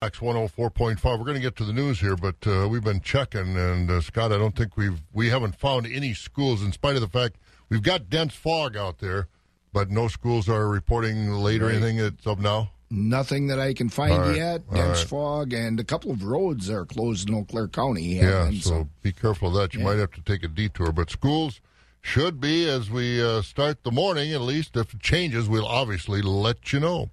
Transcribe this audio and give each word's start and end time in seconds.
X 0.00 0.20
104.5. 0.20 1.04
We're 1.18 1.24
going 1.24 1.34
to 1.34 1.40
get 1.40 1.56
to 1.56 1.64
the 1.64 1.72
news 1.72 1.98
here, 1.98 2.14
but 2.14 2.36
uh, 2.46 2.68
we've 2.70 2.84
been 2.84 3.00
checking, 3.00 3.56
and 3.56 3.90
uh, 3.90 4.00
Scott, 4.00 4.32
I 4.32 4.38
don't 4.38 4.54
think 4.54 4.76
we've 4.76 5.02
we 5.12 5.28
haven't 5.28 5.56
found 5.58 5.86
any 5.86 6.14
schools, 6.14 6.62
in 6.62 6.70
spite 6.70 6.94
of 6.94 7.00
the 7.00 7.08
fact 7.08 7.34
we've 7.68 7.82
got 7.82 8.08
dense 8.08 8.32
fog 8.32 8.76
out 8.76 9.00
there, 9.00 9.26
but 9.72 9.90
no 9.90 10.06
schools 10.06 10.48
are 10.48 10.68
reporting 10.68 11.32
late 11.32 11.62
or 11.62 11.68
anything 11.68 11.98
as 11.98 12.12
up 12.26 12.38
now. 12.38 12.70
Nothing 12.90 13.48
that 13.48 13.58
I 13.58 13.74
can 13.74 13.88
find 13.88 14.16
right. 14.18 14.36
yet. 14.36 14.70
Dense 14.72 15.00
right. 15.00 15.08
fog 15.08 15.52
and 15.52 15.80
a 15.80 15.84
couple 15.84 16.12
of 16.12 16.22
roads 16.22 16.70
are 16.70 16.86
closed 16.86 17.28
in 17.28 17.34
Eau 17.34 17.44
Claire 17.44 17.66
County. 17.66 18.18
Yeah, 18.18 18.46
and 18.46 18.62
so 18.62 18.88
be 19.02 19.10
careful 19.10 19.48
of 19.48 19.54
that. 19.54 19.74
You 19.74 19.80
Yeah. 19.80 19.86
might 19.86 19.98
have 19.98 20.12
to 20.12 20.20
take 20.22 20.44
a 20.44 20.48
detour, 20.48 20.92
but 20.92 21.10
schools 21.10 21.60
should 22.08 22.40
be 22.40 22.66
as 22.66 22.90
we 22.90 23.22
uh, 23.22 23.42
start 23.42 23.84
the 23.84 23.90
morning. 23.90 24.32
At 24.32 24.40
least 24.40 24.78
if 24.78 24.94
it 24.94 25.00
changes, 25.00 25.46
we'll 25.46 25.66
obviously 25.66 26.22
let 26.22 26.72
you 26.72 26.80
know. 26.80 27.10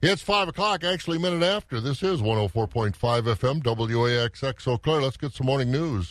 It's 0.00 0.22
five 0.22 0.48
o'clock, 0.48 0.84
actually, 0.84 1.18
a 1.18 1.20
minute 1.20 1.42
after. 1.42 1.82
This 1.82 2.02
is 2.02 2.22
104.5 2.22 2.94
FM 2.94 3.62
WAXX 3.62 4.66
Eau 4.66 4.78
Claire. 4.78 5.02
Let's 5.02 5.18
get 5.18 5.34
some 5.34 5.46
morning 5.46 5.70
news. 5.70 6.08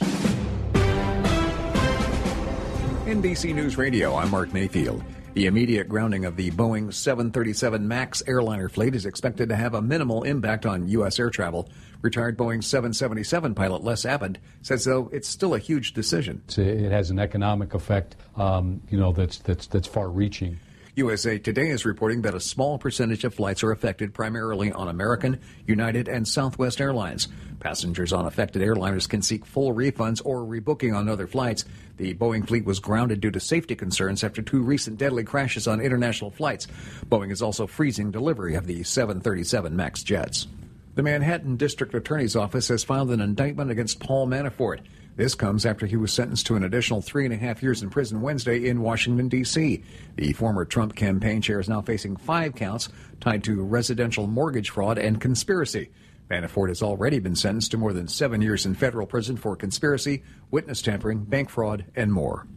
NBC 3.07 3.55
News 3.55 3.75
Radio, 3.75 4.15
I'm 4.15 4.29
Mark 4.29 4.53
Mayfield. 4.53 5.03
The 5.33 5.47
immediate 5.47 5.89
grounding 5.89 6.25
of 6.25 6.35
the 6.35 6.51
Boeing 6.51 6.93
737 6.93 7.87
MAX 7.87 8.21
airliner 8.27 8.69
fleet 8.69 8.93
is 8.93 9.07
expected 9.07 9.49
to 9.49 9.55
have 9.55 9.73
a 9.73 9.81
minimal 9.81 10.21
impact 10.23 10.67
on 10.67 10.87
U.S. 10.89 11.19
air 11.19 11.31
travel. 11.31 11.69
Retired 12.01 12.37
Boeing 12.37 12.63
777 12.63 13.55
pilot 13.55 13.83
Les 13.83 14.05
Abbott 14.05 14.37
says, 14.61 14.85
though, 14.85 15.09
it's 15.11 15.27
still 15.27 15.53
a 15.53 15.59
huge 15.59 15.93
decision. 15.93 16.41
It 16.57 16.91
has 16.91 17.09
an 17.09 17.19
economic 17.19 17.73
effect, 17.73 18.15
um, 18.35 18.81
you 18.89 18.99
know, 18.99 19.11
that's 19.11 19.39
that's 19.39 19.67
that's 19.67 19.87
far-reaching. 19.87 20.59
USA 20.97 21.37
Today 21.37 21.69
is 21.69 21.85
reporting 21.85 22.23
that 22.23 22.33
a 22.33 22.39
small 22.39 22.79
percentage 22.79 23.23
of 23.23 23.31
flights 23.31 23.63
are 23.63 23.71
affected 23.71 24.15
primarily 24.15 24.71
on 24.71 24.87
American, 24.87 25.39
United, 25.67 26.07
and 26.07 26.27
Southwest 26.27 26.81
Airlines. 26.81 27.27
Passengers 27.59 28.11
on 28.11 28.25
affected 28.25 28.63
airliners 28.63 29.07
can 29.07 29.21
seek 29.21 29.45
full 29.45 29.75
refunds 29.75 30.23
or 30.25 30.41
rebooking 30.41 30.95
on 30.95 31.07
other 31.07 31.27
flights. 31.27 31.65
The 31.97 32.15
Boeing 32.15 32.47
fleet 32.47 32.65
was 32.65 32.79
grounded 32.79 33.21
due 33.21 33.29
to 33.29 33.39
safety 33.39 33.75
concerns 33.75 34.23
after 34.23 34.41
two 34.41 34.63
recent 34.63 34.97
deadly 34.97 35.23
crashes 35.23 35.67
on 35.67 35.81
international 35.81 36.31
flights. 36.31 36.67
Boeing 37.07 37.31
is 37.31 37.43
also 37.43 37.67
freezing 37.67 38.09
delivery 38.09 38.55
of 38.55 38.65
the 38.65 38.81
737 38.81 39.75
MAX 39.75 40.01
jets. 40.01 40.47
The 40.97 41.03
Manhattan 41.03 41.57
District 41.57 41.93
Attorney's 41.93 42.35
Office 42.35 42.69
has 42.69 42.83
filed 42.83 43.11
an 43.11 43.21
indictment 43.21 43.69
against 43.69 43.99
Paul 43.99 44.25
Manafort. 44.25 44.79
This 45.15 45.35
comes 45.35 45.63
after 45.63 45.85
he 45.85 45.95
was 45.95 46.11
sentenced 46.11 46.47
to 46.47 46.55
an 46.55 46.63
additional 46.63 47.03
three 47.03 47.23
and 47.23 47.31
a 47.35 47.37
half 47.37 47.61
years 47.61 47.83
in 47.83 47.91
prison 47.91 48.19
Wednesday 48.19 48.67
in 48.67 48.81
Washington, 48.81 49.29
D.C. 49.29 49.83
The 50.15 50.33
former 50.33 50.65
Trump 50.65 50.95
campaign 50.95 51.39
chair 51.39 51.59
is 51.59 51.69
now 51.69 51.81
facing 51.81 52.15
five 52.15 52.55
counts 52.55 52.89
tied 53.19 53.43
to 53.43 53.61
residential 53.61 54.25
mortgage 54.25 54.71
fraud 54.71 54.97
and 54.97 55.21
conspiracy. 55.21 55.91
Manafort 56.31 56.69
has 56.69 56.81
already 56.81 57.19
been 57.19 57.35
sentenced 57.35 57.69
to 57.71 57.77
more 57.77 57.93
than 57.93 58.07
seven 58.07 58.41
years 58.41 58.65
in 58.65 58.73
federal 58.73 59.05
prison 59.05 59.37
for 59.37 59.55
conspiracy, 59.55 60.23
witness 60.49 60.81
tampering, 60.81 61.25
bank 61.25 61.51
fraud, 61.51 61.85
and 61.95 62.11
more. 62.11 62.47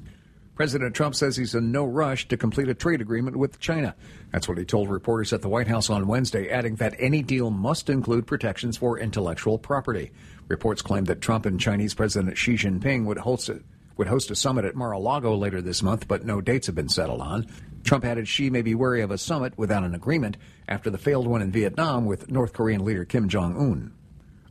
President 0.61 0.95
Trump 0.95 1.15
says 1.15 1.39
he's 1.39 1.55
in 1.55 1.73
no 1.73 1.87
rush 1.87 2.29
to 2.29 2.37
complete 2.37 2.69
a 2.69 2.75
trade 2.75 3.01
agreement 3.01 3.35
with 3.35 3.59
China. 3.61 3.95
That's 4.31 4.47
what 4.47 4.59
he 4.59 4.67
told 4.67 4.91
reporters 4.91 5.33
at 5.33 5.41
the 5.41 5.49
White 5.49 5.69
House 5.69 5.89
on 5.89 6.07
Wednesday, 6.07 6.51
adding 6.51 6.75
that 6.75 6.95
any 6.99 7.23
deal 7.23 7.49
must 7.49 7.89
include 7.89 8.27
protections 8.27 8.77
for 8.77 8.99
intellectual 8.99 9.57
property. 9.57 10.13
Reports 10.49 10.83
claim 10.83 11.07
that 11.07 11.23
Trump 11.23 11.47
and 11.47 11.59
Chinese 11.59 11.95
President 11.95 12.37
Xi 12.37 12.57
Jinping 12.57 13.07
would 13.07 13.17
host 13.17 13.49
a, 13.49 13.63
would 13.97 14.09
host 14.09 14.31
a 14.31 14.37
summit 14.37 14.67
at 14.67 14.77
Mar-a-Lago 14.77 15.35
later 15.35 15.63
this 15.63 15.83
month, 15.83 16.07
but 16.07 16.27
no 16.27 16.43
dates 16.43 16.67
have 16.67 16.77
been 16.77 16.91
settled 16.91 17.23
on. 17.23 17.47
Trump 17.83 18.05
added 18.05 18.29
Xi 18.29 18.51
may 18.51 18.61
be 18.61 18.75
wary 18.75 19.01
of 19.01 19.11
a 19.11 19.17
summit 19.17 19.57
without 19.57 19.85
an 19.85 19.95
agreement 19.95 20.37
after 20.69 20.91
the 20.91 20.99
failed 20.99 21.27
one 21.27 21.41
in 21.41 21.51
Vietnam 21.51 22.05
with 22.05 22.31
North 22.31 22.53
Korean 22.53 22.85
leader 22.85 23.07
Kim 23.07 23.31
Jong-un. 23.31 23.95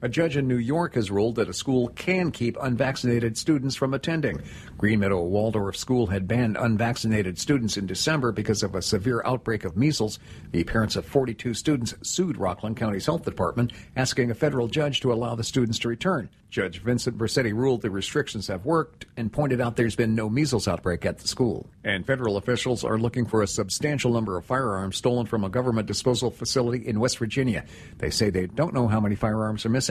A 0.02 0.08
judge 0.08 0.38
in 0.38 0.48
New 0.48 0.58
York 0.58 0.96
has 0.96 1.12
ruled 1.12 1.36
that 1.36 1.50
a 1.50 1.54
school 1.54 1.90
can 1.90 2.32
keep 2.32 2.56
unvaccinated 2.62 3.38
students 3.38 3.76
from 3.76 3.94
attending. 3.94 4.42
Green 4.78 5.02
Meadow 5.02 5.22
Waldorf 5.24 5.76
School 5.76 6.08
had 6.08 6.26
banned 6.26 6.56
unvaccinated 6.56 7.38
students 7.38 7.76
in 7.76 7.86
December 7.86 8.32
because 8.32 8.64
of 8.64 8.76
a 8.76 8.82
severe 8.82 9.22
outbreak 9.26 9.66
of 9.66 9.76
measles. 9.76 10.18
The 10.52 10.64
parents 10.64 10.96
of 10.96 11.06
42 11.06 11.54
students 11.54 11.96
sued 12.02 12.38
Rockland 12.38 12.78
County's 12.78 13.08
health 13.08 13.26
department, 13.26 13.74
asking 13.98 14.32
a 14.32 14.36
federal 14.36 14.70
judge 14.70 15.02
to 15.02 15.12
allow 15.12 15.36
the 15.36 15.44
students 15.44 15.80
to 15.80 15.90
return. 15.90 16.30
Judge 16.50 16.82
Vincent 16.82 17.18
Briccetti 17.18 17.54
ruled 17.54 17.82
the 17.82 17.92
restrictions 17.92 18.48
have 18.48 18.66
worked 18.66 19.06
and 19.18 19.32
pointed 19.32 19.62
out 19.62 19.76
there's 19.76 19.96
been 19.96 20.16
no 20.16 20.30
measles 20.30 20.68
outbreak 20.68 21.06
at 21.06 21.20
the 21.20 21.28
school. 21.28 21.70
And 21.84 22.06
federal 22.06 22.38
officials 22.38 22.84
are 22.84 22.98
looking 22.98 23.26
for 23.26 23.44
a 23.44 23.48
substantial 23.48 24.14
number 24.14 24.36
of 24.38 24.46
firearms 24.46 24.98
stolen 24.98 25.28
from 25.28 25.44
a 25.44 25.50
government 25.50 25.88
disposal 25.88 26.32
facility 26.32 26.88
in 26.88 27.00
West 27.00 27.20
Virginia. 27.20 27.66
They 28.00 28.10
say 28.10 28.30
they 28.30 28.48
don't 28.48 28.74
know 28.74 28.88
how 28.88 29.00
many 29.00 29.16
firearms 29.16 29.66
are 29.66 29.70
missing. 29.70 29.89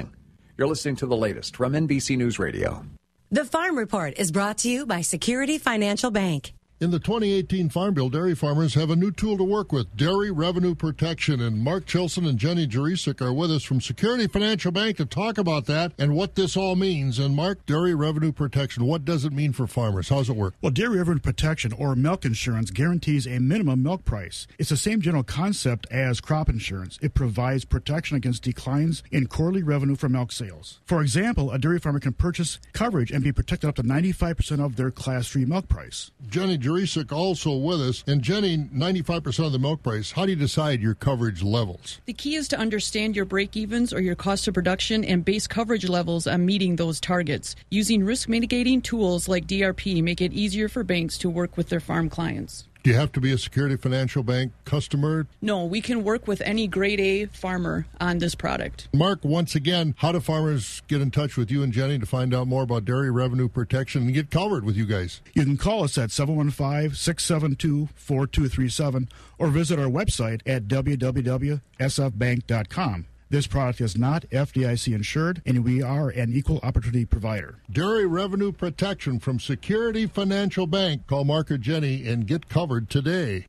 You're 0.59 0.67
listening 0.67 0.97
to 0.97 1.07
the 1.07 1.17
latest 1.17 1.55
from 1.55 1.73
NBC 1.73 2.19
News 2.19 2.41
Radio. 2.41 2.85
The 3.31 3.45
Farm 3.45 3.79
Report 3.79 4.15
is 4.19 4.33
brought 4.33 4.59
to 4.59 4.69
you 4.69 4.87
by 4.87 5.03
Security 5.03 5.57
Financial 5.57 6.11
Bank. 6.11 6.53
In 6.81 6.93
the 6.93 7.01
2018 7.01 7.71
Farm 7.71 7.95
Bill, 7.95 8.09
dairy 8.09 8.37
farmers 8.37 8.75
have 8.75 8.89
a 8.89 8.95
new 8.95 9.11
tool 9.11 9.37
to 9.37 9.43
work 9.43 9.73
with 9.73 9.97
dairy 9.97 10.31
revenue 10.31 10.77
protection. 10.77 11.41
And 11.41 11.59
Mark 11.59 11.87
Chilson 11.87 12.25
and 12.25 12.39
Jenny 12.39 12.69
Jurisic 12.69 13.21
are 13.21 13.33
with 13.33 13.51
us 13.51 13.65
from 13.65 13.81
Security 13.81 14.29
Financial 14.29 14.71
Bank 14.71 14.99
to 14.99 15.05
talk 15.05 15.39
about 15.39 15.67
that 15.67 15.93
and 15.99 16.15
what 16.15 16.37
this 16.37 16.57
all 16.57 16.77
means. 16.77 17.19
And 17.19 17.35
Mark, 17.35 17.67
dairy 17.67 17.97
revenue 17.97 18.31
protection, 18.31 18.85
what 18.85 19.05
does 19.05 19.25
it 19.25 19.33
mean 19.33 19.53
for 19.53 19.67
farmers? 19.67 20.09
How 20.09 20.19
does 20.19 20.29
it 20.29 20.37
work? 20.37 20.55
Well, 20.63 20.71
dairy 20.71 20.99
revenue 20.99 21.19
protection 21.19 21.73
or 21.73 21.97
milk 21.97 22.25
insurance 22.25 22.71
guarantees 22.71 23.27
a 23.27 23.41
minimum 23.41 23.83
milk 23.83 24.05
price. 24.05 24.47
It's 24.57 24.71
the 24.71 24.77
same 24.77 25.01
general 25.01 25.25
concept 25.25 25.89
as 25.91 26.21
crop 26.21 26.49
insurance. 26.49 26.97
It 27.03 27.13
provides 27.13 27.65
protection 27.65 28.17
against 28.17 28.45
declines 28.45 29.03
in 29.11 29.27
quarterly 29.27 29.65
revenue 29.65 29.97
from 29.97 30.13
milk 30.13 30.31
sales. 30.31 30.79
For 30.85 31.03
example, 31.03 31.51
a 31.51 31.59
dairy 31.59 31.81
farmer 31.81 31.99
can 31.99 32.13
purchase 32.13 32.61
coverage 32.73 33.11
and 33.11 33.25
be 33.25 33.33
protected 33.33 33.69
up 33.69 33.75
to 33.75 33.83
95% 33.83 34.65
of 34.65 34.77
their 34.77 34.93
class 34.93 35.27
3 35.27 35.45
milk 35.45 35.67
price. 35.69 36.13
Jenny 36.29 36.57
Jurisic 36.69 37.13
also 37.13 37.57
with 37.57 37.81
us. 37.81 38.05
And 38.07 38.21
Jenny, 38.21 38.59
95% 38.59 39.47
of 39.47 39.53
the 39.53 39.59
milk 39.59 39.83
price. 39.83 40.13
How 40.13 40.27
do 40.27 40.33
you 40.33 40.37
decide 40.37 40.83
your 40.83 40.95
coverage 40.95 41.43
levels? 41.43 42.01
The 42.05 42.13
key 42.13 42.35
is 42.35 42.47
to 42.49 42.59
understand 42.59 43.17
your 43.17 43.25
break 43.25 43.57
evens 43.57 43.93
or 43.93 44.01
your 44.01 44.15
cost 44.15 44.47
of 44.49 44.55
production 44.55 45.03
and 45.03 45.25
base 45.25 45.47
coverage 45.47 45.89
levels 45.89 46.27
on 46.27 46.45
meeting 46.45 46.77
those 46.77 47.01
targets. 47.01 47.57
Using 47.71 48.05
risk 48.05 48.29
mitigating 48.29 48.83
tools 48.83 49.29
like 49.29 49.47
DRP 49.47 50.03
make 50.03 50.21
it 50.21 50.35
easier 50.35 50.69
for 50.69 50.85
banks 50.85 51.17
to 51.19 51.31
work 51.31 51.57
with 51.57 51.71
their 51.71 51.81
farm 51.81 52.11
clients. 52.11 52.68
Do 52.89 52.95
you 52.95 53.01
have 53.01 53.13
to 53.13 53.21
be 53.21 53.33
a 53.33 53.37
Security 53.37 53.77
Financial 53.77 54.23
Bank 54.23 54.51
customer? 54.65 55.27
No, 55.43 55.67
we 55.67 55.83
can 55.83 56.05
work 56.05 56.27
with 56.27 56.41
any 56.41 56.67
grade 56.67 57.01
A 57.01 57.27
farmer 57.27 57.85
on 58.01 58.17
this 58.17 58.35
product. 58.35 58.89
Mark, 58.95 59.23
once 59.23 59.55
again, 59.55 59.95
how 59.99 60.13
do 60.13 60.21
farmers 60.21 60.81
get 60.89 61.03
in 61.03 61.11
touch 61.11 61.37
with 61.37 61.51
you 61.51 61.63
and 61.63 61.71
Jenny 61.71 61.99
to 61.99 62.07
find 62.07 62.33
out 62.33 62.47
more 62.47 62.63
about 62.63 62.87
dairy 62.87 63.11
revenue 63.11 63.47
protection 63.47 64.05
and 64.05 64.15
get 64.15 64.31
covered 64.31 64.65
with 64.65 64.75
you 64.75 64.87
guys? 64.87 65.21
You 65.35 65.45
can 65.45 65.59
call 65.59 65.85
us 65.85 65.99
at 65.99 66.11
715 66.11 66.95
672 66.95 67.91
4237 67.95 69.11
or 69.39 69.49
visit 69.49 69.79
our 69.79 69.85
website 69.85 70.41
at 70.47 70.67
www.sfbank.com. 70.67 73.07
This 73.31 73.47
product 73.47 73.83
is 73.83 73.99
not 73.99 74.25
FDIC 74.31 74.95
insured, 74.95 75.43
and 75.45 75.63
we 75.63 75.83
are 75.83 76.09
an 76.09 76.33
equal 76.33 76.61
opportunity 76.63 77.05
provider. 77.05 77.57
Dairy 77.71 78.07
revenue 78.07 78.53
protection 78.53 79.19
from 79.19 79.39
Security 79.39 80.07
Financial 80.07 80.67
Bank. 80.67 81.07
Call 81.07 81.25
Mark 81.25 81.51
or 81.51 81.59
Jenny 81.59 82.09
and 82.09 82.27
get 82.27 82.49
covered 82.49 82.89
today. 82.89 83.45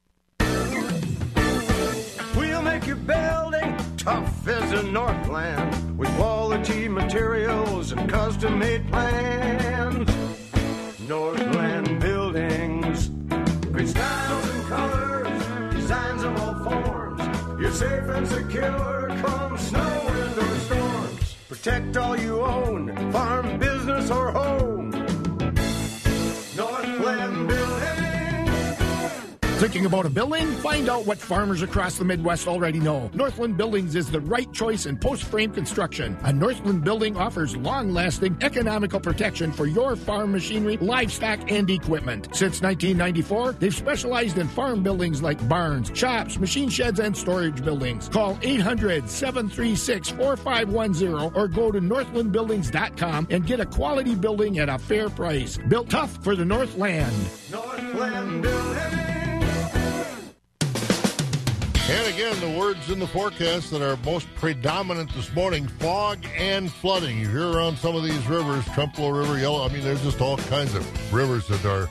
We'll 2.35 2.62
make 2.62 2.85
your 2.88 2.97
building 2.97 3.78
tough 3.95 4.45
as 4.50 4.72
a 4.73 4.84
Northland 4.84 5.97
with 5.97 6.13
quality 6.17 6.90
materials 6.90 7.94
and 7.94 8.09
custom 8.09 8.59
made 8.59 8.85
plans. 8.90 10.09
Northland 11.07 12.01
Buildings, 12.01 13.07
great 13.72 13.88
styles 13.88 14.48
safe 17.79 18.09
and 18.09 18.28
secure 18.28 19.07
come 19.22 19.57
snow 19.57 20.01
and 20.22 20.38
or 20.38 20.56
storms. 20.67 21.35
Protect 21.47 21.96
all 21.96 22.20
you 22.20 22.41
own, 22.41 22.81
farm, 23.14 23.58
business, 23.58 24.11
or 24.11 24.31
home. 24.31 24.48
Thinking 29.59 29.85
about 29.85 30.06
a 30.06 30.09
building? 30.09 30.47
Find 30.61 30.88
out 30.88 31.06
what 31.06 31.17
farmers 31.17 31.64
across 31.64 31.97
the 31.97 32.06
Midwest 32.06 32.47
already 32.47 32.79
know. 32.79 33.11
Northland 33.14 33.58
Buildings 33.58 33.94
is 33.94 34.09
the 34.09 34.22
right 34.22 34.50
choice 34.53 34.85
in 34.85 34.96
post 34.97 35.23
frame 35.23 35.52
construction. 35.52 36.17
A 36.23 36.32
Northland 36.32 36.85
building 36.85 37.17
offers 37.17 37.58
long 37.58 37.91
lasting, 37.91 38.38
economical 38.40 39.02
protection 39.02 39.52
for 39.52 39.66
your 39.66 39.97
farm 39.97 40.32
machinery, 40.32 40.78
livestock, 40.78 41.52
and 41.52 41.70
equipment. 41.70 42.28
Since 42.28 42.61
1994, 42.61 43.58
they've 43.59 43.76
specialized 43.76 44.38
in 44.38 44.47
farm 44.47 44.82
buildings 44.82 45.22
like 45.22 45.46
barns, 45.50 45.91
shops, 45.94 46.40
machine 46.40 46.70
sheds, 46.70 47.02
and 47.02 47.16
storage 47.16 47.62
buildings. 47.62 48.08
Call 48.08 48.40
800 48.41 49.09
736 49.09 50.08
4510 50.12 51.35
or 51.35 51.50
go 51.50 51.70
to 51.70 51.82
northlandbuildings.com 51.82 53.28
and 53.29 53.46
get 53.46 53.59
a 53.59 53.66
quality 53.66 54.16
building 54.16 54.59
at 54.59 54.70
a 54.70 54.79
fair 54.79 55.09
price. 55.09 55.58
Built 55.67 55.90
tough 55.90 56.23
for 56.23 56.38
the 56.38 56.46
Northland. 56.46 57.14
Northland 57.52 58.41
Buildings. 58.41 59.18
And 61.90 62.08
again, 62.14 62.40
the 62.40 62.59
words 62.59 62.91
in 62.91 63.00
the 63.00 63.08
forecast 63.08 63.72
that 63.72 63.82
are 63.82 63.97
most 64.06 64.28
predominant 64.36 65.12
this 65.16 65.34
morning 65.34 65.68
fog 65.68 66.24
and 66.38 66.72
flooding. 66.72 67.18
You 67.18 67.28
hear 67.28 67.47
around 67.47 67.80
some 67.80 67.96
of 67.96 68.03
these 68.03 68.28
rivers, 68.28 68.64
Trempealeau 68.66 69.22
River, 69.22 69.40
Yellow. 69.40 69.66
I 69.66 69.74
mean, 69.74 69.84
there's 69.84 70.03
just 70.03 70.22
all 70.22 70.38
kinds 70.38 70.76
of 70.76 71.12
rivers 71.12 71.47
that 71.47 71.66
are 71.66 71.90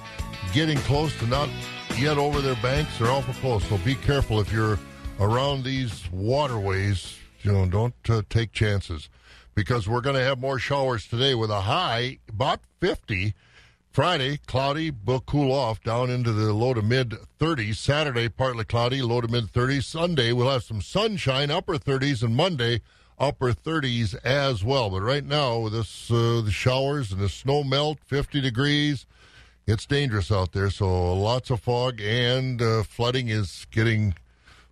getting 0.55 0.79
close 0.79 1.19
to 1.19 1.27
not 1.27 1.49
yet 1.97 2.17
over 2.17 2.41
their 2.41 2.55
banks. 2.63 2.97
They're 2.97 3.11
awful 3.11 3.35
close. 3.35 3.65
So 3.65 3.77
be 3.79 3.97
careful 3.97 4.39
if 4.39 4.53
you're 4.53 4.79
around 5.19 5.65
these 5.65 6.09
waterways. 6.13 7.17
You 7.43 7.51
know, 7.51 7.67
don't 7.67 7.95
uh, 8.09 8.23
take 8.31 8.53
chances 8.53 9.09
because 9.57 9.89
we're 9.89 10.01
going 10.01 10.15
to 10.15 10.23
have 10.23 10.39
more 10.39 10.61
showers 10.61 11.09
today 11.09 11.35
with 11.35 11.51
a 11.51 11.63
high 11.63 12.19
about 12.29 12.61
50. 12.79 13.35
Friday, 13.99 14.39
cloudy, 14.47 14.93
will 15.05 15.19
cool 15.19 15.51
off 15.51 15.83
down 15.83 16.09
into 16.09 16.31
the 16.31 16.53
low 16.53 16.73
to 16.73 16.83
mid 16.83 17.17
30s. 17.41 17.79
Saturday, 17.79 18.29
partly 18.29 18.65
cloudy, 18.65 19.03
low 19.03 19.21
to 19.21 19.27
mid 19.27 19.53
30s. 19.53 19.83
Sunday, 19.83 20.33
we'll 20.33 20.49
have 20.49 20.63
some 20.63 20.81
sunshine, 20.81 21.51
upper 21.51 21.79
30s, 21.79 22.23
and 22.23 22.37
Monday, 22.37 22.81
upper 23.19 23.51
30s 23.53 24.15
as 24.25 24.63
well. 24.63 24.89
But 24.89 25.01
right 25.01 25.25
now, 25.25 25.59
with 25.59 25.73
this 25.73 26.13
uh, 26.13 26.43
the 26.45 26.53
showers 26.53 27.11
and 27.11 27.21
the 27.21 27.29
snow 27.29 27.65
melt, 27.65 27.99
50 28.07 28.41
degrees, 28.41 29.05
it's 29.67 29.85
dangerous 29.85 30.31
out 30.31 30.53
there. 30.53 30.71
So 30.71 31.15
lots 31.15 31.51
of 31.51 31.59
fog 31.59 32.01
and 32.01 32.63
uh, 32.63 32.85
flooding 32.85 33.27
is 33.27 33.67
getting 33.73 34.15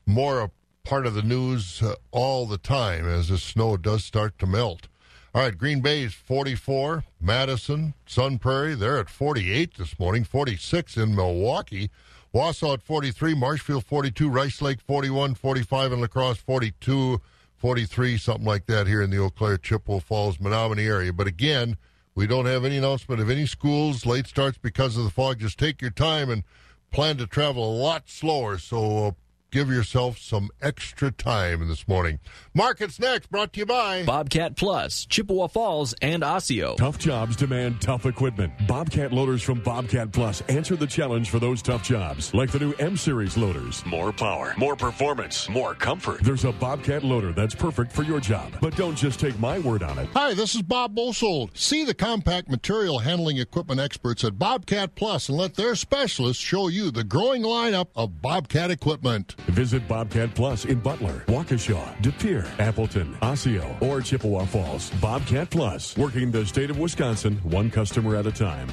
more 0.06 0.40
a 0.40 0.50
part 0.84 1.04
of 1.04 1.14
the 1.14 1.22
news 1.22 1.82
uh, 1.82 1.96
all 2.12 2.46
the 2.46 2.58
time 2.58 3.08
as 3.08 3.26
the 3.26 3.38
snow 3.38 3.76
does 3.76 4.04
start 4.04 4.38
to 4.38 4.46
melt. 4.46 4.86
All 5.36 5.42
right, 5.42 5.58
Green 5.58 5.82
Bay 5.82 6.02
is 6.02 6.14
44. 6.14 7.04
Madison, 7.20 7.92
Sun 8.06 8.38
Prairie, 8.38 8.74
they're 8.74 8.98
at 8.98 9.10
48 9.10 9.76
this 9.76 9.98
morning, 9.98 10.24
46 10.24 10.96
in 10.96 11.14
Milwaukee. 11.14 11.90
Wausau 12.34 12.72
at 12.72 12.80
43, 12.80 13.34
Marshfield 13.34 13.84
42, 13.84 14.30
Rice 14.30 14.62
Lake 14.62 14.80
41, 14.80 15.34
45 15.34 15.92
in 15.92 16.00
La 16.00 16.06
Crosse 16.06 16.38
42, 16.38 17.20
43, 17.54 18.16
something 18.16 18.46
like 18.46 18.64
that 18.64 18.86
here 18.86 19.02
in 19.02 19.10
the 19.10 19.18
Eau 19.18 19.28
Claire, 19.28 19.58
Chippewa 19.58 19.98
Falls, 19.98 20.38
Menomonie 20.38 20.88
area. 20.88 21.12
But 21.12 21.26
again, 21.26 21.76
we 22.14 22.26
don't 22.26 22.46
have 22.46 22.64
any 22.64 22.78
announcement 22.78 23.20
of 23.20 23.28
any 23.28 23.44
schools, 23.44 24.06
late 24.06 24.26
starts 24.26 24.56
because 24.56 24.96
of 24.96 25.04
the 25.04 25.10
fog. 25.10 25.40
Just 25.40 25.58
take 25.58 25.82
your 25.82 25.90
time 25.90 26.30
and 26.30 26.44
plan 26.90 27.18
to 27.18 27.26
travel 27.26 27.62
a 27.62 27.76
lot 27.76 28.08
slower. 28.08 28.56
So 28.56 29.08
uh, 29.08 29.10
give 29.50 29.68
yourself 29.68 30.18
some 30.18 30.50
extra 30.60 31.10
time 31.10 31.66
this 31.68 31.86
morning. 31.88 32.18
Markets 32.54 32.98
next, 32.98 33.30
brought 33.30 33.52
to 33.54 33.60
you 33.60 33.66
by 33.66 34.04
Bobcat 34.04 34.56
Plus, 34.56 35.06
Chippewa 35.06 35.46
Falls, 35.46 35.94
and 36.02 36.22
Osseo. 36.22 36.76
Tough 36.76 36.98
jobs 36.98 37.36
demand 37.36 37.80
tough 37.80 38.06
equipment. 38.06 38.52
Bobcat 38.66 39.12
loaders 39.12 39.42
from 39.42 39.60
Bobcat 39.60 40.12
Plus 40.12 40.40
answer 40.42 40.76
the 40.76 40.86
challenge 40.86 41.30
for 41.30 41.38
those 41.38 41.62
tough 41.62 41.82
jobs, 41.82 42.34
like 42.34 42.50
the 42.50 42.58
new 42.58 42.72
M 42.74 42.96
Series 42.96 43.36
loaders. 43.36 43.84
More 43.86 44.12
power, 44.12 44.54
more 44.58 44.76
performance, 44.76 45.48
more 45.48 45.74
comfort. 45.74 46.20
There's 46.22 46.44
a 46.44 46.52
Bobcat 46.52 47.04
loader 47.04 47.32
that's 47.32 47.54
perfect 47.54 47.92
for 47.92 48.02
your 48.02 48.20
job. 48.20 48.52
But 48.60 48.76
don't 48.76 48.96
just 48.96 49.20
take 49.20 49.38
my 49.38 49.58
word 49.58 49.82
on 49.82 49.98
it. 49.98 50.08
Hi, 50.14 50.34
this 50.34 50.54
is 50.54 50.62
Bob 50.62 50.94
Bosold. 50.94 51.56
See 51.56 51.84
the 51.84 51.94
compact 51.94 52.48
material 52.48 52.98
handling 52.98 53.38
equipment 53.38 53.80
experts 53.80 54.24
at 54.24 54.38
Bobcat 54.38 54.94
Plus 54.94 55.28
and 55.28 55.38
let 55.38 55.54
their 55.54 55.74
specialists 55.74 56.42
show 56.42 56.68
you 56.68 56.90
the 56.90 57.04
growing 57.04 57.42
lineup 57.42 57.88
of 57.94 58.20
Bobcat 58.20 58.70
equipment. 58.70 59.35
Visit 59.48 59.86
Bobcat 59.88 60.34
Plus 60.34 60.64
in 60.64 60.80
Butler, 60.80 61.24
Waukesha, 61.26 62.00
De 62.02 62.10
Pere, 62.12 62.46
Appleton, 62.58 63.16
Osseo, 63.22 63.76
or 63.80 64.00
Chippewa 64.00 64.44
Falls. 64.44 64.90
Bobcat 65.00 65.50
Plus, 65.50 65.96
working 65.96 66.30
the 66.30 66.44
state 66.44 66.70
of 66.70 66.78
Wisconsin 66.78 67.36
one 67.42 67.70
customer 67.70 68.16
at 68.16 68.26
a 68.26 68.32
time. 68.32 68.68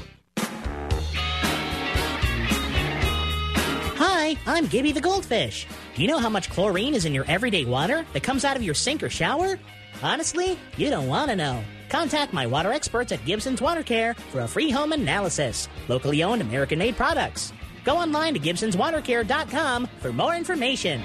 Hi, 3.97 4.37
I'm 4.45 4.67
Gibby 4.67 4.91
the 4.91 5.01
Goldfish. 5.01 5.67
Do 5.95 6.01
you 6.01 6.07
know 6.07 6.19
how 6.19 6.29
much 6.29 6.49
chlorine 6.49 6.95
is 6.95 7.05
in 7.05 7.13
your 7.13 7.25
everyday 7.27 7.65
water 7.65 8.05
that 8.13 8.23
comes 8.23 8.45
out 8.45 8.55
of 8.55 8.63
your 8.63 8.73
sink 8.73 9.03
or 9.03 9.09
shower? 9.09 9.59
Honestly, 10.01 10.57
you 10.75 10.89
don't 10.89 11.07
want 11.07 11.29
to 11.29 11.35
know. 11.35 11.63
Contact 11.89 12.33
my 12.33 12.47
water 12.47 12.71
experts 12.73 13.11
at 13.11 13.23
Gibson's 13.25 13.61
Water 13.61 13.83
Care 13.83 14.15
for 14.31 14.41
a 14.41 14.47
free 14.47 14.71
home 14.71 14.91
analysis. 14.93 15.69
Locally 15.87 16.23
owned 16.23 16.41
American 16.41 16.79
made 16.79 16.97
products. 16.97 17.53
Go 17.83 17.97
online 17.97 18.33
to 18.33 18.39
Gibson'sWaterCare.com 18.39 19.87
for 19.99 20.13
more 20.13 20.35
information. 20.35 21.01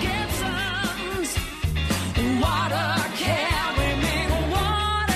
Gibson's 0.00 1.36
Water 2.40 3.08
Care. 3.16 3.72
We 3.78 4.02
make 4.02 4.30
water 4.50 5.14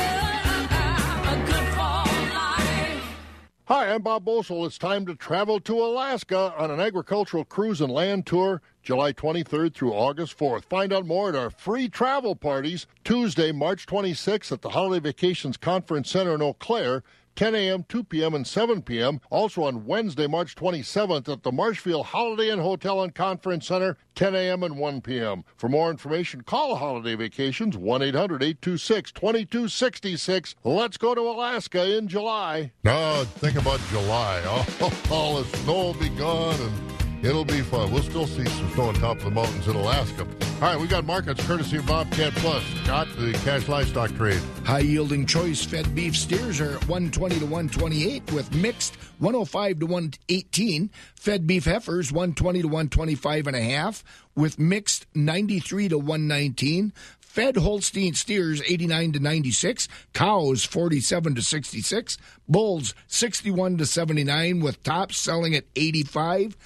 good 1.44 1.68
for 1.74 2.04
life. 2.32 3.16
Hi, 3.64 3.92
I'm 3.92 4.02
Bob 4.02 4.24
Bosold. 4.24 4.66
It's 4.66 4.78
time 4.78 5.06
to 5.06 5.16
travel 5.16 5.58
to 5.60 5.82
Alaska 5.82 6.54
on 6.56 6.70
an 6.70 6.78
agricultural 6.78 7.44
cruise 7.44 7.80
and 7.80 7.92
land 7.92 8.26
tour 8.26 8.62
July 8.84 9.12
23rd 9.12 9.74
through 9.74 9.92
August 9.92 10.38
4th. 10.38 10.66
Find 10.66 10.92
out 10.92 11.04
more 11.04 11.30
at 11.30 11.34
our 11.34 11.50
free 11.50 11.88
travel 11.88 12.36
parties 12.36 12.86
Tuesday, 13.02 13.50
March 13.50 13.86
26th 13.86 14.52
at 14.52 14.62
the 14.62 14.70
Holiday 14.70 15.02
Vacations 15.08 15.56
Conference 15.56 16.08
Center 16.08 16.36
in 16.36 16.42
Eau 16.42 16.52
Claire. 16.52 17.02
10 17.36 17.54
a.m., 17.54 17.84
2 17.88 18.04
p.m., 18.04 18.34
and 18.34 18.46
7 18.46 18.82
p.m. 18.82 19.20
Also 19.30 19.62
on 19.62 19.86
Wednesday, 19.86 20.26
March 20.26 20.54
27th 20.54 21.32
at 21.32 21.42
the 21.42 21.52
Marshfield 21.52 22.06
Holiday 22.06 22.50
Inn 22.50 22.58
Hotel 22.58 23.02
and 23.02 23.14
Conference 23.14 23.68
Center, 23.68 23.96
10 24.14 24.34
a.m. 24.34 24.62
and 24.62 24.78
1 24.78 25.00
p.m. 25.02 25.44
For 25.56 25.68
more 25.68 25.90
information, 25.90 26.40
call 26.40 26.76
Holiday 26.76 27.14
Vacations 27.14 27.76
1 27.76 28.02
800 28.02 28.42
826 28.42 29.12
2266. 29.12 30.54
Let's 30.64 30.96
go 30.96 31.14
to 31.14 31.20
Alaska 31.20 31.96
in 31.96 32.08
July. 32.08 32.72
Now, 32.82 33.24
think 33.24 33.56
about 33.58 33.80
July. 33.90 34.42
Oh, 34.78 34.92
all 35.10 35.42
the 35.42 35.56
snow 35.58 35.74
will 35.74 35.94
be 35.94 36.08
gone 36.10 36.60
and 36.60 36.95
it'll 37.22 37.44
be 37.44 37.60
fun. 37.60 37.92
We'll 37.92 38.02
still 38.02 38.26
see 38.26 38.44
some 38.44 38.70
snow 38.70 38.84
on 38.84 38.94
top 38.94 39.18
of 39.18 39.24
the 39.24 39.30
mountains 39.30 39.68
in 39.68 39.76
Alaska. 39.76 40.26
All 40.56 40.60
right, 40.62 40.80
we 40.80 40.86
got 40.86 41.04
markets 41.04 41.46
courtesy 41.46 41.76
of 41.76 41.86
Bobcat 41.86 42.32
Plus. 42.36 42.64
Got 42.86 43.08
the 43.16 43.32
cash 43.44 43.68
livestock 43.68 44.14
trade. 44.16 44.40
High 44.64 44.80
yielding 44.80 45.26
choice 45.26 45.64
fed 45.64 45.94
beef 45.94 46.16
steers 46.16 46.60
are 46.60 46.76
at 46.76 46.88
120 46.88 47.38
to 47.40 47.44
128 47.44 48.32
with 48.32 48.54
mixed 48.54 48.96
105 49.18 49.80
to 49.80 49.86
118. 49.86 50.90
Fed 51.14 51.46
beef 51.46 51.66
heifers 51.66 52.10
120 52.10 52.62
to 52.62 52.68
125 52.68 53.46
and 53.46 53.56
a 53.56 53.60
half 53.60 54.02
with 54.34 54.58
mixed 54.58 55.06
93 55.14 55.90
to 55.90 55.98
119. 55.98 56.92
Fed 57.36 57.58
Holstein 57.58 58.14
steers 58.14 58.62
89 58.62 59.12
to 59.12 59.20
96, 59.20 59.88
cows 60.14 60.64
47 60.64 61.34
to 61.34 61.42
66, 61.42 62.16
bulls 62.48 62.94
61 63.08 63.76
to 63.76 63.84
79 63.84 64.60
with 64.60 64.82
tops 64.82 65.18
selling 65.18 65.54
at 65.54 65.66
85, 65.76 66.56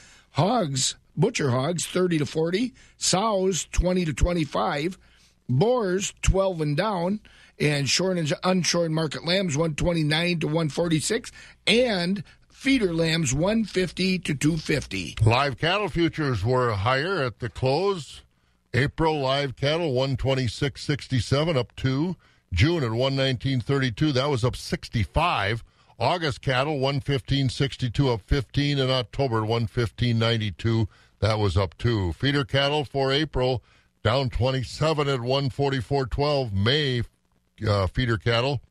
hogs 0.41 0.97
butcher 1.17 1.51
hogs 1.51 1.87
30 1.87 2.19
to 2.19 2.27
40, 2.27 2.73
sows 2.97 3.67
20 3.73 4.07
to 4.07 4.13
25, 4.15 4.99
boars 5.49 6.15
12 6.23 6.61
and 6.63 6.77
down, 6.77 7.21
and 7.59 7.89
short 7.89 8.17
and 8.17 8.29
unshorn 8.43 8.91
market 8.91 9.25
lambs 9.25 9.57
129 9.57 10.41
to 10.41 10.47
146, 10.47 11.31
and 11.67 12.25
feeder 12.49 12.95
lambs 12.95 13.35
150 13.35 14.19
to 14.21 14.35
250. 14.35 15.17
Live 15.25 15.59
cattle 15.59 15.89
futures 15.89 16.43
were 16.43 16.73
higher 16.73 17.23
at 17.23 17.41
the 17.41 17.51
close. 17.51 18.23
April 18.73 19.21
live 19.21 19.57
cattle 19.57 19.93
126.67 19.93 21.57
up 21.57 21.77
2. 21.77 22.17
June 22.53 22.83
at 22.83 22.91
119.32 22.91 24.15
that 24.15 24.31
was 24.31 24.45
up 24.45 24.57
65. 24.57 25.63
August 26.01 26.41
cattle 26.41 26.79
115.62 26.79 28.15
up 28.15 28.23
15 28.23 28.79
in 28.79 28.91
October 28.91 29.43
115.92 29.43 30.89
that 31.19 31.39
was 31.39 31.59
up 31.59 31.77
2. 31.77 32.15
Feeder 32.15 32.43
cattle 32.43 32.87
for 32.87 33.13
April 33.13 33.63
down 34.03 34.31
27 34.31 35.09
at 35.09 35.21
144.12. 35.21 36.53
May 36.55 37.03
uh, 37.69 37.87
feeder 37.87 38.17
cattle 38.17 38.63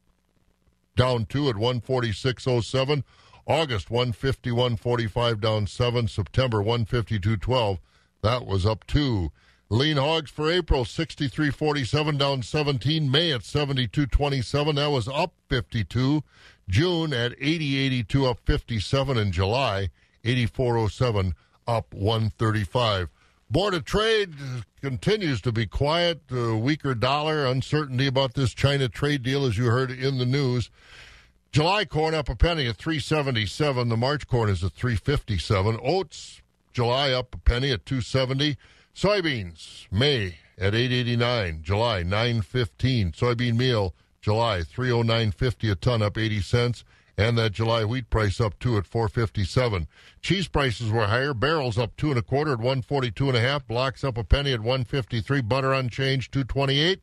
down 0.95 1.27
2 1.27 1.49
at 1.49 1.55
146.07. 1.55 3.03
August 3.45 3.89
151.45 3.89 5.39
down 5.39 5.67
7. 5.67 6.07
September 6.07 6.63
152.12 6.63 7.77
that 8.23 8.47
was 8.47 8.65
up 8.65 8.87
2. 8.87 9.31
Lean 9.69 9.97
hogs 9.97 10.31
for 10.31 10.51
April 10.51 10.83
63.47 10.83 12.17
down 12.17 12.41
17. 12.41 13.11
May 13.11 13.31
at 13.31 13.41
72.27 13.41 14.75
that 14.75 14.87
was 14.87 15.07
up 15.07 15.33
52. 15.47 16.23
June 16.69 17.13
at 17.13 17.37
80.82 17.39 18.29
up 18.29 18.39
57 18.45 19.17
in 19.17 19.31
July 19.31 19.89
84.07 20.23 21.33
up 21.67 21.93
135. 21.93 23.09
Board 23.49 23.73
of 23.73 23.83
Trade 23.83 24.35
continues 24.79 25.41
to 25.41 25.51
be 25.51 25.65
quiet. 25.65 26.21
Weaker 26.29 26.93
dollar, 26.93 27.47
uncertainty 27.47 28.05
about 28.05 28.35
this 28.35 28.53
China 28.53 28.87
trade 28.87 29.23
deal, 29.23 29.45
as 29.45 29.57
you 29.57 29.65
heard 29.65 29.89
in 29.89 30.19
the 30.19 30.25
news. 30.25 30.69
July 31.51 31.83
corn 31.85 32.13
up 32.13 32.29
a 32.29 32.35
penny 32.35 32.67
at 32.67 32.77
377. 32.77 33.89
The 33.89 33.97
March 33.97 34.27
corn 34.27 34.49
is 34.49 34.63
at 34.63 34.73
357. 34.73 35.79
Oats, 35.83 36.43
July 36.73 37.11
up 37.11 37.33
a 37.33 37.39
penny 37.39 37.71
at 37.71 37.87
270. 37.87 38.55
Soybeans, 38.95 39.87
May 39.91 40.37
at 40.59 40.75
889. 40.75 41.63
July 41.63 42.03
915. 42.03 43.13
Soybean 43.13 43.57
meal, 43.57 43.95
July 44.21 44.61
309.50 44.61 45.71
a 45.71 45.75
ton, 45.75 46.01
up 46.01 46.17
80 46.17 46.41
cents. 46.41 46.83
and 47.17 47.37
that 47.37 47.51
July 47.51 47.83
wheat 47.83 48.09
price 48.09 48.39
up 48.39 48.57
two 48.59 48.77
at 48.77 48.85
457. 48.85 49.87
Cheese 50.21 50.47
prices 50.47 50.89
were 50.89 51.07
higher. 51.07 51.33
Barrels 51.33 51.77
up 51.77 51.95
two 51.97 52.09
and 52.11 52.17
a 52.17 52.21
quarter 52.21 52.53
at 52.53 52.59
142 52.59 53.27
and 53.27 53.37
a 53.37 53.41
half. 53.41 53.67
Blocks 53.67 54.05
up 54.05 54.17
a 54.17 54.23
penny 54.23 54.53
at 54.53 54.61
153. 54.61 55.41
Butter 55.41 55.73
unchanged 55.73 56.31
228. 56.31 57.01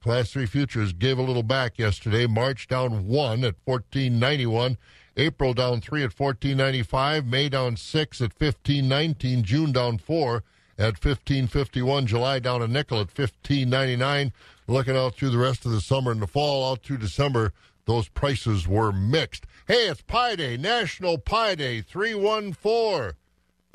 Class 0.00 0.30
three 0.30 0.46
futures 0.46 0.92
gave 0.92 1.18
a 1.18 1.22
little 1.22 1.42
back 1.42 1.80
yesterday. 1.80 2.28
March 2.28 2.68
down 2.68 3.08
one 3.08 3.42
at 3.42 3.56
1491. 3.64 4.78
April 5.16 5.52
down 5.52 5.80
three 5.80 6.04
at 6.04 6.16
1495. 6.16 7.26
May 7.26 7.48
down 7.48 7.76
six 7.76 8.20
at 8.20 8.38
1519. 8.38 9.42
June 9.42 9.72
down 9.72 9.98
four 9.98 10.44
at 10.78 11.02
1551. 11.04 12.06
July 12.06 12.38
down 12.38 12.62
a 12.62 12.68
nickel 12.68 12.98
at 13.00 13.08
1599. 13.18 14.32
Looking 14.68 14.96
out 14.96 15.14
through 15.14 15.30
the 15.30 15.38
rest 15.38 15.64
of 15.64 15.70
the 15.70 15.80
summer 15.80 16.10
and 16.10 16.20
the 16.20 16.26
fall, 16.26 16.72
out 16.72 16.82
through 16.82 16.98
December, 16.98 17.52
those 17.84 18.08
prices 18.08 18.66
were 18.66 18.90
mixed. 18.90 19.46
Hey, 19.68 19.86
it's 19.86 20.02
Pie 20.02 20.34
Day, 20.34 20.56
National 20.56 21.18
Pie 21.18 21.54
Day 21.54 21.82
314. 21.82 23.12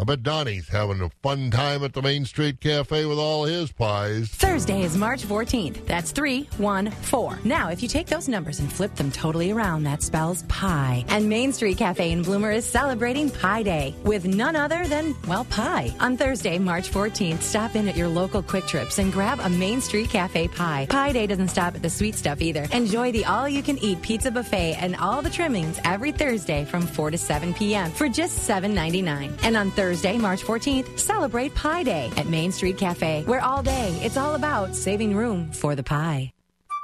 I 0.01 0.03
bet 0.03 0.23
Donnie's 0.23 0.67
having 0.67 0.99
a 0.99 1.11
fun 1.21 1.51
time 1.51 1.83
at 1.83 1.93
the 1.93 2.01
Main 2.01 2.25
Street 2.25 2.59
Cafe 2.59 3.05
with 3.05 3.19
all 3.19 3.43
his 3.43 3.71
pies. 3.71 4.29
Thursday 4.29 4.81
is 4.81 4.97
March 4.97 5.21
14th. 5.21 5.85
That's 5.85 6.11
314. 6.11 7.47
Now, 7.47 7.69
if 7.69 7.83
you 7.83 7.87
take 7.87 8.07
those 8.07 8.27
numbers 8.27 8.59
and 8.59 8.73
flip 8.73 8.95
them 8.95 9.11
totally 9.11 9.51
around, 9.51 9.83
that 9.83 10.01
spells 10.01 10.41
pie. 10.47 11.05
And 11.09 11.29
Main 11.29 11.53
Street 11.53 11.77
Cafe 11.77 12.11
in 12.11 12.23
Bloomer 12.23 12.49
is 12.49 12.65
celebrating 12.65 13.29
Pie 13.29 13.61
Day 13.61 13.93
with 14.03 14.25
none 14.25 14.55
other 14.55 14.87
than, 14.87 15.15
well, 15.27 15.45
pie. 15.45 15.93
On 15.99 16.17
Thursday, 16.17 16.57
March 16.57 16.89
14th, 16.89 17.43
stop 17.43 17.75
in 17.75 17.87
at 17.87 17.95
your 17.95 18.07
local 18.07 18.41
Kwik 18.41 18.65
Trips 18.65 18.97
and 18.97 19.13
grab 19.13 19.39
a 19.39 19.49
Main 19.49 19.81
Street 19.81 20.09
Cafe 20.09 20.47
pie. 20.47 20.87
Pie 20.89 21.11
Day 21.11 21.27
doesn't 21.27 21.49
stop 21.49 21.75
at 21.75 21.83
the 21.83 21.89
sweet 21.91 22.15
stuff 22.15 22.41
either. 22.41 22.67
Enjoy 22.71 23.11
the 23.11 23.25
all 23.25 23.47
you 23.47 23.61
can 23.61 23.77
eat 23.77 24.01
pizza 24.01 24.31
buffet 24.31 24.77
and 24.79 24.95
all 24.95 25.21
the 25.21 25.29
trimmings 25.29 25.79
every 25.85 26.11
Thursday 26.11 26.65
from 26.65 26.81
4 26.87 27.11
to 27.11 27.19
7 27.19 27.53
p.m. 27.53 27.91
for 27.91 28.09
just 28.09 28.49
$7.99. 28.49 29.37
And 29.43 29.55
on 29.55 29.69
Thursday, 29.69 29.90
March 30.21 30.43
14th, 30.43 30.97
celebrate 30.97 31.53
Pie 31.53 31.83
Day 31.83 32.11
at 32.17 32.27
Main 32.27 32.51
Street 32.51 32.77
Cafe, 32.77 33.23
where 33.25 33.41
all 33.41 33.61
day 33.61 33.89
it's 34.01 34.17
all 34.17 34.35
about 34.35 34.75
saving 34.75 35.15
room 35.15 35.51
for 35.51 35.75
the 35.75 35.83
pie. 35.83 36.31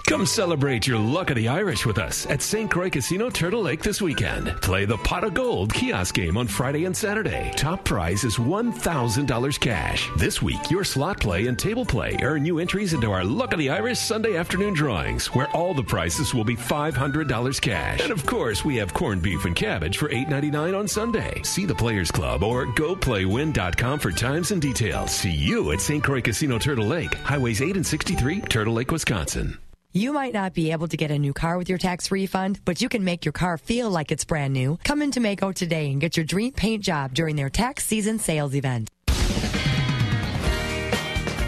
Come 0.07 0.25
celebrate 0.25 0.87
your 0.87 0.97
luck 0.97 1.31
of 1.31 1.35
the 1.35 1.49
Irish 1.49 1.85
with 1.85 1.97
us 1.97 2.25
at 2.27 2.41
St. 2.41 2.71
Croix 2.71 2.89
Casino 2.89 3.29
Turtle 3.29 3.63
Lake 3.63 3.83
this 3.83 4.01
weekend. 4.01 4.47
Play 4.61 4.85
the 4.85 4.95
Pot 4.99 5.25
of 5.25 5.33
Gold 5.33 5.73
kiosk 5.73 6.15
game 6.15 6.37
on 6.37 6.47
Friday 6.47 6.85
and 6.85 6.95
Saturday. 6.95 7.51
Top 7.57 7.83
prize 7.83 8.23
is 8.23 8.37
$1,000 8.37 9.59
cash. 9.59 10.09
This 10.15 10.41
week, 10.41 10.71
your 10.71 10.85
slot 10.85 11.19
play 11.19 11.47
and 11.47 11.59
table 11.59 11.85
play 11.85 12.17
earn 12.21 12.45
you 12.45 12.59
entries 12.59 12.93
into 12.93 13.11
our 13.11 13.25
Luck 13.25 13.51
of 13.51 13.59
the 13.59 13.69
Irish 13.69 13.99
Sunday 13.99 14.37
afternoon 14.37 14.73
drawings, 14.73 15.27
where 15.33 15.49
all 15.49 15.73
the 15.73 15.83
prizes 15.83 16.33
will 16.33 16.45
be 16.45 16.55
$500 16.55 17.59
cash. 17.59 17.99
And 17.99 18.11
of 18.11 18.25
course, 18.25 18.63
we 18.63 18.77
have 18.77 18.93
corned 18.93 19.21
beef 19.21 19.43
and 19.43 19.57
cabbage 19.57 19.97
for 19.97 20.07
$8.99 20.07 20.79
on 20.79 20.87
Sunday. 20.87 21.41
See 21.43 21.65
the 21.65 21.75
Players 21.75 22.11
Club 22.11 22.43
or 22.43 22.65
goplaywin.com 22.65 23.99
for 23.99 24.11
times 24.11 24.51
and 24.51 24.61
details. 24.61 25.11
See 25.11 25.31
you 25.31 25.73
at 25.73 25.81
St. 25.81 26.01
Croix 26.01 26.21
Casino 26.21 26.57
Turtle 26.57 26.87
Lake, 26.87 27.13
Highways 27.13 27.61
8 27.61 27.75
and 27.75 27.85
63, 27.85 28.39
Turtle 28.41 28.75
Lake, 28.75 28.91
Wisconsin. 28.91 29.57
You 29.97 30.13
might 30.13 30.31
not 30.31 30.53
be 30.53 30.71
able 30.71 30.87
to 30.89 30.95
get 30.95 31.09
a 31.09 31.17
new 31.17 31.33
car 31.33 31.57
with 31.57 31.69
your 31.69 31.79
tax 31.79 32.11
refund, 32.11 32.59
but 32.65 32.81
you 32.81 32.87
can 32.87 33.03
make 33.03 33.25
your 33.25 33.31
car 33.31 33.57
feel 33.57 33.89
like 33.89 34.11
it's 34.11 34.25
brand 34.25 34.53
new. 34.53 34.77
Come 34.83 35.01
into 35.01 35.19
Maaco 35.19 35.51
today 35.51 35.89
and 35.89 35.99
get 35.99 36.15
your 36.15 36.23
dream 36.23 36.53
paint 36.53 36.83
job 36.83 37.15
during 37.15 37.35
their 37.35 37.49
tax 37.49 37.83
season 37.83 38.19
sales 38.19 38.53
event. 38.53 38.91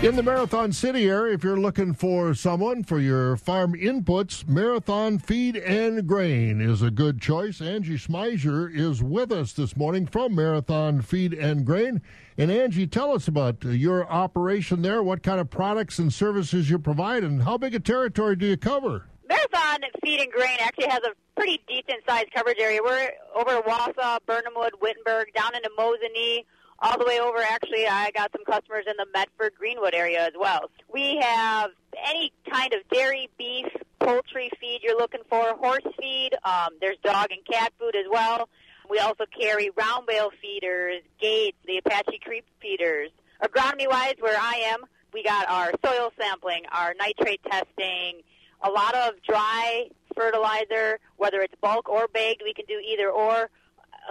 In 0.02 0.16
the 0.16 0.24
Marathon 0.24 0.72
City 0.72 1.10
area, 1.10 1.34
if 1.34 1.44
you're 1.44 1.60
looking 1.60 1.94
for 1.94 2.34
someone 2.34 2.86
for 2.86 3.00
your 3.00 3.36
farm 3.36 3.74
inputs, 3.74 4.48
Marathon 4.48 5.20
Feed 5.20 5.58
and 5.58 6.08
Grain 6.08 6.62
is 6.62 6.82
a 6.82 6.90
good 6.90 7.20
choice. 7.20 7.60
Angie 7.60 7.98
Smyser 7.98 8.74
is 8.74 9.04
with 9.04 9.30
us 9.30 9.52
this 9.52 9.76
morning 9.76 10.08
from 10.08 10.36
Marathon 10.36 11.02
Feed 11.02 11.34
and 11.34 11.66
Grain. 11.66 12.02
And 12.38 12.50
Angie, 12.50 12.88
tell 12.88 13.12
us 13.12 13.28
about 13.28 13.62
your 13.66 14.10
operation 14.10 14.84
there, 14.84 15.04
what 15.04 15.22
kind 15.22 15.42
of 15.42 15.50
products 15.50 16.00
and 16.00 16.14
services 16.14 16.70
you 16.70 16.80
provide, 16.80 17.26
and 17.26 17.44
how 17.44 17.58
big 17.58 17.76
a 17.76 17.80
territory 17.82 18.38
do 18.38 18.46
you 18.46 18.56
cover? 18.56 19.04
Marathon 19.28 19.82
Feed 20.02 20.22
and 20.22 20.32
Grain 20.32 20.60
actually 20.62 20.88
has 20.88 21.02
a 21.04 21.12
pretty 21.36 21.62
decent 21.68 22.06
sized 22.08 22.32
coverage 22.34 22.60
area. 22.62 22.80
We're 22.82 23.12
over 23.36 23.62
Wausau, 23.64 24.20
Birnamwood, 24.26 24.72
Wittenberg, 24.82 25.34
down 25.36 25.54
into 25.58 25.70
Mosinee, 25.78 26.46
all 26.82 26.98
the 26.98 27.06
way 27.06 27.20
over. 27.20 27.40
Actually, 27.40 27.88
I 27.88 28.12
got 28.12 28.32
some 28.32 28.46
customers 28.46 28.86
in 28.88 28.94
the 28.98 29.06
Medford, 29.14 29.54
Greenwood 29.58 29.94
area 29.94 30.26
as 30.26 30.34
well. 30.40 30.70
We 30.92 31.18
have 31.22 31.72
any 32.08 32.32
kind 32.52 32.74
of 32.74 32.80
dairy, 32.92 33.30
beef, 33.38 33.68
poultry 34.00 34.50
feed 34.60 34.80
you're 34.84 34.98
looking 34.98 35.22
for, 35.30 35.56
horse 35.56 35.84
feed. 36.00 36.32
Um, 36.44 36.70
there's 36.80 36.98
dog 37.04 37.28
and 37.32 37.46
cat 37.46 37.74
food 37.80 37.96
as 37.96 38.06
well. 38.10 38.50
We 38.90 39.00
also 39.00 39.26
carry 39.40 39.70
round 39.76 40.08
bale 40.08 40.32
feeders, 40.42 41.02
gates, 41.22 41.58
the 41.68 41.78
Apache 41.78 42.20
Creek 42.24 42.46
feeders. 42.62 43.12
Agronomy 43.44 43.88
wise, 43.88 44.16
where 44.20 44.38
I 44.40 44.56
am, 44.74 44.84
we 45.14 45.24
got 45.24 45.50
our 45.50 45.72
soil 45.86 46.12
sampling, 46.20 46.64
our 46.72 46.94
nitrate 47.00 47.42
testing, 47.44 48.22
a 48.62 48.70
lot 48.70 48.96
of 48.96 49.14
dry 49.28 49.90
fertilizer, 50.16 51.00
whether 51.18 51.40
it's 51.42 51.54
bulk 51.62 51.88
or 51.88 52.08
bagged, 52.08 52.42
we 52.44 52.54
can 52.54 52.66
do 52.66 52.80
either 52.86 53.10
or. 53.10 53.50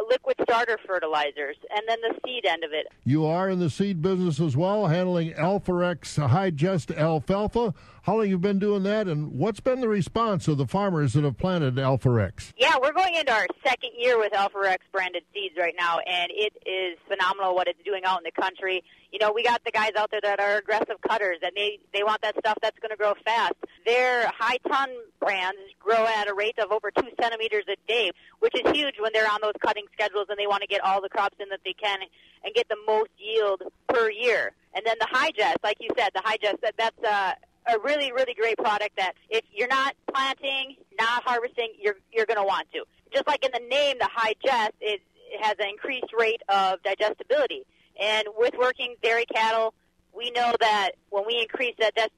Liquid 0.07 0.37
starter 0.43 0.79
fertilizers, 0.87 1.57
and 1.75 1.83
then 1.89 1.99
the 2.03 2.15
seed 2.25 2.45
end 2.47 2.65
of 2.65 2.73
it. 2.73 2.87
You 3.05 3.27
are 3.27 3.49
in 3.49 3.59
the 3.59 3.71
seed 3.71 4.01
business 4.03 4.41
as 4.41 4.57
well, 4.57 4.87
handling 4.87 5.33
Alforex 5.33 6.25
High 6.29 6.51
Just 6.51 6.91
Alfalfa. 6.91 7.75
How 8.03 8.17
long 8.17 8.29
you 8.29 8.39
been 8.39 8.59
doing 8.59 8.83
that, 8.85 9.09
and 9.09 9.33
what's 9.33 9.61
been 9.61 9.81
the 9.81 9.89
response 9.89 10.49
of 10.49 10.59
the 10.59 10.67
farmers 10.67 11.13
that 11.13 11.25
have 11.25 11.37
planted 11.37 11.75
Alforex? 11.77 12.53
Yeah, 12.57 12.77
we're 12.81 12.93
going 12.93 13.15
into 13.15 13.33
our 13.33 13.47
second 13.65 13.91
year 13.97 14.19
with 14.19 14.33
Alforex 14.33 14.79
branded 14.93 15.25
seeds 15.35 15.55
right 15.59 15.75
now, 15.79 15.99
and 15.99 16.31
it 16.35 16.53
is 16.67 16.99
phenomenal 17.09 17.55
what 17.55 17.69
it's 17.69 17.83
doing 17.85 18.05
out 18.05 18.19
in 18.19 18.25
the 18.25 18.41
country. 18.41 18.83
You 19.13 19.19
know, 19.19 19.33
we 19.33 19.43
got 19.43 19.65
the 19.65 19.71
guys 19.71 19.93
out 19.97 20.11
there 20.11 20.21
that 20.23 20.41
are 20.41 20.57
aggressive 20.57 20.97
cutters, 21.07 21.39
and 21.43 21.53
they 21.57 21.79
they 21.93 22.03
want 22.03 22.23
that 22.23 22.37
stuff 22.39 22.59
that's 22.61 22.79
going 22.79 22.91
to 22.91 22.97
grow 22.97 23.15
fast. 23.25 23.55
Their 23.87 24.31
high 24.39 24.59
ton 24.69 24.91
brands 25.21 25.59
grow 25.81 26.07
at 26.07 26.29
a 26.29 26.35
rate 26.35 26.59
of 26.59 26.71
over 26.73 26.91
two 26.91 27.09
centimeters 27.21 27.65
a 27.69 27.77
day, 27.89 28.13
which 28.41 28.55
is 28.55 28.71
huge 28.73 28.95
when 29.01 29.13
they're 29.13 29.31
on 29.31 29.41
those 29.43 29.55
cutting 29.65 29.85
schedules 29.93 30.27
and 30.29 30.39
they 30.39 30.47
want 30.47 30.63
to 30.63 30.69
get 30.69 30.83
all 30.83 31.01
the 31.01 31.09
crops 31.09 31.37
in 31.41 31.49
that 31.49 31.61
they 31.65 31.73
can 31.73 32.01
and 32.45 32.55
get 32.55 32.69
the 32.69 32.77
most 32.87 33.11
yield 33.19 33.63
per 33.89 34.11
year. 34.11 34.53
And 34.75 34.85
then 34.87 34.97
the 35.01 35.09
Hi-Gest, 35.11 35.59
like 35.65 35.79
you 35.81 35.89
said, 35.97 36.11
the 36.15 36.23
Hi-Gest 36.25 36.59
that 36.63 36.75
that's 36.77 37.03
uh, 37.03 37.33
a 37.67 37.79
really 37.79 38.13
really 38.13 38.35
great 38.35 38.57
product 38.59 38.97
that 38.97 39.13
if 39.31 39.45
you're 39.53 39.69
not 39.69 39.95
planting, 40.13 40.77
not 40.99 41.23
harvesting, 41.25 41.73
you're 41.81 41.97
you're 42.13 42.27
going 42.27 42.39
to 42.39 42.45
want 42.45 42.71
to. 42.73 42.85
Just 43.13 43.27
like 43.27 43.45
in 43.45 43.51
the 43.53 43.67
name, 43.69 43.97
the 43.99 44.09
high 44.11 44.35
jest, 44.45 44.73
it, 44.81 45.01
it 45.31 45.45
has 45.45 45.55
an 45.59 45.69
increased 45.69 46.13
rate 46.19 46.43
of 46.49 46.83
digestibility. 46.83 47.65
And 48.01 48.29
with 48.37 48.55
working 48.59 48.95
dairy 49.03 49.27
cattle, 49.27 49.75
we 50.15 50.31
know 50.31 50.55
that 50.61 50.93
when 51.11 51.25
we 51.27 51.41
increase 51.41 51.75
that 51.79 51.95
dis- 51.95 52.09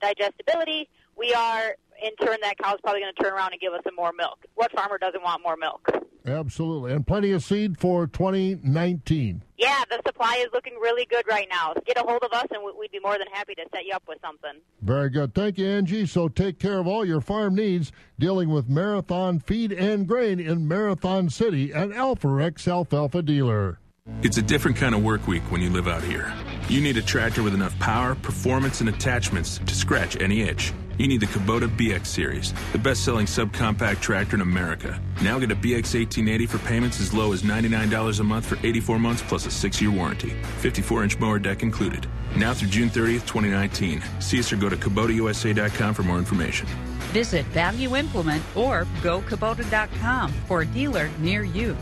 digestibility, 0.00 0.88
we 1.16 1.32
are 1.34 1.76
in 2.02 2.14
turn 2.26 2.38
that 2.42 2.58
cow's 2.58 2.80
probably 2.82 3.00
going 3.00 3.12
to 3.14 3.22
turn 3.22 3.32
around 3.32 3.52
and 3.52 3.60
give 3.60 3.72
us 3.72 3.80
some 3.84 3.94
more 3.94 4.12
milk. 4.16 4.38
What 4.54 4.72
farmer 4.72 4.98
doesn't 4.98 5.22
want 5.22 5.42
more 5.42 5.56
milk? 5.56 5.88
Absolutely. 6.26 6.92
And 6.92 7.06
plenty 7.06 7.32
of 7.32 7.42
seed 7.42 7.78
for 7.78 8.06
2019. 8.06 9.42
Yeah, 9.58 9.82
the 9.90 10.00
supply 10.06 10.36
is 10.40 10.48
looking 10.52 10.74
really 10.80 11.06
good 11.06 11.24
right 11.28 11.46
now. 11.50 11.74
Get 11.86 11.98
a 11.98 12.00
hold 12.00 12.22
of 12.22 12.32
us, 12.32 12.46
and 12.50 12.62
we- 12.64 12.72
we'd 12.78 12.90
be 12.92 13.00
more 13.00 13.18
than 13.18 13.26
happy 13.32 13.54
to 13.54 13.64
set 13.72 13.84
you 13.84 13.92
up 13.92 14.02
with 14.08 14.18
something. 14.22 14.60
Very 14.82 15.10
good. 15.10 15.34
Thank 15.34 15.58
you, 15.58 15.66
Angie. 15.66 16.06
So 16.06 16.28
take 16.28 16.58
care 16.58 16.78
of 16.78 16.86
all 16.86 17.04
your 17.04 17.20
farm 17.20 17.54
needs 17.54 17.92
dealing 18.18 18.48
with 18.48 18.68
Marathon 18.68 19.38
Feed 19.40 19.72
and 19.72 20.06
Grain 20.06 20.40
in 20.40 20.66
Marathon 20.66 21.28
City, 21.28 21.72
an 21.72 21.92
Alforex 21.92 22.66
alfalfa 22.66 23.22
dealer. 23.22 23.78
It's 24.22 24.38
a 24.38 24.42
different 24.42 24.76
kind 24.76 24.94
of 24.94 25.02
work 25.04 25.26
week 25.28 25.42
when 25.50 25.60
you 25.60 25.70
live 25.70 25.86
out 25.86 26.02
here. 26.02 26.32
You 26.68 26.80
need 26.80 26.96
a 26.96 27.02
tractor 27.02 27.42
with 27.42 27.54
enough 27.54 27.78
power, 27.78 28.14
performance, 28.14 28.80
and 28.80 28.88
attachments 28.88 29.58
to 29.66 29.74
scratch 29.74 30.20
any 30.20 30.40
itch. 30.42 30.72
You 31.00 31.08
need 31.08 31.20
the 31.20 31.26
Kubota 31.28 31.66
BX 31.66 32.04
Series, 32.04 32.52
the 32.72 32.78
best 32.78 33.06
selling 33.06 33.24
subcompact 33.24 34.00
tractor 34.00 34.36
in 34.36 34.42
America. 34.42 35.00
Now 35.22 35.38
get 35.38 35.50
a 35.50 35.56
BX 35.56 35.94
1880 35.94 36.44
for 36.44 36.58
payments 36.58 37.00
as 37.00 37.14
low 37.14 37.32
as 37.32 37.40
$99 37.40 38.20
a 38.20 38.22
month 38.22 38.44
for 38.44 38.58
84 38.62 38.98
months 38.98 39.22
plus 39.26 39.46
a 39.46 39.50
6 39.50 39.80
year 39.80 39.90
warranty. 39.90 40.34
54 40.58 41.04
inch 41.04 41.18
mower 41.18 41.38
deck 41.38 41.62
included. 41.62 42.06
Now 42.36 42.52
through 42.52 42.68
June 42.68 42.90
30th, 42.90 43.26
2019. 43.26 44.02
See 44.18 44.40
us 44.40 44.52
or 44.52 44.56
go 44.56 44.68
to 44.68 44.76
KubotaUSA.com 44.76 45.94
for 45.94 46.02
more 46.02 46.18
information. 46.18 46.66
Visit 47.14 47.46
Value 47.46 47.96
Implement 47.96 48.42
or 48.54 48.84
gokubota.com 49.00 50.30
for 50.46 50.60
a 50.60 50.66
dealer 50.66 51.08
near 51.18 51.44
you. 51.44 51.78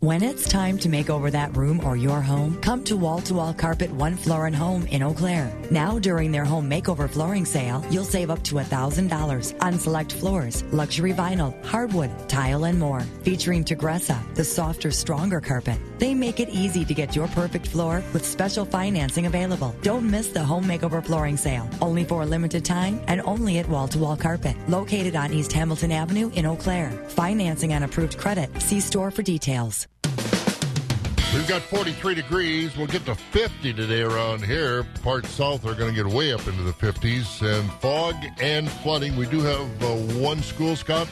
When 0.00 0.22
it's 0.22 0.46
time 0.46 0.76
to 0.80 0.90
make 0.90 1.08
over 1.08 1.30
that 1.30 1.56
room 1.56 1.82
or 1.82 1.96
your 1.96 2.20
home, 2.20 2.60
come 2.60 2.84
to 2.84 2.98
Wall 2.98 3.22
to 3.22 3.32
Wall 3.32 3.54
Carpet 3.54 3.90
One 3.90 4.14
Floor 4.14 4.46
and 4.46 4.54
Home 4.54 4.86
in 4.88 5.02
Eau 5.02 5.14
Claire. 5.14 5.50
Now, 5.70 5.98
during 5.98 6.30
their 6.30 6.44
home 6.44 6.68
makeover 6.68 7.08
flooring 7.08 7.46
sale, 7.46 7.82
you'll 7.90 8.04
save 8.04 8.28
up 8.28 8.42
to 8.42 8.56
$1,000 8.56 9.62
on 9.62 9.78
select 9.78 10.12
floors, 10.12 10.64
luxury 10.64 11.14
vinyl, 11.14 11.54
hardwood, 11.64 12.10
tile, 12.28 12.64
and 12.64 12.78
more. 12.78 13.00
Featuring 13.22 13.64
Tigressa, 13.64 14.18
the 14.34 14.44
softer, 14.44 14.90
stronger 14.90 15.40
carpet. 15.40 15.78
They 15.98 16.14
make 16.14 16.40
it 16.40 16.48
easy 16.48 16.84
to 16.84 16.94
get 16.94 17.16
your 17.16 17.28
perfect 17.28 17.68
floor 17.68 18.02
with 18.12 18.24
special 18.24 18.64
financing 18.64 19.26
available. 19.26 19.74
Don't 19.82 20.10
miss 20.10 20.28
the 20.28 20.44
home 20.44 20.64
makeover 20.64 21.04
flooring 21.04 21.36
sale. 21.36 21.68
Only 21.80 22.04
for 22.04 22.22
a 22.22 22.26
limited 22.26 22.64
time 22.64 23.00
and 23.06 23.20
only 23.22 23.58
at 23.58 23.68
Wall 23.68 23.88
to 23.88 23.98
Wall 23.98 24.16
Carpet. 24.16 24.56
Located 24.68 25.16
on 25.16 25.32
East 25.32 25.52
Hamilton 25.52 25.92
Avenue 25.92 26.30
in 26.34 26.46
Eau 26.46 26.56
Claire. 26.56 26.90
Financing 27.08 27.72
on 27.72 27.82
approved 27.82 28.18
credit. 28.18 28.50
See 28.60 28.80
store 28.80 29.10
for 29.10 29.22
details. 29.22 29.86
We've 31.34 31.48
got 31.48 31.60
43 31.60 32.14
degrees. 32.14 32.76
We'll 32.78 32.86
get 32.86 33.04
to 33.06 33.14
50 33.14 33.74
today 33.74 34.00
around 34.00 34.42
here. 34.42 34.84
Parts 35.02 35.28
south 35.28 35.66
are 35.66 35.74
going 35.74 35.94
to 35.94 36.04
get 36.04 36.10
way 36.10 36.32
up 36.32 36.46
into 36.46 36.62
the 36.62 36.72
50s. 36.72 37.42
And 37.42 37.70
fog 37.74 38.14
and 38.40 38.70
flooding. 38.70 39.16
We 39.16 39.26
do 39.26 39.40
have 39.40 39.82
uh, 39.82 39.96
one 40.18 40.42
school, 40.42 40.76
Scott. 40.76 41.08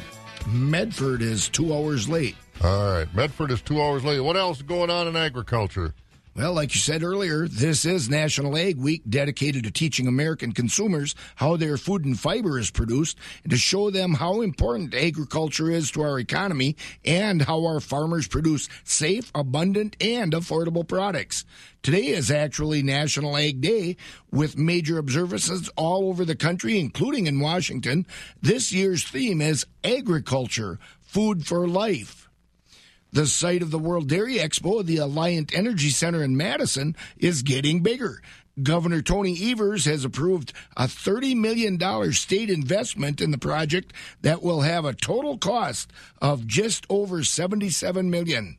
Medford 0.46 1.20
is 1.20 1.50
two 1.50 1.74
hours 1.74 2.08
late. 2.08 2.36
All 2.62 2.92
right. 2.92 3.14
Medford 3.14 3.50
is 3.50 3.60
two 3.60 3.82
hours 3.82 4.04
late. 4.04 4.20
What 4.20 4.36
else 4.36 4.58
is 4.58 4.62
going 4.62 4.90
on 4.90 5.08
in 5.08 5.16
agriculture? 5.16 5.94
Well, 6.36 6.52
like 6.52 6.74
you 6.74 6.80
said 6.80 7.04
earlier, 7.04 7.46
this 7.46 7.84
is 7.84 8.10
National 8.10 8.56
Ag 8.58 8.76
Week 8.76 9.02
dedicated 9.08 9.62
to 9.64 9.70
teaching 9.70 10.08
American 10.08 10.50
consumers 10.50 11.14
how 11.36 11.56
their 11.56 11.76
food 11.76 12.04
and 12.04 12.18
fiber 12.18 12.58
is 12.58 12.72
produced 12.72 13.16
and 13.44 13.52
to 13.52 13.56
show 13.56 13.88
them 13.88 14.14
how 14.14 14.40
important 14.40 14.96
agriculture 14.96 15.70
is 15.70 15.92
to 15.92 16.02
our 16.02 16.18
economy 16.18 16.74
and 17.04 17.42
how 17.42 17.64
our 17.64 17.78
farmers 17.78 18.26
produce 18.26 18.68
safe, 18.82 19.30
abundant, 19.32 19.96
and 20.00 20.32
affordable 20.32 20.86
products. 20.86 21.44
Today 21.84 22.06
is 22.06 22.32
actually 22.32 22.82
National 22.82 23.36
Ag 23.36 23.60
Day 23.60 23.96
with 24.32 24.58
major 24.58 24.98
observances 24.98 25.68
all 25.76 26.08
over 26.08 26.24
the 26.24 26.34
country, 26.34 26.80
including 26.80 27.28
in 27.28 27.38
Washington. 27.38 28.06
This 28.42 28.72
year's 28.72 29.04
theme 29.04 29.40
is 29.40 29.66
agriculture, 29.84 30.80
food 31.00 31.46
for 31.46 31.68
life. 31.68 32.23
The 33.14 33.28
site 33.28 33.62
of 33.62 33.70
the 33.70 33.78
World 33.78 34.08
Dairy 34.08 34.38
Expo, 34.38 34.84
the 34.84 34.96
Alliant 34.96 35.54
Energy 35.54 35.90
Center 35.90 36.20
in 36.24 36.36
Madison, 36.36 36.96
is 37.16 37.42
getting 37.42 37.80
bigger. 37.80 38.20
Governor 38.60 39.02
Tony 39.02 39.52
Evers 39.52 39.84
has 39.84 40.04
approved 40.04 40.52
a 40.76 40.86
$30 40.86 41.36
million 41.36 42.12
state 42.12 42.50
investment 42.50 43.20
in 43.20 43.30
the 43.30 43.38
project 43.38 43.92
that 44.22 44.42
will 44.42 44.62
have 44.62 44.84
a 44.84 44.94
total 44.94 45.38
cost 45.38 45.92
of 46.20 46.48
just 46.48 46.86
over 46.90 47.22
77 47.22 48.10
million. 48.10 48.58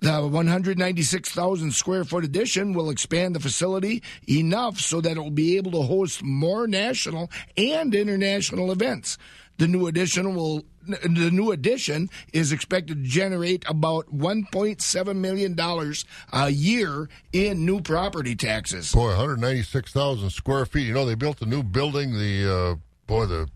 The 0.00 0.28
196,000 0.28 1.72
square 1.72 2.04
foot 2.04 2.24
addition 2.24 2.74
will 2.74 2.90
expand 2.90 3.34
the 3.34 3.40
facility 3.40 4.02
enough 4.28 4.78
so 4.78 5.00
that 5.00 5.16
it 5.16 5.20
will 5.20 5.30
be 5.30 5.56
able 5.56 5.72
to 5.72 5.82
host 5.82 6.22
more 6.22 6.66
national 6.66 7.30
and 7.56 7.94
international 7.94 8.72
events. 8.72 9.16
The 9.56 9.68
new 9.68 9.86
addition 9.86 10.36
will 10.36 10.64
the 10.88 11.30
new 11.32 11.52
addition 11.52 12.08
is 12.32 12.52
expected 12.52 13.02
to 13.04 13.08
generate 13.08 13.64
about 13.68 14.06
1.7 14.14 15.16
million 15.16 15.54
dollars 15.54 16.04
a 16.32 16.50
year 16.50 17.08
in 17.32 17.64
new 17.64 17.80
property 17.80 18.34
taxes. 18.34 18.92
Boy, 18.92 19.08
196,000 19.08 20.30
square 20.30 20.66
feet. 20.66 20.86
You 20.86 20.94
know, 20.94 21.04
they 21.06 21.14
built 21.14 21.40
a 21.42 21.46
new 21.46 21.62
building. 21.62 22.12
The 22.12 22.52
uh, 22.52 22.74
boy, 23.06 23.26
the 23.26 23.48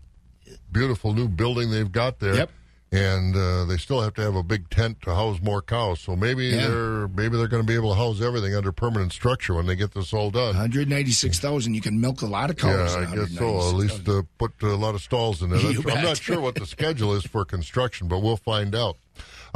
beautiful 0.71 1.13
new 1.13 1.27
building 1.27 1.71
they've 1.71 1.91
got 1.91 2.19
there. 2.19 2.35
Yep. 2.35 2.51
And 2.93 3.35
uh, 3.35 3.65
they 3.65 3.77
still 3.77 4.01
have 4.01 4.13
to 4.13 4.21
have 4.21 4.35
a 4.35 4.43
big 4.43 4.69
tent 4.69 5.01
to 5.01 5.15
house 5.15 5.39
more 5.41 5.63
cows. 5.63 5.99
So 5.99 6.15
maybe 6.15 6.45
Yeah. 6.49 6.67
they're 6.67 7.07
maybe 7.07 7.37
they're 7.37 7.47
going 7.47 7.63
to 7.63 7.67
be 7.67 7.73
able 7.73 7.89
to 7.89 7.95
house 7.97 8.21
everything 8.21 8.55
under 8.55 8.71
permanent 8.71 9.11
structure 9.13 9.55
when 9.55 9.65
they 9.65 9.75
get 9.75 9.95
this 9.95 10.13
all 10.13 10.29
done. 10.29 10.55
196,000. 10.55 11.73
You 11.73 11.81
can 11.81 11.99
milk 11.99 12.21
a 12.21 12.27
lot 12.27 12.51
of 12.51 12.57
cows. 12.57 12.93
Yeah, 12.93 13.07
I 13.11 13.15
guess 13.15 13.31
so. 13.35 13.57
At 13.69 13.73
least 13.75 14.07
uh, 14.07 14.21
put 14.37 14.51
a 14.61 14.75
lot 14.75 14.93
of 14.93 15.01
stalls 15.01 15.41
in 15.41 15.49
there. 15.49 15.59
I'm 15.97 16.03
not 16.03 16.17
sure 16.17 16.39
what 16.39 16.53
the 16.53 16.67
schedule 16.67 17.13
is 17.15 17.23
for 17.25 17.43
construction, 17.45 18.07
but 18.07 18.19
we'll 18.19 18.37
find 18.37 18.75
out. 18.75 18.97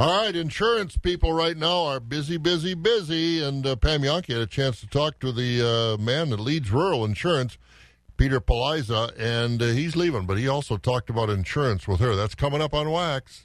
All 0.00 0.24
right, 0.24 0.34
insurance 0.34 0.96
people 0.96 1.32
right 1.32 1.56
now 1.56 1.84
are 1.84 2.00
busy, 2.00 2.36
busy, 2.38 2.74
busy. 2.74 3.42
And 3.42 3.66
uh, 3.66 3.76
Pam 3.76 4.02
Jahnke 4.02 4.32
had 4.32 4.42
a 4.42 4.46
chance 4.46 4.80
to 4.80 4.86
talk 4.88 5.18
to 5.20 5.32
the 5.32 5.96
uh, 5.98 6.02
man 6.02 6.30
that 6.30 6.38
leads 6.40 6.70
rural 6.70 7.04
insurance, 7.04 7.56
Peter 8.18 8.40
Politsch, 8.40 9.12
and 9.18 9.62
uh, 9.62 9.66
he's 9.66 9.96
leaving, 9.96 10.26
but 10.26 10.36
he 10.36 10.48
also 10.48 10.76
talked 10.76 11.08
about 11.08 11.30
insurance 11.30 11.88
with 11.88 12.00
her. 12.00 12.14
That's 12.14 12.34
coming 12.34 12.60
up 12.60 12.74
on 12.74 12.86
WAXX. 12.86 13.44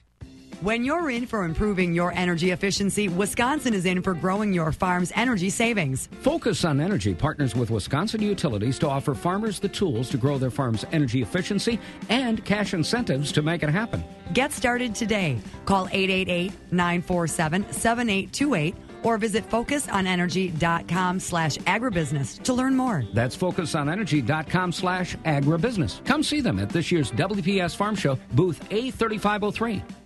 When 0.61 0.85
you're 0.85 1.09
in 1.09 1.25
for 1.25 1.43
improving 1.43 1.93
your 1.93 2.13
energy 2.13 2.51
efficiency, 2.51 3.09
Wisconsin 3.09 3.73
is 3.73 3.85
in 3.85 4.01
for 4.01 4.13
growing 4.13 4.53
your 4.53 4.71
farm's 4.71 5.11
energy 5.13 5.49
savings. 5.49 6.07
Focus 6.21 6.63
on 6.63 6.79
Energy 6.79 7.13
partners 7.13 7.53
with 7.53 7.69
Wisconsin 7.69 8.21
Utilities 8.21 8.79
to 8.79 8.89
offer 8.89 9.13
farmers 9.13 9.59
the 9.59 9.67
tools 9.67 10.09
to 10.09 10.17
grow 10.17 10.37
their 10.37 10.49
farm's 10.49 10.85
energy 10.93 11.21
efficiency 11.21 11.79
and 12.07 12.45
cash 12.45 12.73
incentives 12.73 13.31
to 13.33 13.41
make 13.41 13.61
it 13.61 13.69
happen. 13.69 14.03
Get 14.31 14.53
started 14.53 14.95
today. 14.95 15.37
Call 15.65 15.87
888 15.91 16.53
947 16.71 17.71
7828 17.71 18.75
or 19.03 19.17
visit 19.17 19.47
focusonenergy.com 19.49 21.19
slash 21.19 21.57
agribusiness 21.59 22.41
to 22.43 22.53
learn 22.53 22.75
more. 22.75 23.03
That's 23.13 23.37
focusonenergy.com 23.37 24.71
slash 24.71 25.15
agribusiness. 25.17 26.03
Come 26.05 26.23
see 26.23 26.41
them 26.41 26.59
at 26.59 26.69
this 26.69 26.91
year's 26.91 27.11
WPS 27.11 27.75
Farm 27.75 27.95
Show, 27.95 28.17
booth 28.33 28.67
A3503. 28.69 30.02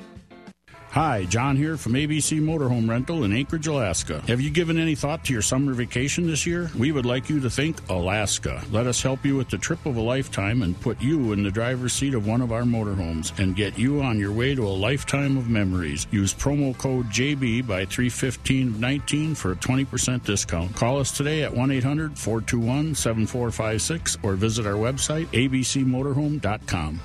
Hi, 0.92 1.26
John 1.26 1.58
here 1.58 1.78
from 1.78 1.94
ABC 1.94 2.40
Motorhome 2.40 2.90
Rental 2.90 3.24
in 3.26 3.34
Anchorage, 3.34 3.68
Alaska. 3.68 4.24
Have 4.28 4.40
you 4.42 4.50
given 4.50 4.80
any 4.80 4.96
thought 4.96 5.24
to 5.26 5.34
your 5.34 5.42
summer 5.42 5.74
vacation 5.74 6.26
this 6.26 6.48
year? 6.48 6.72
We 6.78 6.92
would 6.92 7.06
like 7.06 7.30
you 7.30 7.40
to 7.42 7.50
think 7.50 7.78
Alaska. 7.90 8.64
Let 8.72 8.88
us 8.88 9.02
help 9.02 9.24
you 9.26 9.36
with 9.36 9.50
the 9.50 9.58
trip 9.58 9.86
of 9.86 9.98
a 9.98 10.02
lifetime 10.02 10.64
and 10.64 10.80
put 10.80 11.00
you 11.02 11.34
in 11.34 11.44
the 11.44 11.52
driver's 11.52 11.94
seat 11.94 12.14
of 12.14 12.26
one 12.26 12.42
of 12.42 12.52
our 12.52 12.64
motorhomes 12.64 13.38
and 13.38 13.56
get 13.56 13.78
you 13.78 14.02
on 14.02 14.18
your 14.18 14.32
way 14.32 14.56
to 14.56 14.66
a 14.66 14.70
lifetime 14.70 15.38
of 15.38 15.50
memories. 15.50 16.08
Use 16.10 16.34
promo 16.34 16.76
code 16.78 17.08
JB 17.08 17.68
by 17.68 17.86
31519 17.86 19.36
for 19.36 19.52
a 19.52 19.56
20% 19.56 20.24
discount. 20.24 20.74
Call 20.76 21.00
us 21.00 21.12
today 21.12 21.44
at 21.44 21.54
1 21.54 21.70
800 21.70 22.18
421 22.18 22.96
7456 22.96 24.18
or 24.24 24.34
visit 24.34 24.66
our 24.66 24.74
website 24.74 25.28
abcmotorhome.com. 25.28 27.02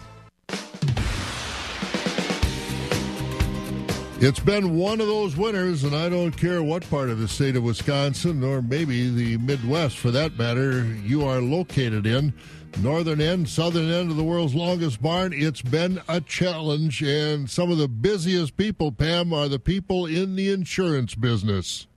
It's 4.24 4.38
been 4.38 4.78
one 4.78 5.00
of 5.00 5.08
those 5.08 5.36
winters, 5.36 5.82
and 5.82 5.96
I 5.96 6.08
don't 6.08 6.30
care 6.30 6.62
what 6.62 6.88
part 6.88 7.10
of 7.10 7.18
the 7.18 7.26
state 7.26 7.56
of 7.56 7.64
Wisconsin, 7.64 8.44
or 8.44 8.62
maybe 8.62 9.10
the 9.10 9.36
Midwest 9.38 9.98
for 9.98 10.12
that 10.12 10.38
matter, 10.38 10.84
you 10.84 11.26
are 11.26 11.40
located 11.40 12.06
in. 12.06 12.32
Northern 12.78 13.20
end, 13.20 13.48
southern 13.48 13.90
end 13.90 14.12
of 14.12 14.16
the 14.16 14.22
world's 14.22 14.54
longest 14.54 15.02
barn. 15.02 15.32
It's 15.32 15.60
been 15.60 16.00
a 16.08 16.20
challenge, 16.20 17.02
and 17.02 17.50
some 17.50 17.72
of 17.72 17.78
the 17.78 17.88
busiest 17.88 18.56
people, 18.56 18.92
Pam, 18.92 19.32
are 19.32 19.48
the 19.48 19.58
people 19.58 20.06
in 20.06 20.36
the 20.36 20.52
insurance 20.52 21.16
business. 21.16 21.88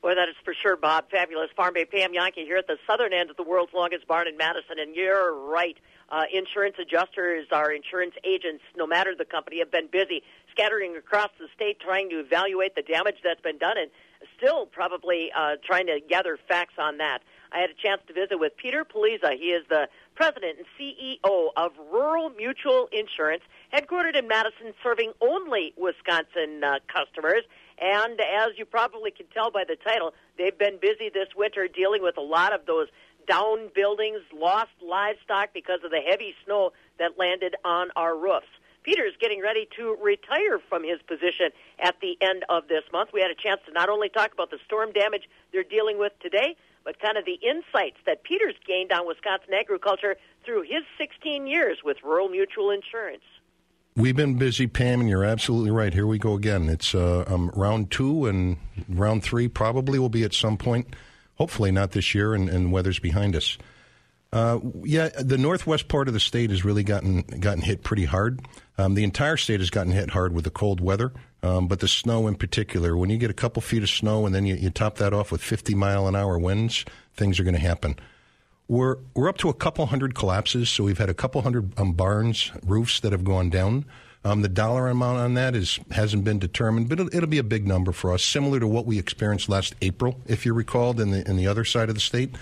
Boy, 0.00 0.14
that 0.14 0.30
is 0.30 0.36
for 0.42 0.54
sure, 0.54 0.78
Bob. 0.78 1.10
Fabulous. 1.10 1.50
Farm 1.54 1.74
Babe 1.74 1.90
Pam 1.90 2.14
Jahnke 2.14 2.46
here 2.46 2.56
at 2.56 2.66
the 2.66 2.78
southern 2.86 3.12
end 3.12 3.28
of 3.28 3.36
the 3.36 3.42
world's 3.42 3.74
longest 3.74 4.06
barn 4.06 4.26
in 4.26 4.38
Madison, 4.38 4.78
and 4.78 4.96
you're 4.96 5.34
right. 5.34 5.76
Uh, 6.10 6.22
insurance 6.32 6.76
adjusters, 6.80 7.46
our 7.50 7.72
insurance 7.72 8.14
agents, 8.24 8.62
no 8.76 8.86
matter 8.86 9.14
the 9.16 9.24
company, 9.24 9.58
have 9.58 9.70
been 9.70 9.88
busy 9.90 10.22
scattering 10.50 10.96
across 10.96 11.30
the 11.38 11.46
state 11.54 11.80
trying 11.80 12.10
to 12.10 12.20
evaluate 12.20 12.74
the 12.74 12.82
damage 12.82 13.16
that's 13.24 13.40
been 13.40 13.58
done 13.58 13.76
and 13.78 13.90
still 14.36 14.66
probably 14.66 15.30
uh, 15.36 15.56
trying 15.64 15.86
to 15.86 16.00
gather 16.08 16.38
facts 16.48 16.74
on 16.78 16.98
that. 16.98 17.20
I 17.52 17.58
had 17.58 17.70
a 17.70 17.74
chance 17.74 18.02
to 18.08 18.12
visit 18.12 18.38
with 18.38 18.56
Peter 18.56 18.84
Politsch. 18.84 19.22
He 19.38 19.50
is 19.50 19.64
the 19.68 19.88
president 20.14 20.58
and 20.58 20.66
CEO 20.78 21.48
of 21.56 21.72
Rural 21.92 22.30
Mutual 22.30 22.88
Insurance, 22.92 23.42
headquartered 23.72 24.16
in 24.16 24.26
Madison, 24.26 24.74
serving 24.82 25.12
only 25.20 25.72
Wisconsin 25.76 26.62
uh, 26.64 26.78
customers. 26.92 27.42
And 27.78 28.20
as 28.20 28.56
you 28.56 28.64
probably 28.64 29.10
can 29.10 29.26
tell 29.32 29.50
by 29.50 29.64
the 29.66 29.76
title, 29.76 30.14
they've 30.38 30.56
been 30.56 30.78
busy 30.80 31.10
this 31.12 31.28
winter 31.36 31.68
dealing 31.68 32.02
with 32.02 32.16
a 32.16 32.22
lot 32.22 32.52
of 32.52 32.66
those 32.66 32.88
down 33.26 33.70
buildings, 33.74 34.20
lost 34.32 34.70
livestock 34.82 35.50
because 35.52 35.80
of 35.84 35.90
the 35.90 36.00
heavy 36.00 36.34
snow 36.44 36.72
that 36.98 37.18
landed 37.18 37.56
on 37.64 37.88
our 37.96 38.16
roofs. 38.16 38.46
Peter 38.84 39.04
is 39.04 39.14
getting 39.18 39.40
ready 39.40 39.66
to 39.76 39.96
retire 40.02 40.58
from 40.68 40.84
his 40.84 41.00
position 41.08 41.48
at 41.80 41.96
the 42.00 42.16
end 42.20 42.44
of 42.50 42.68
this 42.68 42.84
month. 42.92 43.10
We 43.12 43.22
had 43.22 43.30
a 43.30 43.34
chance 43.34 43.60
to 43.66 43.72
not 43.72 43.88
only 43.88 44.10
talk 44.10 44.32
about 44.32 44.50
the 44.50 44.58
storm 44.66 44.92
damage 44.92 45.22
they're 45.52 45.64
dealing 45.64 45.98
with 45.98 46.12
today, 46.20 46.54
but 46.84 47.00
kind 47.00 47.16
of 47.16 47.24
the 47.24 47.38
insights 47.42 47.96
that 48.04 48.22
Peter's 48.24 48.54
gained 48.66 48.92
on 48.92 49.06
Wisconsin 49.06 49.54
agriculture 49.54 50.16
through 50.44 50.62
his 50.62 50.84
16 50.98 51.46
years 51.46 51.78
with 51.82 51.96
Rural 52.04 52.28
Mutual 52.28 52.70
Insurance. 52.70 53.22
We've 53.96 54.16
been 54.16 54.36
busy, 54.36 54.66
Pam, 54.66 55.00
and 55.00 55.08
you're 55.08 55.24
absolutely 55.24 55.70
right. 55.70 55.94
Here 55.94 56.06
we 56.06 56.18
go 56.18 56.34
again. 56.34 56.68
It's 56.68 56.94
uh, 56.94 57.24
um, 57.28 57.50
round 57.54 57.90
two, 57.90 58.26
and 58.26 58.58
round 58.88 59.22
three 59.22 59.46
probably 59.48 59.98
will 59.98 60.08
be 60.08 60.24
at 60.24 60.34
some 60.34 60.56
point. 60.56 60.94
Hopefully 61.36 61.72
not 61.72 61.92
this 61.92 62.14
year, 62.14 62.34
and, 62.34 62.48
and 62.48 62.72
weather's 62.72 62.98
behind 62.98 63.34
us. 63.34 63.58
Uh, 64.34 64.58
yeah, 64.82 65.10
the 65.10 65.38
northwest 65.38 65.86
part 65.86 66.08
of 66.08 66.14
the 66.14 66.18
state 66.18 66.50
has 66.50 66.64
really 66.64 66.82
gotten 66.82 67.22
gotten 67.22 67.62
hit 67.62 67.84
pretty 67.84 68.04
hard. 68.04 68.40
Um, 68.76 68.94
the 68.94 69.04
entire 69.04 69.36
state 69.36 69.60
has 69.60 69.70
gotten 69.70 69.92
hit 69.92 70.10
hard 70.10 70.34
with 70.34 70.42
the 70.42 70.50
cold 70.50 70.80
weather, 70.80 71.12
um, 71.44 71.68
but 71.68 71.78
the 71.78 71.86
snow 71.86 72.26
in 72.26 72.34
particular. 72.34 72.96
When 72.96 73.10
you 73.10 73.16
get 73.16 73.30
a 73.30 73.34
couple 73.34 73.62
feet 73.62 73.84
of 73.84 73.88
snow 73.90 74.26
and 74.26 74.34
then 74.34 74.44
you, 74.44 74.56
you 74.56 74.70
top 74.70 74.96
that 74.96 75.14
off 75.14 75.30
with 75.30 75.40
50 75.40 75.76
mile 75.76 76.08
an 76.08 76.16
hour 76.16 76.36
winds, 76.36 76.84
things 77.14 77.38
are 77.38 77.44
going 77.44 77.54
to 77.54 77.60
happen. 77.60 77.96
We're 78.66 78.96
we're 79.14 79.28
up 79.28 79.38
to 79.38 79.50
a 79.50 79.54
couple 79.54 79.86
hundred 79.86 80.16
collapses, 80.16 80.68
so 80.68 80.82
we've 80.82 80.98
had 80.98 81.10
a 81.10 81.14
couple 81.14 81.42
hundred 81.42 81.78
um, 81.78 81.92
barns, 81.92 82.50
roofs 82.66 82.98
that 83.00 83.12
have 83.12 83.22
gone 83.22 83.50
down. 83.50 83.84
Um, 84.26 84.40
the 84.40 84.48
dollar 84.48 84.88
amount 84.88 85.18
on 85.18 85.34
that 85.34 85.54
is 85.54 85.78
hasn't 85.90 86.24
been 86.24 86.38
determined, 86.38 86.88
but 86.88 86.98
it'll, 86.98 87.14
it'll 87.14 87.28
be 87.28 87.38
a 87.38 87.44
big 87.44 87.66
number 87.66 87.92
for 87.92 88.12
us, 88.12 88.24
similar 88.24 88.58
to 88.58 88.66
what 88.66 88.86
we 88.86 88.98
experienced 88.98 89.50
last 89.50 89.74
April, 89.82 90.18
if 90.26 90.46
you 90.46 90.54
recalled, 90.54 90.98
in 90.98 91.10
the 91.10 91.28
in 91.28 91.36
the 91.36 91.46
other 91.46 91.64
side 91.64 91.90
of 91.90 91.94
the 91.94 92.00
state. 92.00 92.34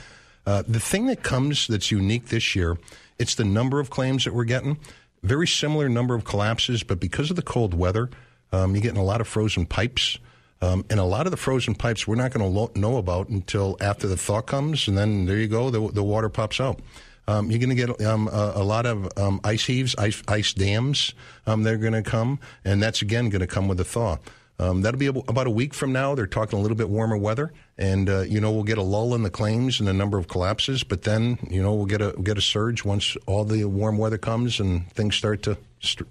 Uh, 0.47 0.63
the 0.67 0.81
thing 0.81 1.07
that 1.07 1.23
comes 1.23 1.67
that's 1.67 1.91
unique 1.91 2.29
this 2.29 2.55
year, 2.55 2.79
it's 3.19 3.35
the 3.35 3.45
number 3.45 3.81
of 3.81 3.91
claims 3.91 4.25
that 4.25 4.35
we're 4.35 4.45
getting. 4.45 4.79
Very 5.23 5.47
similar 5.47 5.89
number 5.89 6.15
of 6.15 6.25
collapses, 6.25 6.83
but 6.83 7.01
because 7.01 7.31
of 7.31 7.37
the 7.37 7.43
cold 7.43 7.75
weather, 7.75 8.11
um, 8.53 8.75
you're 8.75 8.83
getting 8.83 8.99
a 8.99 9.05
lot 9.05 9.21
of 9.21 9.29
frozen 9.29 9.67
pipes. 9.67 10.19
Um, 10.61 10.85
and 10.91 11.01
a 11.01 11.05
lot 11.05 11.27
of 11.27 11.33
the 11.33 11.37
frozen 11.37 11.75
pipes 11.75 12.07
we're 12.07 12.15
not 12.15 12.33
going 12.33 12.49
to 12.49 12.59
lo- 12.59 12.71
know 12.77 12.97
about 12.97 13.29
until 13.29 13.77
after 13.81 14.07
the 14.07 14.17
thaw 14.17 14.41
comes, 14.41 14.87
and 14.87 14.97
then 14.97 15.27
there 15.27 15.37
you 15.37 15.49
go, 15.49 15.71
the, 15.71 15.91
the 15.93 16.05
water 16.05 16.29
pops 16.29 16.61
out. 16.61 16.79
Um, 17.29 17.51
you're 17.51 17.61
going 17.61 17.71
to 17.71 17.77
get 17.77 18.01
um, 18.05 18.29
a, 18.29 18.53
a, 18.57 18.65
lot 18.65 18.85
of 18.85 19.09
um, 19.17 19.41
ice 19.45 19.65
heaves, 19.65 19.95
ice, 19.97 20.23
ice 20.27 20.53
dams. 20.53 21.15
Um, 21.47 21.63
they're 21.63 21.77
going 21.77 21.93
to 21.93 22.03
come, 22.03 22.41
and 22.65 22.83
that's 22.83 23.01
again 23.01 23.29
going 23.29 23.41
to 23.41 23.47
come 23.47 23.69
with 23.69 23.79
a 23.81 23.85
thaw. 23.85 24.19
Um, 24.59 24.83
that'll 24.83 24.99
be 24.99 25.07
about 25.07 25.47
a 25.47 25.51
week 25.51 25.75
from 25.75 25.93
now. 25.93 26.15
They're 26.15 26.27
talking 26.27 26.59
a 26.59 26.63
little 26.63 26.77
bit 26.77 26.89
warmer 26.89 27.17
weather, 27.17 27.53
and 27.79 28.09
uh, 28.09 28.21
you 28.21 28.41
know 28.41 28.53
we'll 28.53 28.65
get 28.65 28.79
a 28.79 28.83
lull 28.83 29.15
in 29.15 29.23
the 29.23 29.31
claims 29.31 29.81
and 29.81 29.89
the 29.89 29.93
number 29.93 30.19
of 30.19 30.29
collapses. 30.29 30.85
But 30.85 31.03
then 31.03 31.39
you 31.51 31.63
know 31.63 31.75
we'll 31.75 31.87
get 31.87 32.01
a 32.01 32.13
we'll 32.15 32.23
get 32.23 32.39
a 32.39 32.43
surge 32.43 32.85
once 32.85 33.17
all 33.27 33.45
the 33.45 33.65
warm 33.65 33.99
weather 33.99 34.19
comes 34.19 34.61
and 34.61 34.91
things 34.93 35.17
start 35.17 35.43
to 35.45 35.59
st- 35.81 36.09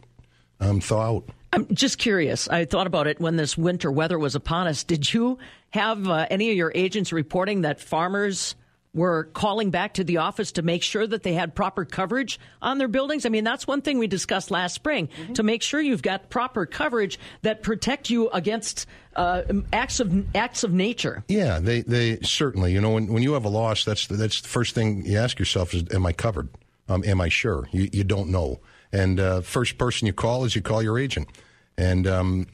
um, 0.59 0.81
thaw 0.81 1.17
out. 1.17 1.29
I'm 1.53 1.67
just 1.73 1.97
curious. 1.97 2.47
I 2.47 2.65
thought 2.65 2.87
about 2.87 3.07
it 3.07 3.19
when 3.19 3.35
this 3.35 3.57
winter 3.57 3.91
weather 3.91 4.17
was 4.17 4.35
upon 4.35 4.67
us. 4.67 4.83
Did 4.83 5.13
you 5.13 5.37
have 5.71 6.07
uh, 6.07 6.27
any 6.29 6.49
of 6.49 6.55
your 6.55 6.71
agents 6.75 7.13
reporting 7.13 7.61
that 7.61 7.79
farmers 7.79 8.55
were 8.93 9.25
calling 9.33 9.71
back 9.71 9.93
to 9.93 10.03
the 10.03 10.17
office 10.17 10.51
to 10.53 10.61
make 10.61 10.83
sure 10.83 11.07
that 11.07 11.23
they 11.23 11.33
had 11.33 11.55
proper 11.55 11.85
coverage 11.85 12.39
on 12.61 12.77
their 12.77 12.87
buildings? 12.87 13.25
I 13.25 13.29
mean, 13.29 13.43
that's 13.43 13.65
one 13.65 13.81
thing 13.81 13.99
we 13.99 14.07
discussed 14.07 14.51
last 14.51 14.73
spring 14.73 15.07
mm-hmm. 15.07 15.33
to 15.33 15.43
make 15.43 15.61
sure 15.61 15.79
you've 15.79 16.01
got 16.01 16.29
proper 16.29 16.65
coverage 16.65 17.19
that 17.41 17.63
protect 17.63 18.09
you 18.09 18.29
against 18.29 18.85
uh, 19.15 19.43
acts 19.71 19.99
of 19.99 20.35
acts 20.35 20.63
of 20.63 20.73
nature. 20.73 21.23
Yeah, 21.27 21.59
they 21.59 21.81
they 21.81 22.19
certainly. 22.19 22.73
You 22.73 22.81
know, 22.81 22.91
when 22.91 23.07
when 23.07 23.23
you 23.23 23.33
have 23.33 23.45
a 23.45 23.49
loss, 23.49 23.85
that's 23.85 24.07
the, 24.07 24.15
that's 24.15 24.41
the 24.41 24.49
first 24.49 24.75
thing 24.75 25.05
you 25.05 25.17
ask 25.17 25.39
yourself 25.39 25.73
is, 25.73 25.83
"Am 25.93 26.05
I 26.05 26.13
covered? 26.13 26.49
Um, 26.89 27.03
am 27.05 27.21
I 27.21 27.29
sure?" 27.29 27.67
You 27.71 27.89
you 27.91 28.03
don't 28.03 28.29
know. 28.29 28.59
And 28.91 29.19
uh, 29.19 29.41
first 29.41 29.77
person 29.77 30.05
you 30.05 30.13
call 30.13 30.43
is 30.43 30.55
you 30.55 30.61
call 30.61 30.83
your 30.83 30.99
agent. 30.99 31.29
And 31.77 32.05
um, 32.07 32.47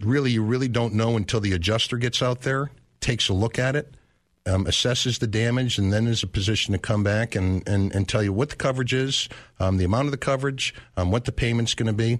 really, 0.00 0.30
you 0.30 0.42
really 0.42 0.68
don't 0.68 0.94
know 0.94 1.16
until 1.16 1.40
the 1.40 1.52
adjuster 1.52 1.96
gets 1.96 2.22
out 2.22 2.42
there, 2.42 2.70
takes 3.00 3.28
a 3.28 3.32
look 3.32 3.58
at 3.58 3.74
it, 3.74 3.95
um, 4.46 4.64
assesses 4.66 5.18
the 5.18 5.26
damage, 5.26 5.78
and 5.78 5.92
then 5.92 6.06
is 6.06 6.22
a 6.22 6.26
position 6.26 6.72
to 6.72 6.78
come 6.78 7.02
back 7.02 7.34
and, 7.34 7.66
and, 7.68 7.94
and 7.94 8.08
tell 8.08 8.22
you 8.22 8.32
what 8.32 8.50
the 8.50 8.56
coverage 8.56 8.94
is, 8.94 9.28
um, 9.60 9.76
the 9.76 9.84
amount 9.84 10.06
of 10.06 10.12
the 10.12 10.18
coverage, 10.18 10.74
um, 10.96 11.10
what 11.10 11.24
the 11.24 11.32
payment's 11.32 11.74
going 11.74 11.86
to 11.86 11.92
be. 11.92 12.18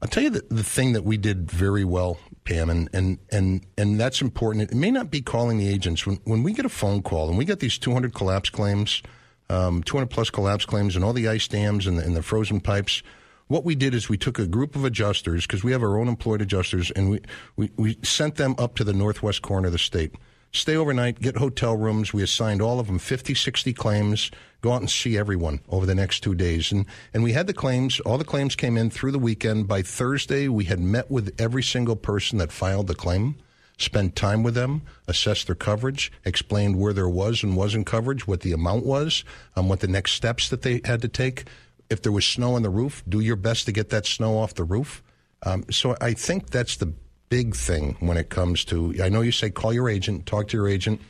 I'll 0.00 0.08
tell 0.08 0.22
you 0.22 0.30
the, 0.30 0.44
the 0.48 0.62
thing 0.62 0.92
that 0.92 1.02
we 1.02 1.16
did 1.16 1.50
very 1.50 1.84
well, 1.84 2.18
Pam, 2.44 2.70
and, 2.70 2.88
and, 2.92 3.18
and, 3.32 3.66
and 3.76 3.98
that's 3.98 4.20
important. 4.22 4.70
It 4.70 4.76
may 4.76 4.90
not 4.90 5.10
be 5.10 5.20
calling 5.20 5.58
the 5.58 5.68
agents. 5.68 6.06
When, 6.06 6.16
when 6.24 6.42
we 6.42 6.52
get 6.52 6.64
a 6.64 6.70
phone 6.70 7.02
call 7.02 7.28
and 7.28 7.36
we 7.36 7.44
get 7.44 7.60
these 7.60 7.78
200 7.78 8.14
collapse 8.14 8.50
claims– 8.50 9.02
um, 9.50 9.82
200 9.82 10.06
plus 10.06 10.30
collapse 10.30 10.64
claims 10.64 10.96
and 10.96 11.04
all 11.04 11.12
the 11.12 11.28
ice 11.28 11.48
dams 11.48 11.86
and 11.86 11.98
the, 11.98 12.04
and 12.04 12.16
the 12.16 12.22
frozen 12.22 12.60
pipes. 12.60 13.02
What 13.46 13.64
we 13.64 13.74
did 13.74 13.94
is 13.94 14.08
we 14.08 14.18
took 14.18 14.38
a 14.38 14.46
group 14.46 14.76
of 14.76 14.84
adjusters 14.84 15.46
because 15.46 15.64
we 15.64 15.72
have 15.72 15.82
our 15.82 15.98
own 15.98 16.08
employed 16.08 16.42
adjusters 16.42 16.90
and 16.90 17.10
we, 17.10 17.20
we, 17.56 17.70
we 17.76 17.98
sent 18.02 18.36
them 18.36 18.54
up 18.58 18.74
to 18.76 18.84
the 18.84 18.92
northwest 18.92 19.42
corner 19.42 19.66
of 19.68 19.72
the 19.72 19.78
state. 19.78 20.14
Stay 20.52 20.76
overnight, 20.76 21.20
get 21.20 21.36
hotel 21.36 21.76
rooms. 21.76 22.12
We 22.12 22.22
assigned 22.22 22.62
all 22.62 22.80
of 22.80 22.86
them 22.86 22.98
50, 22.98 23.34
60 23.34 23.72
claims. 23.74 24.30
Go 24.60 24.72
out 24.72 24.80
and 24.80 24.90
see 24.90 25.16
everyone 25.16 25.60
over 25.68 25.86
the 25.86 25.94
next 25.94 26.20
two 26.20 26.34
days. 26.34 26.72
And, 26.72 26.86
and 27.12 27.22
we 27.22 27.32
had 27.32 27.46
the 27.46 27.52
claims, 27.52 28.00
all 28.00 28.18
the 28.18 28.24
claims 28.24 28.56
came 28.56 28.76
in 28.76 28.90
through 28.90 29.12
the 29.12 29.18
weekend. 29.18 29.68
By 29.68 29.82
Thursday, 29.82 30.48
we 30.48 30.64
had 30.64 30.80
met 30.80 31.10
with 31.10 31.38
every 31.38 31.62
single 31.62 31.96
person 31.96 32.38
that 32.38 32.50
filed 32.50 32.86
the 32.86 32.94
claim 32.94 33.36
spent 33.78 34.16
time 34.16 34.42
with 34.42 34.54
them, 34.54 34.82
assessed 35.06 35.46
their 35.46 35.54
coverage, 35.54 36.12
explained 36.24 36.76
where 36.76 36.92
there 36.92 37.08
was 37.08 37.42
and 37.42 37.56
wasn't 37.56 37.86
coverage, 37.86 38.26
what 38.26 38.40
the 38.40 38.52
amount 38.52 38.84
was, 38.84 39.24
um, 39.56 39.68
what 39.68 39.80
the 39.80 39.88
next 39.88 40.12
steps 40.12 40.48
that 40.48 40.62
they 40.62 40.80
had 40.84 41.00
to 41.00 41.08
take. 41.08 41.44
If 41.88 42.02
there 42.02 42.12
was 42.12 42.26
snow 42.26 42.54
on 42.54 42.62
the 42.62 42.70
roof, 42.70 43.02
do 43.08 43.20
your 43.20 43.36
best 43.36 43.66
to 43.66 43.72
get 43.72 43.88
that 43.90 44.04
snow 44.04 44.36
off 44.36 44.54
the 44.54 44.64
roof. 44.64 45.02
Um, 45.44 45.64
so 45.70 45.96
I 46.00 46.12
think 46.12 46.50
that's 46.50 46.76
the 46.76 46.92
big 47.28 47.54
thing 47.54 47.96
when 48.00 48.16
it 48.16 48.30
comes 48.30 48.64
to. 48.66 48.94
I 49.02 49.08
know 49.08 49.20
you 49.20 49.32
say 49.32 49.50
call 49.50 49.72
your 49.72 49.88
agent, 49.88 50.26
talk 50.26 50.48
to 50.48 50.56
your 50.56 50.68
agent, 50.68 51.00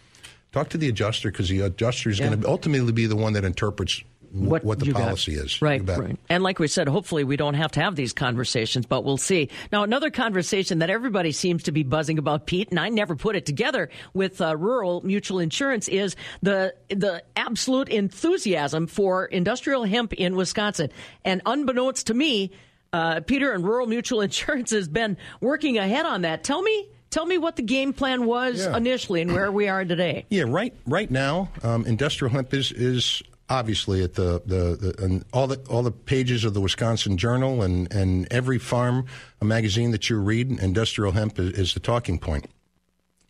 talk 0.53 0.69
to 0.71 0.79
the 0.79 0.89
adjuster 0.89 1.31
because 1.31 1.49
the 1.49 1.61
adjuster 1.61 2.11
is 2.11 2.19
yeah. 2.19 2.29
going 2.29 2.41
to 2.41 2.49
ultimately 2.49 2.93
be 2.93 3.07
the 3.07 3.17
one 3.17 3.35
that 3.35 3.45
interprets 3.45 4.03
what, 4.31 4.65
what 4.65 4.79
the 4.79 4.93
policy 4.93 5.37
got. 5.37 5.45
is. 5.45 5.63
Right, 5.63 5.87
right. 5.87 6.19
And 6.29 6.43
like 6.43 6.59
we 6.59 6.69
said, 6.69 6.89
hopefully 6.89 7.25
we 7.25 7.37
don't 7.37 7.55
have 7.55 7.73
to 7.73 7.81
have 7.81 7.97
these 7.97 8.13
conversations, 8.13 8.87
but 8.87 9.05
we'll 9.05 9.17
see. 9.17 9.49
Now, 9.73 9.83
another 9.85 10.11
conversation 10.11 10.81
that 10.81 10.91
everybody 10.91 11.33
seems 11.33 11.65
to 11.65 11.73
be 11.73 11.83
buzzing 11.83 12.19
about, 12.19 12.47
Pete, 12.47 12.69
and 12.71 12.79
I 12.79 12.89
never 12.89 13.17
put 13.17 13.37
it 13.37 13.47
together 13.47 13.89
with 14.13 14.41
uh, 14.41 14.57
rural 14.57 15.01
mutual 15.05 15.39
insurance, 15.39 15.89
is 15.89 16.17
the 16.43 16.75
the 16.89 17.23
absolute 17.37 17.89
enthusiasm 17.89 18.87
for 18.87 19.25
industrial 19.25 19.85
hemp 19.85 20.13
in 20.13 20.37
Wisconsin. 20.37 20.91
And 21.25 21.43
unbeknownst 21.47 22.09
to 22.09 22.15
me, 22.15 22.53
uh, 22.93 23.21
Peter 23.21 23.53
and 23.53 23.65
Rural 23.65 23.87
Mutual 23.87 24.21
Insurance 24.23 24.71
has 24.71 24.89
been 24.89 25.17
working 25.41 25.79
ahead 25.79 26.07
on 26.07 26.23
that. 26.23 26.45
Tell 26.45 26.63
me 26.63 26.89
Tell 27.11 27.25
me 27.25 27.39
what 27.39 27.57
the 27.57 27.63
game 27.63 27.93
plan 27.93 28.27
was 28.27 28.67
yeah. 28.67 28.77
initially 28.77 29.23
and 29.23 29.33
where 29.33 29.51
we 29.51 29.69
are 29.69 29.85
today. 29.85 30.27
Yeah, 30.39 30.45
right. 30.47 30.75
Right 30.87 31.11
now, 31.11 31.51
um, 31.63 31.87
industrial 31.87 32.33
hemp 32.33 32.53
is 32.53 32.71
is 32.71 33.23
obviously 33.49 34.05
at 34.05 34.15
the, 34.15 34.43
the, 34.45 34.77
the 34.77 35.03
and 35.03 35.25
all 35.33 35.47
the 35.47 35.59
all 35.71 35.83
the 35.83 35.91
pages 35.91 36.45
of 36.45 36.55
the 36.55 36.61
Wisconsin 36.61 37.17
Journal 37.17 37.63
and, 37.63 37.93
and 37.93 38.31
every 38.31 38.59
farm 38.59 39.07
magazine 39.43 39.91
that 39.93 40.11
you 40.11 40.19
read, 40.19 40.51
industrial 40.61 41.13
hemp 41.13 41.39
is, 41.39 41.53
is 41.59 41.75
the 41.75 41.81
talking 41.81 42.19
point. 42.19 42.47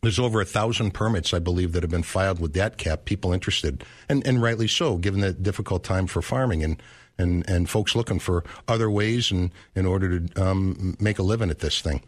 There's 0.02 0.18
over 0.18 0.40
a 0.40 0.44
thousand 0.44 0.92
permits, 0.92 1.32
I 1.32 1.38
believe, 1.38 1.72
that 1.72 1.82
have 1.82 1.90
been 1.90 2.02
filed 2.02 2.40
with 2.40 2.52
that 2.54 2.78
cap. 2.78 3.04
People 3.04 3.32
interested, 3.32 3.84
and 4.08 4.26
and 4.26 4.42
rightly 4.42 4.68
so, 4.68 4.96
given 4.96 5.20
the 5.20 5.32
difficult 5.32 5.84
time 5.84 6.06
for 6.06 6.20
farming 6.20 6.64
and 6.64 6.82
and 7.18 7.48
and 7.48 7.68
folks 7.68 7.94
looking 7.94 8.18
for 8.18 8.44
other 8.66 8.90
ways 8.90 9.30
and 9.30 9.50
in 9.74 9.86
order 9.86 10.20
to 10.20 10.42
um, 10.42 10.96
make 11.00 11.18
a 11.18 11.22
living 11.22 11.50
at 11.50 11.58
this 11.58 11.80
thing. 11.80 12.02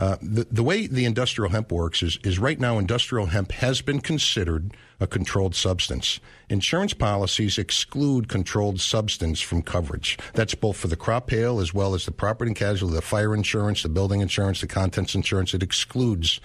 Uh, 0.00 0.16
the, 0.20 0.44
the 0.50 0.62
way 0.62 0.88
the 0.88 1.04
industrial 1.04 1.52
hemp 1.52 1.70
works 1.70 2.02
is, 2.02 2.18
is 2.24 2.36
right 2.36 2.58
now 2.58 2.78
industrial 2.78 3.26
hemp 3.26 3.52
has 3.52 3.80
been 3.80 4.00
considered 4.00 4.76
a 4.98 5.06
controlled 5.06 5.54
substance. 5.54 6.18
Insurance 6.48 6.92
policies 6.92 7.58
exclude 7.58 8.28
controlled 8.28 8.80
substance 8.80 9.40
from 9.40 9.62
coverage. 9.62 10.18
That's 10.32 10.54
both 10.54 10.76
for 10.76 10.88
the 10.88 10.96
crop 10.96 11.30
hail 11.30 11.60
as 11.60 11.72
well 11.72 11.94
as 11.94 12.06
the 12.06 12.10
property 12.10 12.48
and 12.48 12.56
casualty, 12.56 12.96
the 12.96 13.02
fire 13.02 13.34
insurance, 13.34 13.84
the 13.84 13.88
building 13.88 14.20
insurance, 14.20 14.60
the 14.60 14.66
contents 14.66 15.14
insurance. 15.14 15.54
It 15.54 15.62
excludes 15.62 16.40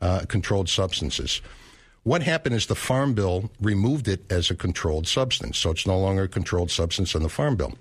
uh, 0.00 0.24
controlled 0.26 0.70
substances. 0.70 1.42
What 2.04 2.22
happened 2.22 2.54
is 2.54 2.66
the 2.66 2.74
Farm 2.74 3.14
Bill 3.14 3.50
removed 3.60 4.08
it 4.08 4.30
as 4.30 4.50
a 4.50 4.54
controlled 4.54 5.08
substance, 5.08 5.58
so 5.58 5.70
it's 5.70 5.86
no 5.86 5.98
longer 5.98 6.24
a 6.24 6.28
controlled 6.28 6.70
substance 6.70 7.14
in 7.14 7.22
the 7.22 7.30
Farm 7.30 7.56
Bill. 7.56 7.72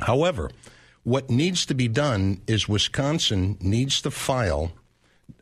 However, 0.00 0.50
what 1.02 1.30
needs 1.30 1.64
to 1.66 1.74
be 1.74 1.88
done 1.88 2.42
is 2.46 2.68
Wisconsin 2.68 3.56
needs 3.62 4.02
to 4.02 4.10
file, 4.10 4.72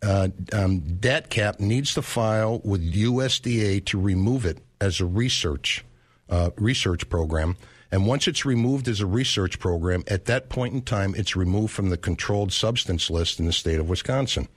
uh, 0.02 0.28
um, 0.52 0.80
DATCP 0.80 1.58
needs 1.58 1.94
to 1.94 2.02
file 2.02 2.60
with 2.64 2.94
USDA 2.94 3.84
to 3.86 4.00
remove 4.00 4.46
it 4.46 4.58
as 4.80 5.00
a 5.00 5.04
research 5.04 5.84
uh, 6.28 6.50
research 6.56 7.08
program. 7.08 7.56
And 7.90 8.06
once 8.06 8.28
it's 8.28 8.44
removed 8.44 8.88
as 8.88 9.00
a 9.00 9.06
research 9.06 9.58
program, 9.58 10.04
at 10.06 10.26
that 10.26 10.48
point 10.48 10.74
in 10.74 10.82
time, 10.82 11.14
it's 11.16 11.34
removed 11.34 11.72
from 11.72 11.90
the 11.90 11.96
controlled 11.96 12.52
substance 12.52 13.10
list 13.10 13.40
in 13.40 13.46
the 13.46 13.52
state 13.52 13.80
of 13.80 13.88
Wisconsin. 13.88 14.48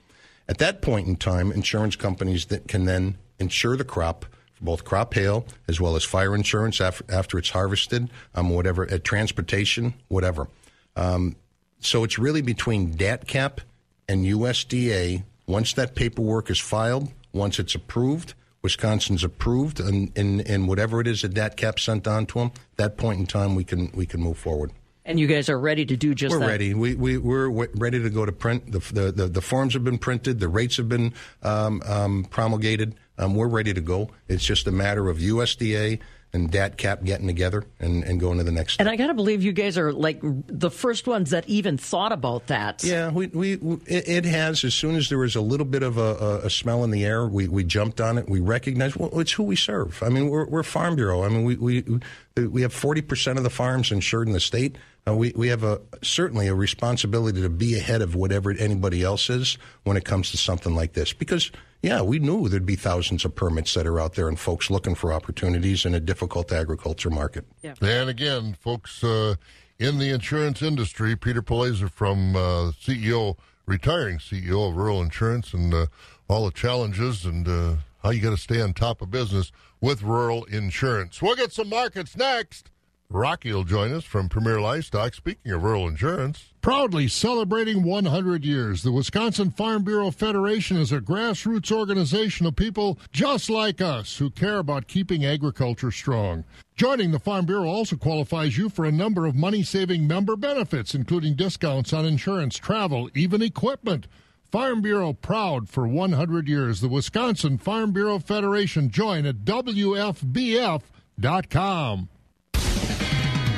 At 0.48 0.58
that 0.58 0.82
point 0.82 1.06
in 1.06 1.16
time, 1.16 1.52
insurance 1.52 1.96
companies 1.96 2.46
that 2.46 2.66
can 2.66 2.84
then 2.84 3.18
insure 3.40 3.76
the 3.76 3.84
crop 3.84 4.24
for 4.54 4.64
both 4.64 4.84
crop 4.84 5.14
hail 5.14 5.46
as 5.66 5.80
well 5.80 5.96
as 5.96 6.04
fire 6.04 6.34
insurance 6.34 6.80
after, 6.80 7.04
after 7.08 7.38
it's 7.38 7.50
harvested, 7.50 8.10
um, 8.34 8.50
whatever, 8.50 8.88
at 8.90 9.04
transportation, 9.04 9.94
whatever. 10.08 10.48
Um, 10.96 11.36
so 11.80 12.04
it's 12.04 12.18
really 12.18 12.42
between 12.42 12.94
DATCP 12.94 13.60
and 14.08 14.24
USDA. 14.24 15.24
Once 15.46 15.72
that 15.72 15.94
paperwork 15.94 16.50
is 16.50 16.60
filed, 16.60 17.08
once 17.32 17.58
it's 17.58 17.74
approved, 17.74 18.34
Wisconsin's 18.62 19.24
approved, 19.24 19.80
and, 19.80 20.12
and, 20.16 20.46
and 20.46 20.68
whatever 20.68 21.00
it 21.00 21.06
is 21.06 21.22
that 21.22 21.34
DATCP 21.34 21.78
sent 21.78 22.06
on 22.06 22.26
to 22.26 22.38
them, 22.38 22.52
that 22.76 22.98
point 22.98 23.18
in 23.18 23.26
time 23.26 23.54
we 23.54 23.64
can 23.64 23.90
we 23.94 24.06
can 24.06 24.20
move 24.20 24.36
forward. 24.36 24.72
And 25.04 25.18
you 25.18 25.26
guys 25.26 25.48
are 25.48 25.58
ready 25.58 25.86
to 25.86 25.96
do 25.96 26.14
just 26.14 26.32
we're 26.32 26.40
that. 26.40 26.44
We're 26.44 26.50
ready. 26.50 26.74
We, 26.74 26.94
we, 26.94 27.18
we're 27.18 27.48
ready 27.48 28.00
to 28.02 28.10
go 28.10 28.26
to 28.26 28.32
print. 28.32 28.70
The, 28.70 28.78
the, 28.78 29.10
the, 29.10 29.26
the 29.26 29.40
forms 29.40 29.72
have 29.74 29.82
been 29.82 29.98
printed. 29.98 30.40
The 30.40 30.48
rates 30.48 30.76
have 30.76 30.88
been 30.88 31.14
um, 31.42 31.82
um, 31.86 32.26
promulgated. 32.30 32.94
Um, 33.20 33.34
we're 33.34 33.48
ready 33.48 33.74
to 33.74 33.80
go. 33.82 34.10
It's 34.28 34.44
just 34.44 34.66
a 34.66 34.72
matter 34.72 35.08
of 35.10 35.18
USDA 35.18 36.00
and 36.32 36.50
DATCP 36.50 37.04
getting 37.04 37.26
together 37.26 37.64
and, 37.80 38.04
and 38.04 38.18
going 38.18 38.38
to 38.38 38.44
the 38.44 38.52
next. 38.52 38.80
And 38.80 38.88
I 38.88 38.96
got 38.96 39.08
to 39.08 39.14
believe 39.14 39.42
you 39.42 39.52
guys 39.52 39.76
are 39.76 39.92
like 39.92 40.20
the 40.22 40.70
first 40.70 41.06
ones 41.06 41.30
that 41.30 41.46
even 41.48 41.76
thought 41.76 42.12
about 42.12 42.46
that. 42.46 42.82
Yeah, 42.82 43.10
we, 43.10 43.26
we, 43.26 43.58
it, 43.86 44.24
has. 44.24 44.64
As 44.64 44.74
soon 44.74 44.94
as 44.94 45.08
there 45.08 45.18
was 45.18 45.36
a 45.36 45.40
little 45.40 45.66
bit 45.66 45.82
of 45.82 45.98
a, 45.98 46.40
a, 46.44 46.50
smell 46.50 46.84
in 46.84 46.92
the 46.92 47.04
air, 47.04 47.26
we, 47.26 47.48
we 47.48 47.64
jumped 47.64 48.00
on 48.00 48.16
it. 48.16 48.28
We 48.28 48.40
recognized 48.40 48.96
well, 48.96 49.18
it's 49.20 49.32
who 49.32 49.42
we 49.42 49.56
serve. 49.56 50.02
I 50.02 50.08
mean, 50.08 50.28
we're, 50.28 50.46
we're 50.46 50.62
Farm 50.62 50.94
Bureau. 50.94 51.24
I 51.24 51.28
mean, 51.28 51.44
we 51.44 51.56
we 51.56 52.00
we 52.36 52.62
have 52.62 52.72
forty 52.72 53.02
percent 53.02 53.36
of 53.36 53.44
the 53.44 53.50
farms 53.50 53.90
insured 53.90 54.28
in 54.28 54.32
the 54.32 54.40
state. 54.40 54.78
Uh, 55.08 55.14
we 55.14 55.32
we 55.34 55.48
have 55.48 55.64
a 55.64 55.80
certainly 56.02 56.46
a 56.46 56.54
responsibility 56.54 57.42
to 57.42 57.48
be 57.48 57.76
ahead 57.76 58.02
of 58.02 58.14
whatever 58.14 58.52
anybody 58.52 59.02
else 59.02 59.30
is 59.30 59.58
when 59.82 59.96
it 59.96 60.04
comes 60.04 60.30
to 60.30 60.36
something 60.36 60.74
like 60.74 60.92
this 60.92 61.12
because 61.12 61.50
yeah, 61.82 62.02
we 62.02 62.18
knew 62.18 62.48
there'd 62.48 62.66
be 62.66 62.76
thousands 62.76 63.24
of 63.24 63.34
permits 63.34 63.74
that 63.74 63.86
are 63.86 63.98
out 64.00 64.14
there 64.14 64.28
and 64.28 64.38
folks 64.38 64.70
looking 64.70 64.94
for 64.94 65.12
opportunities 65.12 65.84
in 65.84 65.94
a 65.94 66.00
difficult 66.00 66.52
agriculture 66.52 67.10
market. 67.10 67.46
Yeah. 67.62 67.74
And 67.80 68.10
again, 68.10 68.54
folks 68.60 69.02
uh, 69.02 69.36
in 69.78 69.98
the 69.98 70.10
insurance 70.10 70.60
industry, 70.60 71.16
Peter 71.16 71.42
Politsch 71.42 71.88
from 71.90 72.36
uh, 72.36 72.72
CEO, 72.72 73.36
retiring 73.66 74.18
CEO 74.18 74.68
of 74.68 74.76
Rural 74.76 75.00
Insurance, 75.00 75.54
and 75.54 75.72
uh, 75.72 75.86
all 76.28 76.44
the 76.44 76.50
challenges 76.50 77.24
and 77.24 77.48
uh, 77.48 77.76
how 78.02 78.10
you 78.10 78.20
got 78.20 78.30
to 78.30 78.36
stay 78.36 78.60
on 78.60 78.74
top 78.74 79.00
of 79.00 79.10
business 79.10 79.50
with 79.80 80.02
rural 80.02 80.44
insurance. 80.44 81.22
We'll 81.22 81.36
get 81.36 81.52
some 81.52 81.68
markets 81.68 82.16
next. 82.16 82.70
Rocky 83.12 83.52
will 83.52 83.64
join 83.64 83.92
us 83.92 84.04
from 84.04 84.28
Premier 84.28 84.60
Livestock. 84.60 85.14
Speaking 85.14 85.50
of 85.50 85.64
rural 85.64 85.88
insurance, 85.88 86.52
proudly 86.60 87.08
celebrating 87.08 87.82
100 87.82 88.44
years, 88.44 88.84
the 88.84 88.92
Wisconsin 88.92 89.50
Farm 89.50 89.82
Bureau 89.82 90.12
Federation 90.12 90.76
is 90.76 90.92
a 90.92 91.00
grassroots 91.00 91.72
organization 91.72 92.46
of 92.46 92.54
people 92.54 93.00
just 93.10 93.50
like 93.50 93.80
us 93.80 94.18
who 94.18 94.30
care 94.30 94.58
about 94.58 94.86
keeping 94.86 95.24
agriculture 95.24 95.90
strong. 95.90 96.44
Joining 96.76 97.10
the 97.10 97.18
Farm 97.18 97.46
Bureau 97.46 97.66
also 97.66 97.96
qualifies 97.96 98.56
you 98.56 98.68
for 98.68 98.84
a 98.84 98.92
number 98.92 99.26
of 99.26 99.34
money 99.34 99.64
saving 99.64 100.06
member 100.06 100.36
benefits, 100.36 100.94
including 100.94 101.34
discounts 101.34 101.92
on 101.92 102.06
insurance, 102.06 102.58
travel, 102.58 103.10
even 103.16 103.42
equipment. 103.42 104.06
Farm 104.52 104.82
Bureau 104.82 105.14
proud 105.14 105.68
for 105.68 105.88
100 105.88 106.46
years. 106.46 106.80
The 106.80 106.88
Wisconsin 106.88 107.58
Farm 107.58 107.90
Bureau 107.90 108.20
Federation. 108.20 108.88
Join 108.88 109.26
at 109.26 109.38
WFBF.com. 109.44 110.80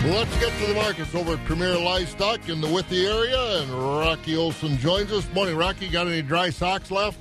Let's 0.04 0.36
get 0.40 0.52
to 0.58 0.66
the 0.66 0.74
markets 0.74 1.14
over 1.14 1.34
at 1.34 1.44
Premier 1.44 1.78
Livestock 1.78 2.48
in 2.48 2.60
the 2.60 2.66
Withee 2.66 3.06
area, 3.06 3.62
and 3.62 3.70
Rocky 3.70 4.36
Olson 4.36 4.76
joins 4.78 5.12
us. 5.12 5.32
Morning, 5.32 5.56
Rocky. 5.56 5.88
Got 5.88 6.08
any 6.08 6.22
dry 6.22 6.50
socks 6.50 6.90
left? 6.90 7.20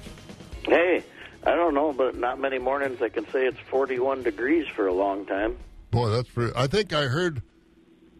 Hey, 0.63 1.03
I 1.43 1.53
don't 1.53 1.75
know, 1.75 1.93
but 1.93 2.17
not 2.17 2.39
many 2.39 2.57
mornings 2.57 2.99
I 2.99 3.09
can 3.09 3.29
say 3.29 3.45
it's 3.45 3.59
41 3.69 4.23
degrees 4.23 4.65
for 4.75 4.87
a 4.87 4.93
long 4.93 5.27
time. 5.27 5.57
Boy, 5.91 6.09
that's 6.09 6.27
for. 6.27 6.51
I 6.57 6.65
think 6.65 6.91
I 6.91 7.03
heard 7.03 7.43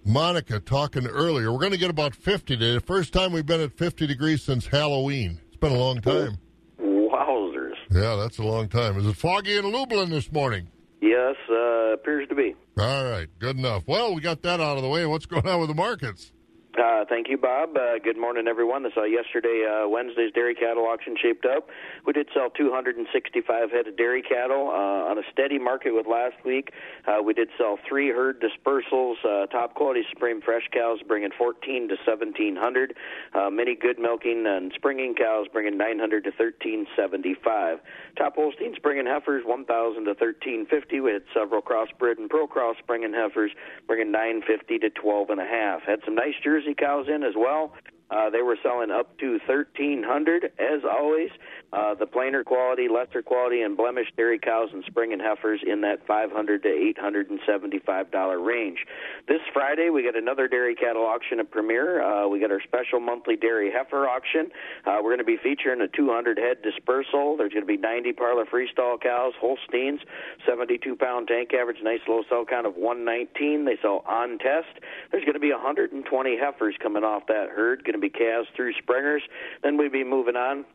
Monica 0.06 0.60
talking 0.60 1.08
earlier. 1.08 1.52
We're 1.52 1.58
going 1.58 1.72
to 1.72 1.80
get 1.80 1.90
about 1.90 2.14
50 2.14 2.56
today. 2.56 2.76
The 2.76 2.82
first 2.82 3.14
time 3.14 3.34
we've 3.34 3.44
been 3.44 3.62
at 3.62 3.76
50 3.76 4.06
degrees 4.06 4.44
since 4.44 4.68
Halloween. 4.68 5.42
It's 5.48 5.58
been 5.58 5.72
a 5.72 5.80
long 5.80 6.02
time. 6.02 6.38
Wowzers. 6.80 7.74
Yeah, 7.90 8.16
that's 8.16 8.38
a 8.38 8.44
long 8.44 8.70
time. 8.70 8.96
Is 9.00 9.08
it 9.08 9.16
foggy 9.16 9.58
in 9.58 9.72
Lublin 9.72 10.12
this 10.12 10.32
morning? 10.32 10.68
Yes, 11.02 11.36
uh, 11.50 11.94
appears 11.94 12.30
to 12.30 12.36
be. 12.36 12.54
All 12.78 13.04
right, 13.04 13.28
good 13.40 13.58
enough. 13.58 13.84
Well, 13.86 14.16
we 14.16 14.22
got 14.22 14.42
that 14.44 14.62
out 14.62 14.78
of 14.78 14.84
the 14.84 14.90
way. 14.90 15.06
What's 15.06 15.26
going 15.26 15.48
on 15.48 15.60
with 15.60 15.70
the 15.70 15.76
markets? 15.76 16.32
Uh, 16.78 17.04
thank 17.10 17.28
you, 17.28 17.38
Bob. 17.38 17.76
Uh, 17.76 18.00
good 18.02 18.18
morning, 18.18 18.48
everyone. 18.48 18.84
This 18.84 18.94
uh, 18.96 19.04
yesterday, 19.04 19.68
uh, 19.68 19.90
Wednesday's 19.90 20.32
dairy 20.32 20.56
cattle 20.56 20.86
auction 20.86 21.18
shaped 21.22 21.46
up. 21.46 21.68
We 22.06 22.14
did 22.14 22.30
sell 22.34 22.50
265 22.50 23.72
head 23.72 23.88
of 23.88 23.98
dairy 23.98 24.22
cattle 24.22 24.70
uh, 24.70 25.12
on 25.12 25.18
a 25.18 25.22
steady 25.34 25.60
market 25.60 25.92
with 25.94 26.08
last 26.08 26.36
week. 26.46 26.72
Uh, 27.06 27.18
we 27.24 27.34
did 27.34 27.50
sell 27.58 27.78
three 27.88 28.10
herd 28.10 28.42
dispersals, 28.42 29.16
uh, 29.26 29.48
top 29.48 29.76
quality 29.76 30.04
Supreme 30.14 30.42
fresh 30.42 30.70
cows 30.72 31.00
bringing 31.06 31.32
14 31.38 31.90
to 31.90 31.96
1700, 32.08 32.96
uh, 33.34 33.50
many 33.50 33.76
good 33.76 34.00
milking 34.00 34.46
and 34.48 34.72
springing 34.74 35.14
cows 35.14 35.48
bringing 35.52 35.78
900 35.78 36.24
to 36.24 36.30
1375. 36.30 37.80
Top 38.16 38.36
Holsteins 38.36 38.78
bringing 38.80 39.06
heifers 39.06 39.44
1000 39.46 40.06
to 40.06 40.12
1350. 40.12 41.00
We 41.02 41.12
had 41.12 41.24
several 41.34 41.62
crossbred 41.62 42.18
and 42.18 42.30
pro 42.30 42.48
cross 42.48 42.78
bringing 42.88 43.14
heifers 43.14 43.52
bringing 43.88 44.12
950 44.12 44.80
to 44.80 44.90
12 44.90 45.30
and 45.32 45.42
a 45.42 45.46
half. 45.46 45.82
Had 45.84 46.00
some 46.06 46.16
nice 46.16 46.36
Jersey 46.42 46.61
Jersey 46.62 46.76
cows 46.76 47.08
in 47.08 47.24
as 47.24 47.34
well. 47.36 47.74
Uh, 48.10 48.30
they 48.30 48.42
were 48.42 48.58
selling 48.62 48.92
up 48.92 49.18
to 49.20 49.40
1300 49.48 50.52
as 50.60 50.82
always. 50.84 51.30
Uh, 51.74 51.96
the 51.96 52.06
plainer 52.06 52.44
quality, 52.44 52.88
lesser 52.90 53.22
quality, 53.22 53.62
and 53.62 53.78
blemished 53.78 54.16
dairy 54.18 54.38
cows 54.38 54.70
and 54.74 54.84
spring 54.86 55.14
and 55.14 55.22
heifers 55.22 55.62
in 55.66 55.80
that 55.82 56.06
500 56.06 56.64
to 56.64 56.70
875 56.70 58.12
dollar 58.12 58.40
range. 58.40 58.86
This 59.28 59.40
Friday 59.54 59.90
we 59.90 60.04
got 60.04 60.18
another 60.18 60.50
dairy 60.50 60.76
cattle 60.76 61.06
auction 61.06 61.40
at 61.40 61.50
Premier. 61.50 62.02
Uh, 62.02 62.28
we 62.28 62.42
got 62.42 62.52
our 62.52 62.62
special 62.62 63.00
monthly 63.00 63.38
dairy 63.38 63.72
heifer 63.72 64.06
auction. 64.06 64.52
Uh, 64.86 64.98
we're 64.98 65.16
going 65.16 65.20
to 65.20 65.24
be 65.24 65.38
featuring 65.38 65.80
a 65.80 65.88
200 65.88 66.38
head 66.38 66.58
dispersal. 66.62 67.38
There's 67.38 67.54
going 67.54 67.64
to 67.64 67.68
be 67.68 67.78
90 67.78 68.14
parlor 68.14 68.46
freestall 68.46 69.00
cows, 69.00 69.34
Holsteins, 69.40 70.02
72 70.46 70.96
pound 70.98 71.30
tank 71.30 71.54
average, 71.54 71.78
nice 71.82 72.02
low 72.06 72.24
cell 72.28 72.44
count 72.44 72.68
of 72.68 72.76
119. 72.76 73.64
They 73.64 73.78
sell 73.82 74.04
on 74.08 74.40
test. 74.40 74.84
There's 75.12 75.24
going 75.24 75.36
to 75.36 75.40
be 75.40 75.52
120 75.52 76.38
heifers 76.38 76.76
coming 76.84 77.06
off 77.06 77.28
that 77.28 77.48
herd. 77.50 77.86
Going 77.86 77.94
to 77.94 78.00
be 78.00 78.10
calves 78.10 78.50
through 78.58 78.74
springers. 78.74 79.24
Then 79.64 79.78
we'd 79.78 79.94
be 79.94 80.04
moving 80.04 80.36
on 80.36 80.66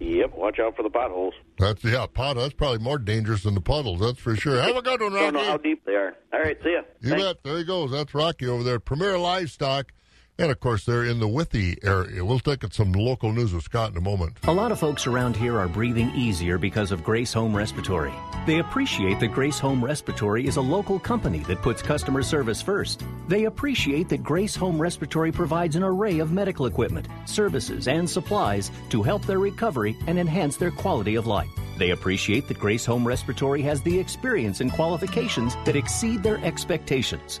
Yep, 0.00 0.34
watch 0.34 0.58
out 0.58 0.76
for 0.76 0.82
the 0.82 0.88
potholes. 0.90 1.34
That's 1.58 1.84
yeah, 1.84 2.06
pot. 2.06 2.34
That's 2.36 2.54
probably 2.54 2.78
more 2.78 2.98
dangerous 2.98 3.42
than 3.42 3.54
the 3.54 3.60
puddles. 3.60 4.00
That's 4.00 4.18
for 4.18 4.34
sure. 4.34 4.60
Have 4.60 4.76
a 4.76 4.82
good 4.82 5.00
one, 5.00 5.12
Rocky. 5.12 5.24
Don't 5.26 5.34
know 5.34 5.44
how 5.44 5.58
deep 5.58 5.84
they 5.84 5.92
are. 5.92 6.16
All 6.32 6.40
right, 6.40 6.56
see 6.64 6.72
ya. 6.72 6.80
You 7.00 7.10
Thanks. 7.10 7.24
bet. 7.24 7.44
There 7.44 7.58
he 7.58 7.64
goes. 7.64 7.90
That's 7.90 8.14
Rocky 8.14 8.46
over 8.46 8.62
there. 8.62 8.80
Premier 8.80 9.18
Livestock. 9.18 9.92
And 10.40 10.50
of 10.50 10.58
course, 10.58 10.86
they're 10.86 11.04
in 11.04 11.20
the 11.20 11.28
Withee 11.28 11.76
area. 11.82 12.24
We'll 12.24 12.38
take 12.38 12.64
at 12.64 12.72
some 12.72 12.92
local 12.92 13.30
news 13.30 13.52
with 13.52 13.62
Scott 13.62 13.90
in 13.90 13.98
a 13.98 14.00
moment. 14.00 14.38
A 14.44 14.52
lot 14.52 14.72
of 14.72 14.80
folks 14.80 15.06
around 15.06 15.36
here 15.36 15.58
are 15.58 15.68
breathing 15.68 16.10
easier 16.14 16.56
because 16.56 16.92
of 16.92 17.04
Grace 17.04 17.30
Home 17.34 17.54
Respiratory. 17.54 18.12
They 18.46 18.60
appreciate 18.60 19.20
that 19.20 19.34
Grace 19.34 19.58
Home 19.58 19.84
Respiratory 19.84 20.46
is 20.46 20.56
a 20.56 20.62
local 20.62 20.98
company 20.98 21.40
that 21.40 21.60
puts 21.60 21.82
customer 21.82 22.22
service 22.22 22.62
first. 22.62 23.04
They 23.28 23.44
appreciate 23.44 24.08
that 24.08 24.22
Grace 24.22 24.56
Home 24.56 24.80
Respiratory 24.80 25.30
provides 25.30 25.76
an 25.76 25.82
array 25.82 26.20
of 26.20 26.32
medical 26.32 26.64
equipment, 26.64 27.06
services, 27.26 27.86
and 27.86 28.08
supplies 28.08 28.70
to 28.88 29.02
help 29.02 29.26
their 29.26 29.40
recovery 29.40 29.94
and 30.06 30.18
enhance 30.18 30.56
their 30.56 30.70
quality 30.70 31.16
of 31.16 31.26
life. 31.26 31.50
They 31.76 31.90
appreciate 31.90 32.48
that 32.48 32.58
Grace 32.58 32.86
Home 32.86 33.06
Respiratory 33.06 33.60
has 33.62 33.82
the 33.82 33.98
experience 33.98 34.62
and 34.62 34.72
qualifications 34.72 35.54
that 35.66 35.76
exceed 35.76 36.22
their 36.22 36.38
expectations. 36.44 37.40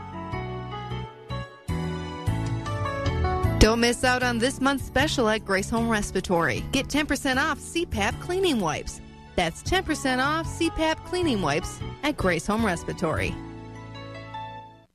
Don't 3.61 3.79
miss 3.79 4.03
out 4.03 4.23
on 4.23 4.39
this 4.39 4.59
month's 4.59 4.85
special 4.85 5.29
at 5.29 5.45
Grace 5.45 5.69
Home 5.69 5.87
Respiratory. 5.87 6.63
Get 6.71 6.87
10% 6.87 7.37
off 7.37 7.59
CPAP 7.59 8.19
cleaning 8.19 8.59
wipes. 8.59 8.99
That's 9.35 9.61
10% 9.61 10.17
off 10.17 10.47
CPAP 10.47 11.05
cleaning 11.05 11.43
wipes 11.43 11.79
at 12.01 12.17
Grace 12.17 12.47
Home 12.47 12.65
Respiratory. 12.65 13.35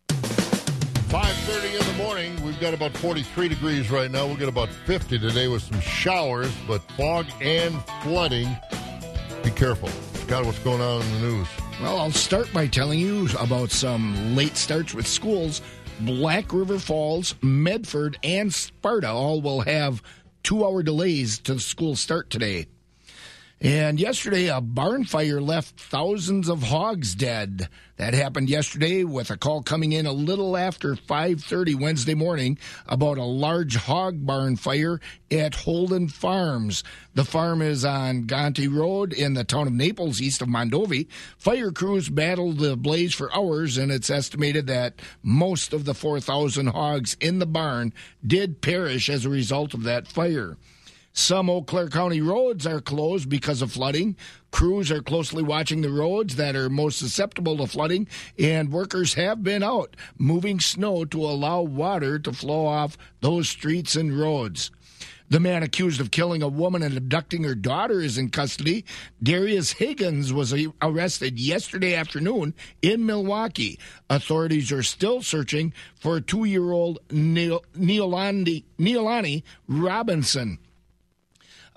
5.30 0.09 1.81
in 1.81 1.87
the 1.87 2.03
morning. 2.03 2.43
We've 2.43 2.59
got 2.59 2.75
about 2.75 2.91
43 2.97 3.47
degrees 3.47 3.89
right 3.89 4.11
now. 4.11 4.27
We'll 4.27 4.35
get 4.35 4.49
about 4.49 4.71
50 4.71 5.21
today 5.21 5.47
with 5.47 5.63
some 5.63 5.79
showers, 5.79 6.53
but 6.67 6.83
fog 6.97 7.27
and 7.41 7.81
flooding. 8.03 8.49
Be 9.45 9.51
careful. 9.53 9.91
Scott, 10.25 10.45
what's 10.45 10.59
going 10.59 10.81
on 10.81 11.03
in 11.03 11.13
the 11.13 11.21
news? 11.21 11.47
Well, 11.81 12.01
I'll 12.01 12.11
start 12.11 12.53
by 12.53 12.67
telling 12.67 12.99
you 12.99 13.29
about 13.39 13.71
some 13.71 14.35
late 14.35 14.57
starts 14.57 14.93
with 14.93 15.07
schools. 15.07 15.63
Black 16.01 16.53
River 16.53 16.79
Falls, 16.79 17.35
Medford, 17.43 18.19
and 18.23 18.53
Sparta 18.53 19.09
all 19.09 19.41
will 19.41 19.61
have 19.61 20.03
two 20.43 20.65
hour 20.65 20.83
delays 20.83 21.39
to 21.41 21.55
the 21.55 21.61
school 21.61 21.97
start 21.97 22.29
today. 22.31 22.67
And 23.59 23.99
yesterday, 23.99 24.49
a 24.49 24.61
barn 24.61 25.05
fire 25.05 25.41
left 25.41 25.81
thousands 25.81 26.51
of 26.51 26.65
hogs 26.65 27.15
dead. 27.15 27.71
That 27.97 28.13
happened 28.13 28.51
yesterday 28.51 29.03
with 29.03 29.31
a 29.31 29.39
call 29.39 29.63
coming 29.63 29.93
in 29.93 30.05
a 30.05 30.13
little 30.13 30.59
after 30.59 30.95
5:30 30.95 31.75
Wednesday 31.75 32.13
morning 32.13 32.59
about 32.87 33.17
a 33.17 33.25
large 33.25 33.77
hog 33.77 34.27
barn 34.27 34.57
fire 34.57 35.01
at 35.31 35.55
Holden 35.55 36.09
Farms. 36.09 36.85
The 37.15 37.25
farm 37.25 37.63
is 37.63 37.83
on 37.83 38.27
Gonti 38.27 38.69
Road 38.69 39.15
in 39.15 39.33
the 39.33 39.45
town 39.45 39.67
of 39.67 39.73
Naples, 39.73 40.21
east 40.21 40.43
of 40.43 40.49
Mondovi. 40.49 41.07
Fire 41.39 41.73
crews 41.73 42.11
battled 42.11 42.59
the 42.59 42.77
blaze 42.77 43.15
for 43.15 43.35
hours, 43.35 43.79
and 43.79 43.91
it's 43.91 44.11
estimated 44.11 44.67
that 44.67 45.01
most 45.23 45.73
of 45.73 45.87
the 45.87 45.95
4,000 45.95 46.67
hogs 46.67 47.17
in 47.21 47.39
the 47.39 47.47
barn 47.47 47.95
did 48.25 48.61
perish 48.61 49.09
as 49.09 49.25
a 49.25 49.31
result 49.31 49.73
of 49.73 49.85
that 49.85 50.07
fire. 50.07 50.59
Some 51.19 51.49
Eau 51.49 51.63
Claire 51.63 51.89
County 51.89 52.21
roads 52.21 52.67
are 52.67 52.83
closed 52.83 53.31
because 53.31 53.63
of 53.63 53.73
flooding. 53.73 54.17
Crews 54.51 54.91
are 54.91 55.01
closely 55.01 55.43
watching 55.43 55.81
the 55.81 55.89
roads 55.89 56.37
that 56.37 56.55
are 56.55 56.69
most 56.69 56.99
susceptible 56.99 57.57
to 57.57 57.67
flooding, 57.67 58.07
and 58.39 58.71
workers 58.71 59.15
have 59.15 59.43
been 59.43 59.63
out 59.63 59.97
moving 60.19 60.61
snow 60.61 61.07
to 61.07 61.25
allow 61.25 61.63
water 61.63 62.19
to 62.19 62.35
flow 62.35 62.67
off 62.67 62.99
those 63.23 63.49
streets 63.49 63.97
and 63.97 64.21
roads. 64.21 64.71
The 65.31 65.41
man 65.41 65.63
accused 65.63 66.03
of 66.03 66.11
killing 66.11 66.43
a 66.43 66.49
woman 66.49 66.83
and 66.83 66.95
abducting 66.95 67.45
her 67.45 67.55
daughter 67.55 68.03
is 68.03 68.19
in 68.19 68.29
custody. 68.29 68.85
Darius 69.23 69.73
Higgins 69.73 70.35
was 70.35 70.55
arrested 70.83 71.41
yesterday 71.41 71.95
afternoon 71.95 72.53
in 72.83 73.07
Milwaukee. 73.07 73.81
Authorities 74.11 74.71
are 74.71 74.83
still 74.83 75.23
searching 75.23 75.73
for 75.99 76.21
two 76.21 76.45
year 76.45 76.73
old 76.73 76.99
Noelani 77.09 78.63
Robinson. 79.67 80.59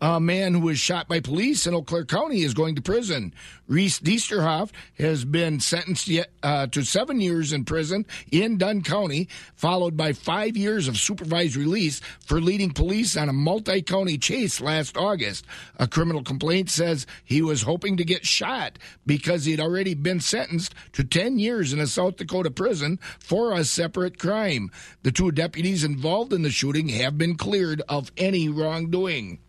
A 0.01 0.19
man 0.19 0.53
who 0.53 0.61
was 0.61 0.79
shot 0.79 1.09
by 1.09 1.19
police 1.19 1.67
in 1.67 1.73
Eau 1.73 1.81
Claire 1.81 2.05
County 2.05 2.41
is 2.41 2.53
going 2.53 2.75
to 2.75 2.81
prison. 2.81 3.33
Reese 3.67 3.99
Diesterhoff 3.99 4.71
has 4.97 5.25
been 5.25 5.59
sentenced 5.59 6.09
uh, 6.41 6.67
to 6.67 6.83
seven 6.83 7.19
years 7.19 7.51
in 7.51 7.65
prison 7.65 8.05
in 8.31 8.57
Dunn 8.57 8.81
County, 8.81 9.27
followed 9.55 9.97
by 9.97 10.13
five 10.13 10.55
years 10.55 10.87
of 10.87 10.97
supervised 10.97 11.57
release 11.57 11.99
for 12.25 12.39
leading 12.39 12.71
police 12.71 13.17
on 13.17 13.27
a 13.27 13.33
multi 13.33 13.81
county 13.81 14.17
chase 14.17 14.61
last 14.61 14.95
August. 14.95 15.45
A 15.77 15.87
criminal 15.87 16.23
complaint 16.23 16.69
says 16.69 17.05
he 17.25 17.41
was 17.41 17.63
hoping 17.63 17.97
to 17.97 18.05
get 18.05 18.25
shot 18.25 18.79
because 19.05 19.43
he'd 19.43 19.59
already 19.59 19.95
been 19.95 20.21
sentenced 20.21 20.73
to 20.93 21.03
10 21.03 21.39
years 21.39 21.73
in 21.73 21.79
a 21.79 21.87
South 21.87 22.15
Dakota 22.15 22.51
prison 22.51 22.99
for 23.19 23.51
a 23.51 23.65
separate 23.65 24.17
crime. 24.17 24.71
The 25.03 25.11
two 25.11 25.31
deputies 25.31 25.83
involved 25.83 26.31
in 26.31 26.41
the 26.43 26.51
shooting 26.51 26.87
have 26.87 27.17
been 27.17 27.35
cleared 27.35 27.81
of 27.89 28.13
any 28.15 28.47
wrongdoing. 28.47 29.39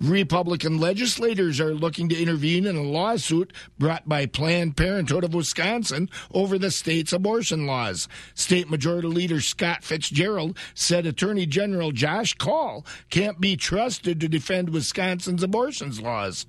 Republican 0.00 0.78
legislators 0.78 1.60
are 1.60 1.74
looking 1.74 2.08
to 2.08 2.20
intervene 2.20 2.66
in 2.66 2.76
a 2.76 2.82
lawsuit 2.82 3.52
brought 3.78 4.08
by 4.08 4.26
Planned 4.26 4.76
Parenthood 4.76 5.24
of 5.24 5.34
Wisconsin 5.34 6.10
over 6.32 6.58
the 6.58 6.70
state's 6.70 7.12
abortion 7.12 7.66
laws. 7.66 8.08
State 8.34 8.68
Majority 8.68 9.08
Leader 9.08 9.40
Scott 9.40 9.84
Fitzgerald 9.84 10.58
said 10.74 11.06
Attorney 11.06 11.46
General 11.46 11.92
Josh 11.92 12.34
Kaul 12.34 12.84
can't 13.10 13.40
be 13.40 13.56
trusted 13.56 14.20
to 14.20 14.28
defend 14.28 14.70
Wisconsin's 14.70 15.42
abortion 15.42 15.94
laws. 15.96 16.46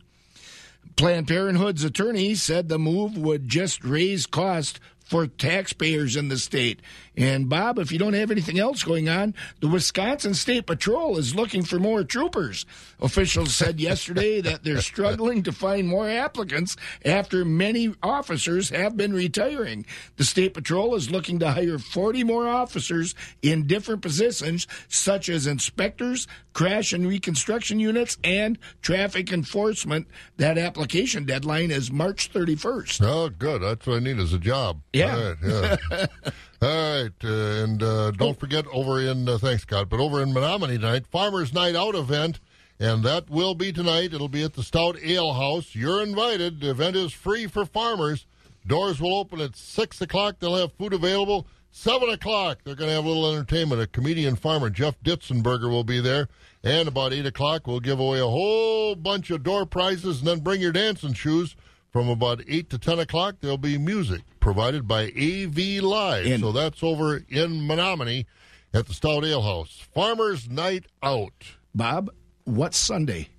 Planned 0.96 1.28
Parenthood's 1.28 1.84
attorney 1.84 2.34
said 2.36 2.70
the 2.70 2.80
move 2.80 3.18
would 3.18 3.48
just 3.48 3.84
raise 3.84 4.26
costs 4.26 4.80
for 5.06 5.28
taxpayers 5.28 6.16
in 6.16 6.28
the 6.28 6.38
state. 6.38 6.82
And 7.18 7.50
Bob, 7.50 7.80
if 7.80 7.92
you 7.92 7.98
don't 7.98 8.14
have 8.14 8.30
anything 8.30 8.60
else 8.60 8.84
going 8.84 9.10
on, 9.10 9.34
the 9.60 9.68
Wisconsin 9.68 10.36
State 10.36 10.68
Patrol 10.68 11.18
is 11.18 11.34
looking 11.34 11.64
for 11.64 11.80
more 11.80 12.04
troopers. 12.04 12.68
Officials 13.02 13.56
said 13.56 13.80
yesterday 13.80 14.40
that 14.42 14.64
they're 14.64 14.82
struggling 14.82 15.42
to 15.44 15.52
find 15.52 15.88
more 15.88 16.08
applicants 16.08 16.78
after 17.04 17.44
many 17.44 17.96
officers 18.04 18.70
have 18.70 18.96
been 18.96 19.14
retiring. 19.14 19.84
The 20.18 20.26
State 20.26 20.54
Patrol 20.54 20.94
is 20.94 21.10
looking 21.10 21.40
to 21.40 21.52
hire 21.52 21.80
40 21.80 22.24
more 22.24 22.48
officers 22.48 23.16
in 23.42 23.66
different 23.66 24.04
positions, 24.04 24.68
such 24.88 25.28
as 25.28 25.48
inspectors, 25.48 26.28
crash 26.54 26.94
and 26.94 27.08
reconstruction 27.08 27.80
units, 27.80 28.20
and 28.24 28.60
traffic 28.84 29.34
enforcement. 29.34 30.08
That 30.38 30.60
application 30.60 31.26
deadline 31.26 31.72
is 31.72 31.92
March 31.92 32.32
31st. 32.32 33.02
Oh, 33.04 33.30
good. 33.30 33.64
That's 33.64 33.88
what 33.88 33.98
I 33.98 34.00
need 34.00 34.20
as 34.20 34.34
a 34.34 34.40
job. 34.40 34.82
Yeah. 34.94 35.34
Right, 35.42 35.78
yeah. 35.92 36.06
All 36.60 36.70
right, 36.70 37.12
uh, 37.24 37.28
and 37.28 37.84
uh, 37.84 38.10
don't 38.10 38.40
forget 38.40 38.66
over 38.74 39.00
in 39.00 39.30
uh, 39.30 39.38
thanks 39.38 39.62
Scott, 39.62 39.90
but 39.90 40.00
over 40.00 40.24
in 40.24 40.34
Menomonie 40.34 40.80
tonight, 40.80 41.06
Farmers 41.06 41.54
Night 41.54 41.76
Out 41.76 41.94
event, 41.94 42.40
and 42.80 43.04
that 43.04 43.30
will 43.30 43.54
be 43.54 43.72
tonight. 43.72 44.12
It'll 44.12 44.28
be 44.28 44.44
at 44.44 44.56
the 44.56 44.64
Stout 44.64 44.98
Ale 45.04 45.34
House. 45.34 45.76
You're 45.76 46.02
invited. 46.02 46.62
The 46.62 46.72
event 46.72 46.96
is 46.96 47.14
free 47.14 47.46
for 47.46 47.64
farmers. 47.64 48.26
Doors 48.66 49.00
will 49.00 49.16
open 49.16 49.40
at 49.40 49.56
six 49.56 50.02
o'clock. 50.02 50.40
They'll 50.40 50.56
have 50.56 50.74
food 50.74 50.94
available. 50.94 51.46
Seven 51.70 52.10
o'clock, 52.10 52.60
they're 52.64 52.74
going 52.74 52.90
to 52.90 52.96
have 52.96 53.06
a 53.06 53.08
little 53.08 53.32
entertainment. 53.32 53.80
A 53.80 53.86
comedian 53.86 54.36
farmer, 54.36 54.72
Jeff 54.72 55.00
Ditzenberger, 55.04 55.70
will 55.70 55.84
be 55.84 56.00
there. 56.00 56.28
And 56.64 56.88
about 56.88 57.14
eight 57.14 57.28
o'clock, 57.28 57.68
we'll 57.68 57.82
give 57.82 58.00
away 58.00 58.20
a 58.20 58.26
whole 58.26 58.96
bunch 58.96 59.30
of 59.30 59.44
door 59.44 59.68
prizes, 59.68 60.20
and 60.20 60.28
then 60.28 60.40
bring 60.40 60.60
your 60.60 60.72
dancing 60.72 61.14
shoes. 61.14 61.56
From 61.98 62.10
about 62.10 62.44
8 62.48 62.70
to 62.70 62.78
10 62.78 63.00
o'clock, 63.00 63.38
there'll 63.42 63.58
be 63.58 63.80
music 63.80 64.22
provided 64.40 64.88
by 64.88 65.06
AV 65.18 65.82
Live. 65.82 66.28
And- 66.28 66.42
so 66.42 66.52
that's 66.52 66.84
over 66.84 67.18
in 67.28 67.62
Menomonie 67.68 68.28
at 68.72 68.86
the 68.86 68.94
Stout 68.94 69.26
Ale 69.26 69.42
House. 69.42 69.82
Farmers 69.96 70.48
Night 70.48 70.86
Out. 71.02 71.34
Bob, 71.74 72.12
what's 72.44 72.78
Sunday? 72.78 73.30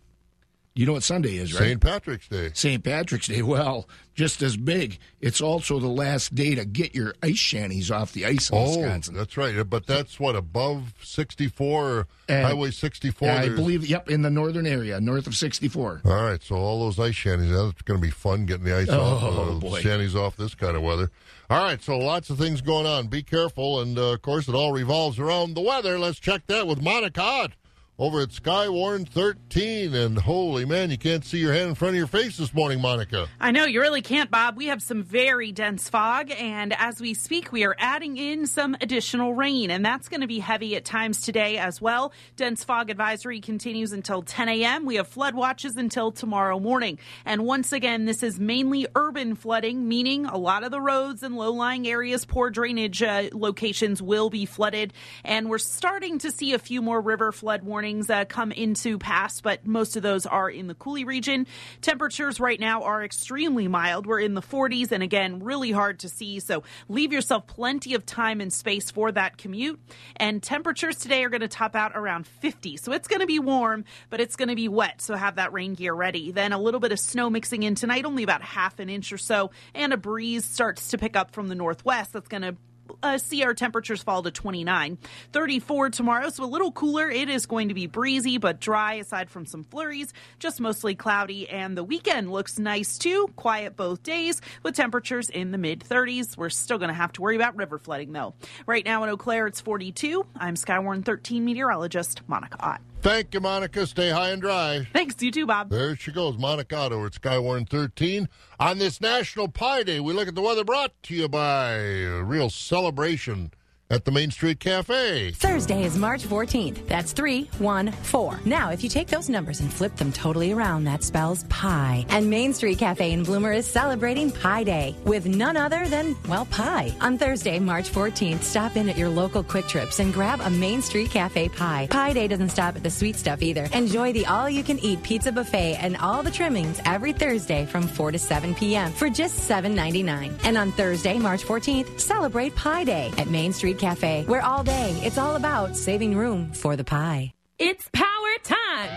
You 0.78 0.86
know 0.86 0.92
what 0.92 1.02
Sunday 1.02 1.34
is, 1.38 1.52
right? 1.54 1.70
St. 1.70 1.80
Patrick's 1.80 2.28
Day. 2.28 2.50
St. 2.54 2.84
Patrick's 2.84 3.26
Day. 3.26 3.42
Well, 3.42 3.88
just 4.14 4.42
as 4.42 4.56
big, 4.56 5.00
it's 5.20 5.40
also 5.40 5.80
the 5.80 5.88
last 5.88 6.36
day 6.36 6.54
to 6.54 6.64
get 6.64 6.94
your 6.94 7.14
ice 7.20 7.36
shanties 7.36 7.90
off 7.90 8.12
the 8.12 8.24
ice 8.24 8.48
in 8.48 8.56
Oh, 8.58 8.78
Wisconsin. 8.78 9.16
that's 9.16 9.36
right. 9.36 9.68
But 9.68 9.88
that's 9.88 10.20
what, 10.20 10.36
above 10.36 10.94
64, 11.02 12.06
And- 12.28 12.46
Highway 12.46 12.70
64? 12.70 13.28
I 13.28 13.48
believe, 13.48 13.88
yep, 13.88 14.08
in 14.08 14.22
the 14.22 14.30
northern 14.30 14.68
area, 14.68 15.00
north 15.00 15.26
of 15.26 15.34
64. 15.34 16.02
All 16.04 16.12
right, 16.12 16.40
so 16.40 16.54
all 16.54 16.78
those 16.84 17.00
ice 17.00 17.16
shanties, 17.16 17.50
that's 17.50 17.82
going 17.82 18.00
to 18.00 18.06
be 18.06 18.12
fun 18.12 18.46
getting 18.46 18.64
the 18.64 18.76
ice 18.76 18.88
Oh, 18.88 19.00
off, 19.00 19.64
uh, 19.64 19.80
shanties 19.80 20.14
off 20.14 20.36
this 20.36 20.54
kind 20.54 20.76
of 20.76 20.84
weather. 20.84 21.10
All 21.50 21.64
right, 21.64 21.82
so 21.82 21.98
lots 21.98 22.30
of 22.30 22.38
things 22.38 22.60
going 22.60 22.86
on. 22.86 23.08
Be 23.08 23.24
careful, 23.24 23.80
and 23.80 23.98
uh, 23.98 24.12
of 24.12 24.22
course, 24.22 24.46
it 24.46 24.54
all 24.54 24.70
revolves 24.70 25.18
around 25.18 25.54
the 25.54 25.60
weather. 25.60 25.98
Let's 25.98 26.20
check 26.20 26.46
that 26.46 26.68
with 26.68 26.80
Monica 26.80 27.20
Ott 27.20 27.52
over 27.98 28.20
at 28.20 28.28
Skywarn 28.28 29.08
13. 29.08 29.94
And 29.94 30.18
holy 30.18 30.64
man, 30.64 30.90
you 30.90 30.98
can't 30.98 31.24
see 31.24 31.38
your 31.38 31.52
hand 31.52 31.70
in 31.70 31.74
front 31.74 31.94
of 31.94 31.98
your 31.98 32.06
face 32.06 32.36
this 32.36 32.54
morning, 32.54 32.80
Monica. 32.80 33.26
I 33.40 33.50
know, 33.50 33.64
you 33.64 33.80
really 33.80 34.02
can't, 34.02 34.30
Bob. 34.30 34.56
We 34.56 34.66
have 34.66 34.80
some 34.82 35.02
very 35.02 35.50
dense 35.50 35.88
fog, 35.88 36.30
and 36.30 36.74
as 36.78 37.00
we 37.00 37.14
speak, 37.14 37.50
we 37.50 37.64
are 37.64 37.74
adding 37.78 38.16
in 38.16 38.46
some 38.46 38.76
additional 38.80 39.34
rain, 39.34 39.70
and 39.70 39.84
that's 39.84 40.08
going 40.08 40.20
to 40.20 40.26
be 40.28 40.38
heavy 40.38 40.76
at 40.76 40.84
times 40.84 41.22
today 41.22 41.58
as 41.58 41.80
well. 41.80 42.12
Dense 42.36 42.62
fog 42.62 42.90
advisory 42.90 43.40
continues 43.40 43.92
until 43.92 44.22
10 44.22 44.48
a.m. 44.48 44.86
We 44.86 44.96
have 44.96 45.08
flood 45.08 45.34
watches 45.34 45.76
until 45.76 46.12
tomorrow 46.12 46.60
morning. 46.60 46.98
And 47.24 47.44
once 47.44 47.72
again, 47.72 48.04
this 48.04 48.22
is 48.22 48.38
mainly 48.38 48.86
urban 48.94 49.34
flooding, 49.34 49.88
meaning 49.88 50.26
a 50.26 50.36
lot 50.36 50.62
of 50.62 50.70
the 50.70 50.80
roads 50.80 51.24
and 51.24 51.34
low 51.36 51.52
lying 51.52 51.88
areas, 51.88 52.24
poor 52.24 52.50
drainage 52.50 53.02
uh, 53.02 53.28
locations 53.32 54.00
will 54.00 54.30
be 54.30 54.46
flooded. 54.46 54.92
And 55.24 55.48
we're 55.50 55.58
starting 55.58 56.18
to 56.18 56.30
see 56.30 56.52
a 56.52 56.58
few 56.58 56.80
more 56.80 57.00
river 57.00 57.32
flood 57.32 57.64
warnings 57.64 57.87
uh, 58.10 58.24
come 58.26 58.52
into 58.52 58.98
pass, 58.98 59.40
but 59.40 59.66
most 59.66 59.96
of 59.96 60.02
those 60.02 60.26
are 60.26 60.50
in 60.50 60.66
the 60.66 60.74
Coulee 60.74 61.04
region. 61.04 61.46
Temperatures 61.80 62.38
right 62.38 62.60
now 62.60 62.82
are 62.82 63.02
extremely 63.02 63.66
mild. 63.68 64.06
We're 64.06 64.20
in 64.20 64.34
the 64.34 64.42
40s, 64.42 64.92
and 64.92 65.02
again, 65.02 65.42
really 65.42 65.72
hard 65.72 66.00
to 66.00 66.08
see. 66.08 66.40
So 66.40 66.62
leave 66.88 67.12
yourself 67.12 67.46
plenty 67.46 67.94
of 67.94 68.04
time 68.04 68.40
and 68.40 68.52
space 68.52 68.90
for 68.90 69.10
that 69.12 69.38
commute. 69.38 69.80
And 70.16 70.42
temperatures 70.42 70.96
today 70.96 71.24
are 71.24 71.30
going 71.30 71.40
to 71.40 71.48
top 71.48 71.74
out 71.74 71.92
around 71.94 72.26
50. 72.26 72.76
So 72.76 72.92
it's 72.92 73.08
going 73.08 73.20
to 73.20 73.26
be 73.26 73.38
warm, 73.38 73.84
but 74.10 74.20
it's 74.20 74.36
going 74.36 74.50
to 74.50 74.56
be 74.56 74.68
wet. 74.68 75.00
So 75.00 75.14
have 75.14 75.36
that 75.36 75.52
rain 75.52 75.74
gear 75.74 75.94
ready. 75.94 76.30
Then 76.30 76.52
a 76.52 76.58
little 76.58 76.80
bit 76.80 76.92
of 76.92 77.00
snow 77.00 77.30
mixing 77.30 77.62
in 77.62 77.74
tonight, 77.74 78.04
only 78.04 78.22
about 78.22 78.42
half 78.42 78.78
an 78.78 78.90
inch 78.90 79.12
or 79.12 79.18
so, 79.18 79.50
and 79.74 79.92
a 79.92 79.96
breeze 79.96 80.44
starts 80.44 80.88
to 80.88 80.98
pick 80.98 81.16
up 81.16 81.30
from 81.30 81.48
the 81.48 81.54
northwest. 81.54 82.12
That's 82.12 82.28
going 82.28 82.42
to 82.42 82.56
uh, 83.02 83.18
see 83.18 83.42
our 83.42 83.54
temperatures 83.54 84.02
fall 84.02 84.22
to 84.22 84.30
29. 84.30 84.98
34 85.32 85.90
tomorrow, 85.90 86.30
so 86.30 86.44
a 86.44 86.46
little 86.46 86.72
cooler. 86.72 87.10
It 87.10 87.28
is 87.28 87.46
going 87.46 87.68
to 87.68 87.74
be 87.74 87.86
breezy 87.86 88.38
but 88.38 88.60
dry 88.60 88.94
aside 88.94 89.30
from 89.30 89.46
some 89.46 89.64
flurries, 89.64 90.12
just 90.38 90.60
mostly 90.60 90.94
cloudy. 90.94 91.48
And 91.48 91.76
the 91.76 91.84
weekend 91.84 92.30
looks 92.32 92.58
nice 92.58 92.98
too, 92.98 93.28
quiet 93.36 93.76
both 93.76 94.02
days 94.02 94.40
with 94.62 94.74
temperatures 94.76 95.30
in 95.30 95.50
the 95.50 95.58
mid 95.58 95.80
30s. 95.80 96.36
We're 96.36 96.50
still 96.50 96.78
going 96.78 96.88
to 96.88 96.94
have 96.94 97.12
to 97.14 97.22
worry 97.22 97.36
about 97.36 97.56
river 97.56 97.78
flooding 97.78 98.12
though. 98.12 98.34
Right 98.66 98.84
now 98.84 99.02
in 99.04 99.10
Eau 99.10 99.16
Claire, 99.16 99.46
it's 99.46 99.60
42. 99.60 100.26
I'm 100.36 100.54
Skywarn 100.54 101.04
13 101.04 101.44
meteorologist 101.44 102.22
Monica 102.28 102.56
Ott. 102.60 102.80
Thank 103.00 103.32
you, 103.32 103.40
Monica. 103.40 103.86
Stay 103.86 104.10
high 104.10 104.30
and 104.30 104.42
dry. 104.42 104.86
Thanks, 104.92 105.22
you 105.22 105.30
too, 105.30 105.46
Bob. 105.46 105.70
There 105.70 105.94
she 105.94 106.10
goes, 106.10 106.36
Monica 106.36 106.76
Otto 106.76 107.06
at 107.06 107.12
Skywarn 107.12 107.68
13. 107.68 108.28
On 108.58 108.78
this 108.78 109.00
National 109.00 109.48
Pie 109.48 109.84
Day, 109.84 110.00
we 110.00 110.12
look 110.12 110.26
at 110.26 110.34
the 110.34 110.42
weather 110.42 110.64
brought 110.64 111.00
to 111.04 111.14
you 111.14 111.28
by 111.28 111.74
a 111.74 112.22
real 112.22 112.50
celebration 112.50 113.52
at 113.90 114.04
the 114.04 114.10
Main 114.10 114.30
Street 114.30 114.60
Cafe. 114.60 115.30
Thursday 115.32 115.84
is 115.84 115.96
March 115.96 116.22
14th. 116.22 116.86
That's 116.86 117.12
314. 117.12 118.40
Now, 118.44 118.70
if 118.70 118.84
you 118.84 118.90
take 118.90 119.08
those 119.08 119.30
numbers 119.30 119.60
and 119.60 119.72
flip 119.72 119.96
them 119.96 120.12
totally 120.12 120.52
around, 120.52 120.84
that 120.84 121.02
spells 121.02 121.44
pie. 121.44 122.04
And 122.10 122.28
Main 122.28 122.52
Street 122.52 122.78
Cafe 122.78 123.10
in 123.12 123.22
Bloomer 123.22 123.52
is 123.52 123.66
celebrating 123.66 124.30
Pie 124.30 124.64
Day 124.64 124.96
with 125.04 125.26
none 125.26 125.56
other 125.56 125.88
than, 125.88 126.16
well, 126.28 126.44
pie. 126.46 126.94
On 127.00 127.16
Thursday, 127.16 127.58
March 127.58 127.90
14th, 127.90 128.42
stop 128.42 128.76
in 128.76 128.88
at 128.90 128.98
your 128.98 129.08
local 129.08 129.42
Kwik 129.42 129.68
Trips 129.68 130.00
and 130.00 130.12
grab 130.12 130.40
a 130.42 130.50
Main 130.50 130.82
Street 130.82 131.10
Cafe 131.10 131.48
pie. 131.48 131.88
Pie 131.90 132.12
Day 132.12 132.28
doesn't 132.28 132.50
stop 132.50 132.76
at 132.76 132.82
the 132.82 132.90
sweet 132.90 133.16
stuff 133.16 133.40
either. 133.40 133.68
Enjoy 133.72 134.12
the 134.12 134.26
all 134.26 134.50
you 134.50 134.62
can 134.62 134.78
eat 134.80 135.02
pizza 135.02 135.32
buffet 135.32 135.76
and 135.80 135.96
all 135.96 136.22
the 136.22 136.30
trimmings 136.30 136.80
every 136.84 137.14
Thursday 137.14 137.64
from 137.64 137.82
4 137.82 138.12
to 138.12 138.18
7 138.18 138.54
p.m. 138.54 138.92
for 138.92 139.08
just 139.08 139.48
$7.99. 139.48 140.38
And 140.44 140.58
on 140.58 140.72
Thursday, 140.72 141.18
March 141.18 141.42
14th, 141.42 141.98
celebrate 141.98 142.54
Pie 142.54 142.84
Day 142.84 143.10
at 143.16 143.28
Main 143.28 143.52
Street 143.52 143.77
Cafe, 143.78 144.24
where 144.26 144.42
all 144.42 144.62
day 144.62 144.90
it's 145.02 145.18
all 145.18 145.36
about 145.36 145.76
saving 145.76 146.16
room 146.16 146.52
for 146.52 146.76
the 146.76 146.84
pie. 146.84 147.32
It's 147.58 147.88
power 147.92 148.06
time 148.44 148.90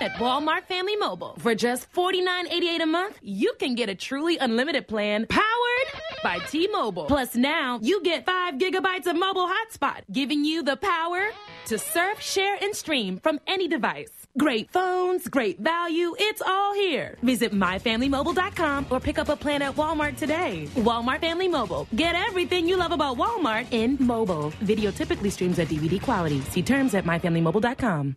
at 0.00 0.12
Walmart 0.16 0.64
Family 0.66 0.96
Mobile. 0.96 1.36
For 1.40 1.54
just 1.54 1.90
$49.88 1.92 2.82
a 2.82 2.86
month, 2.86 3.18
you 3.22 3.54
can 3.58 3.74
get 3.74 3.88
a 3.88 3.94
truly 3.94 4.38
unlimited 4.38 4.86
plan 4.86 5.26
powered 5.28 6.02
by 6.22 6.38
T-Mobile. 6.38 7.06
Plus 7.06 7.34
now, 7.34 7.78
you 7.82 8.02
get 8.02 8.24
5 8.24 8.54
gigabytes 8.54 9.06
of 9.06 9.16
mobile 9.16 9.48
hotspot, 9.48 10.02
giving 10.12 10.44
you 10.44 10.62
the 10.62 10.76
power 10.76 11.30
to 11.66 11.78
surf, 11.78 12.20
share, 12.20 12.56
and 12.60 12.74
stream 12.74 13.18
from 13.18 13.40
any 13.46 13.66
device. 13.68 14.23
Great 14.36 14.72
phones, 14.72 15.28
great 15.28 15.60
value, 15.60 16.16
it's 16.18 16.42
all 16.44 16.74
here. 16.74 17.16
Visit 17.22 17.52
myfamilymobile.com 17.52 18.86
or 18.90 18.98
pick 18.98 19.16
up 19.16 19.28
a 19.28 19.36
plan 19.36 19.62
at 19.62 19.76
Walmart 19.76 20.16
today. 20.16 20.68
Walmart 20.74 21.20
Family 21.20 21.46
Mobile. 21.46 21.86
Get 21.94 22.16
everything 22.16 22.66
you 22.66 22.76
love 22.76 22.90
about 22.90 23.16
Walmart 23.16 23.66
in 23.70 23.96
mobile. 24.00 24.50
Video 24.60 24.90
typically 24.90 25.30
streams 25.30 25.60
at 25.60 25.68
DVD 25.68 26.02
quality. 26.02 26.40
See 26.50 26.62
terms 26.62 26.94
at 26.94 27.04
myfamilymobile.com. 27.04 28.16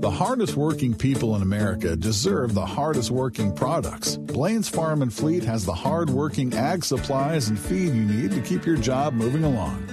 The 0.00 0.10
hardest 0.10 0.56
working 0.56 0.94
people 0.94 1.34
in 1.36 1.42
America 1.42 1.94
deserve 1.96 2.54
the 2.54 2.64
hardest 2.64 3.10
working 3.10 3.54
products. 3.54 4.16
Blaine's 4.16 4.68
Farm 4.70 5.02
and 5.02 5.12
Fleet 5.12 5.44
has 5.44 5.66
the 5.66 5.74
hard 5.74 6.08
working 6.08 6.54
ag 6.54 6.82
supplies 6.82 7.48
and 7.48 7.58
feed 7.58 7.92
you 7.92 8.04
need 8.04 8.30
to 8.30 8.40
keep 8.40 8.64
your 8.64 8.76
job 8.76 9.12
moving 9.12 9.44
along. 9.44 9.86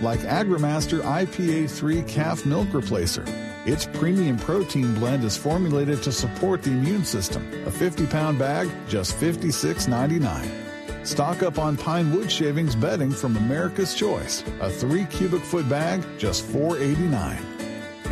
Like 0.00 0.20
AgriMaster 0.20 1.00
IPA 1.00 1.68
3 1.70 2.02
calf 2.02 2.46
milk 2.46 2.68
replacer. 2.68 3.26
Its 3.66 3.84
premium 3.84 4.38
protein 4.38 4.94
blend 4.94 5.24
is 5.24 5.36
formulated 5.36 6.00
to 6.00 6.12
support 6.12 6.62
the 6.62 6.70
immune 6.70 7.04
system. 7.04 7.42
A 7.66 7.70
50 7.70 8.06
pound 8.06 8.38
bag, 8.38 8.70
just 8.86 9.16
$56.99. 9.16 11.04
Stock 11.04 11.42
up 11.42 11.58
on 11.58 11.76
pine 11.76 12.14
wood 12.14 12.30
shavings 12.30 12.76
bedding 12.76 13.10
from 13.10 13.36
America's 13.36 13.92
Choice. 13.92 14.44
A 14.60 14.70
3 14.70 15.04
cubic 15.06 15.42
foot 15.42 15.68
bag, 15.68 16.04
just 16.16 16.46
$4.89. 16.46 17.40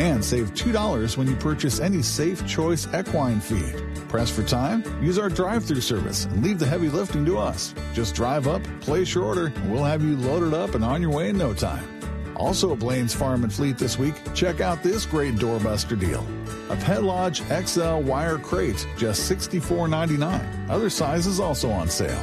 And 0.01 0.25
save 0.25 0.53
$2 0.55 1.17
when 1.17 1.29
you 1.29 1.37
purchase 1.37 1.79
any 1.79 2.03
Safe 2.03 2.45
Choice 2.49 2.89
equine 2.93 3.39
feed. 3.39 3.81
Press 4.09 4.31
for 4.31 4.43
time? 4.43 4.83
Use 5.01 5.19
our 5.19 5.29
drive 5.29 5.65
through 5.65 5.83
service 5.83 6.25
and 6.25 6.43
leave 6.43 6.59
the 6.59 6.67
heavy 6.67 6.89
lifting 6.89 7.25
to 7.27 7.39
us. 7.39 7.77
Just 7.93 8.17
drive 8.17 8.49
up, 8.49 8.65
place 8.81 9.15
your 9.15 9.23
order, 9.23 9.53
and 9.55 9.73
we'll 9.73 9.85
have 9.85 10.03
you 10.03 10.17
loaded 10.17 10.53
up 10.53 10.75
and 10.75 10.85
on 10.85 11.01
your 11.01 11.13
way 11.13 11.29
in 11.29 11.39
no 11.39 11.55
time. 11.55 11.94
Also 12.37 12.75
Blaine's 12.75 13.15
Farm 13.15 13.45
and 13.45 13.53
Fleet 13.53 13.79
this 13.79 13.99
week, 13.99 14.15
check 14.35 14.61
out 14.61 14.83
this 14.83 15.07
great 15.07 15.35
doorbuster 15.35 15.99
deal. 15.99 16.27
A 16.71 16.77
Pet 16.77 17.03
Lodge 17.03 17.43
XL 17.43 17.99
wire 17.99 18.39
crate, 18.39 18.87
just 18.97 19.31
$64.99. 19.31 20.71
Other 20.71 20.91
sizes 20.91 21.41
also 21.41 21.71
on 21.71 21.89
sale. 21.89 22.23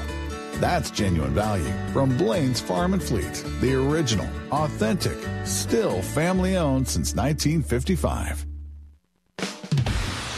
That's 0.56 0.92
genuine 0.92 1.34
value 1.34 1.72
from 1.92 2.16
Blaine's 2.18 2.62
Farm 2.62 2.94
and 2.94 3.02
Fleet. 3.02 3.44
The 3.62 3.74
original, 3.74 4.28
authentic, 4.52 5.18
still 5.46 6.02
family 6.02 6.58
owned 6.58 6.88
since 6.88 7.16
1955. 7.16 8.46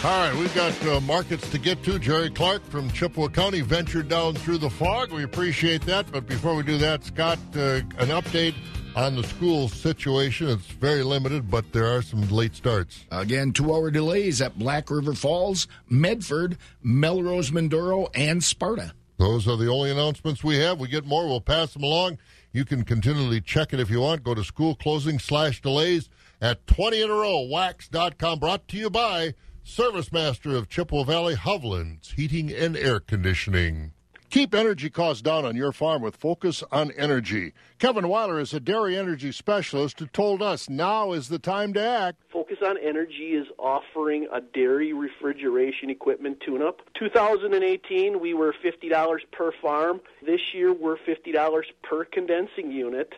All 0.05 0.09
right, 0.09 0.35
we've 0.35 0.53
got 0.53 0.85
uh, 0.85 0.99
markets 0.99 1.49
to 1.51 1.57
get 1.57 1.81
to. 1.85 1.97
Jerry 1.97 2.29
Clark 2.29 2.61
from 2.65 2.91
Chippewa 2.91 3.29
County 3.29 3.61
ventured 3.61 4.09
down 4.09 4.35
through 4.35 4.57
the 4.57 4.69
fog. 4.69 5.13
We 5.13 5.23
appreciate 5.23 5.81
that. 5.83 6.11
But 6.11 6.27
before 6.27 6.55
we 6.55 6.63
do 6.63 6.77
that, 6.79 7.05
Scott, 7.05 7.39
uh, 7.55 7.59
an 7.99 8.09
update 8.09 8.55
on 8.95 9.15
the 9.15 9.23
school 9.23 9.69
situation. 9.69 10.49
It's 10.49 10.65
very 10.67 11.03
limited, 11.03 11.49
but 11.49 11.71
there 11.71 11.87
are 11.87 12.01
some 12.01 12.27
late 12.29 12.55
starts. 12.55 13.05
Again, 13.11 13.51
two 13.51 13.73
hour 13.73 13.91
delays 13.91 14.41
at 14.41 14.57
Black 14.57 14.89
River 14.89 15.13
Falls, 15.13 15.67
Medford, 15.89 16.57
Melrose, 16.81 17.51
Mindoro, 17.51 18.09
and 18.13 18.43
Sparta. 18.43 18.93
Those 19.17 19.47
are 19.47 19.57
the 19.57 19.69
only 19.69 19.91
announcements 19.91 20.43
we 20.43 20.57
have. 20.57 20.79
We 20.79 20.87
get 20.87 21.05
more, 21.05 21.27
we'll 21.27 21.41
pass 21.41 21.73
them 21.73 21.83
along. 21.83 22.17
You 22.51 22.65
can 22.65 22.83
continually 22.83 23.41
check 23.41 23.73
it 23.73 23.79
if 23.79 23.89
you 23.89 24.01
want. 24.01 24.23
Go 24.23 24.35
to 24.35 24.43
school 24.43 24.75
closing 24.75 25.17
slash 25.19 25.61
delays 25.61 26.09
at 26.41 26.65
20 26.67 27.01
in 27.01 27.09
a 27.09 27.13
row, 27.13 27.47
waxx.com. 27.51 28.39
Brought 28.39 28.67
to 28.69 28.77
you 28.77 28.89
by 28.89 29.33
Service 29.63 30.11
Master 30.11 30.55
of 30.55 30.69
Chippewa 30.69 31.03
Valley, 31.03 31.35
Hovland's 31.35 32.11
Heating 32.11 32.51
and 32.51 32.75
Air 32.75 32.99
Conditioning. 32.99 33.93
Keep 34.33 34.55
energy 34.55 34.89
costs 34.89 35.21
down 35.21 35.45
on 35.45 35.55
your 35.55 35.71
farm 35.71 36.01
with 36.01 36.15
Focus 36.15 36.63
on 36.71 36.89
Energy. 36.93 37.53
Kevin 37.77 38.07
Weiler 38.07 38.39
is 38.39 38.51
a 38.51 38.59
dairy 38.59 38.97
energy 38.97 39.31
specialist 39.31 39.99
who 39.99 40.07
told 40.07 40.41
us 40.41 40.67
now 40.67 41.11
is 41.11 41.29
the 41.29 41.37
time 41.37 41.71
to 41.73 41.79
act. 41.79 42.23
Focus 42.31 42.57
on 42.65 42.79
Energy 42.79 43.35
is 43.35 43.45
offering 43.59 44.27
a 44.33 44.41
dairy 44.41 44.91
refrigeration 44.91 45.91
equipment 45.91 46.39
tune 46.43 46.63
up. 46.63 46.81
2018, 46.95 48.19
we 48.19 48.33
were 48.33 48.55
$50 48.65 49.19
per 49.31 49.51
farm. 49.61 50.01
This 50.25 50.41
year, 50.51 50.73
we're 50.73 50.97
$50 50.97 51.63
per 51.83 52.03
condensing 52.03 52.71
unit. 52.71 53.13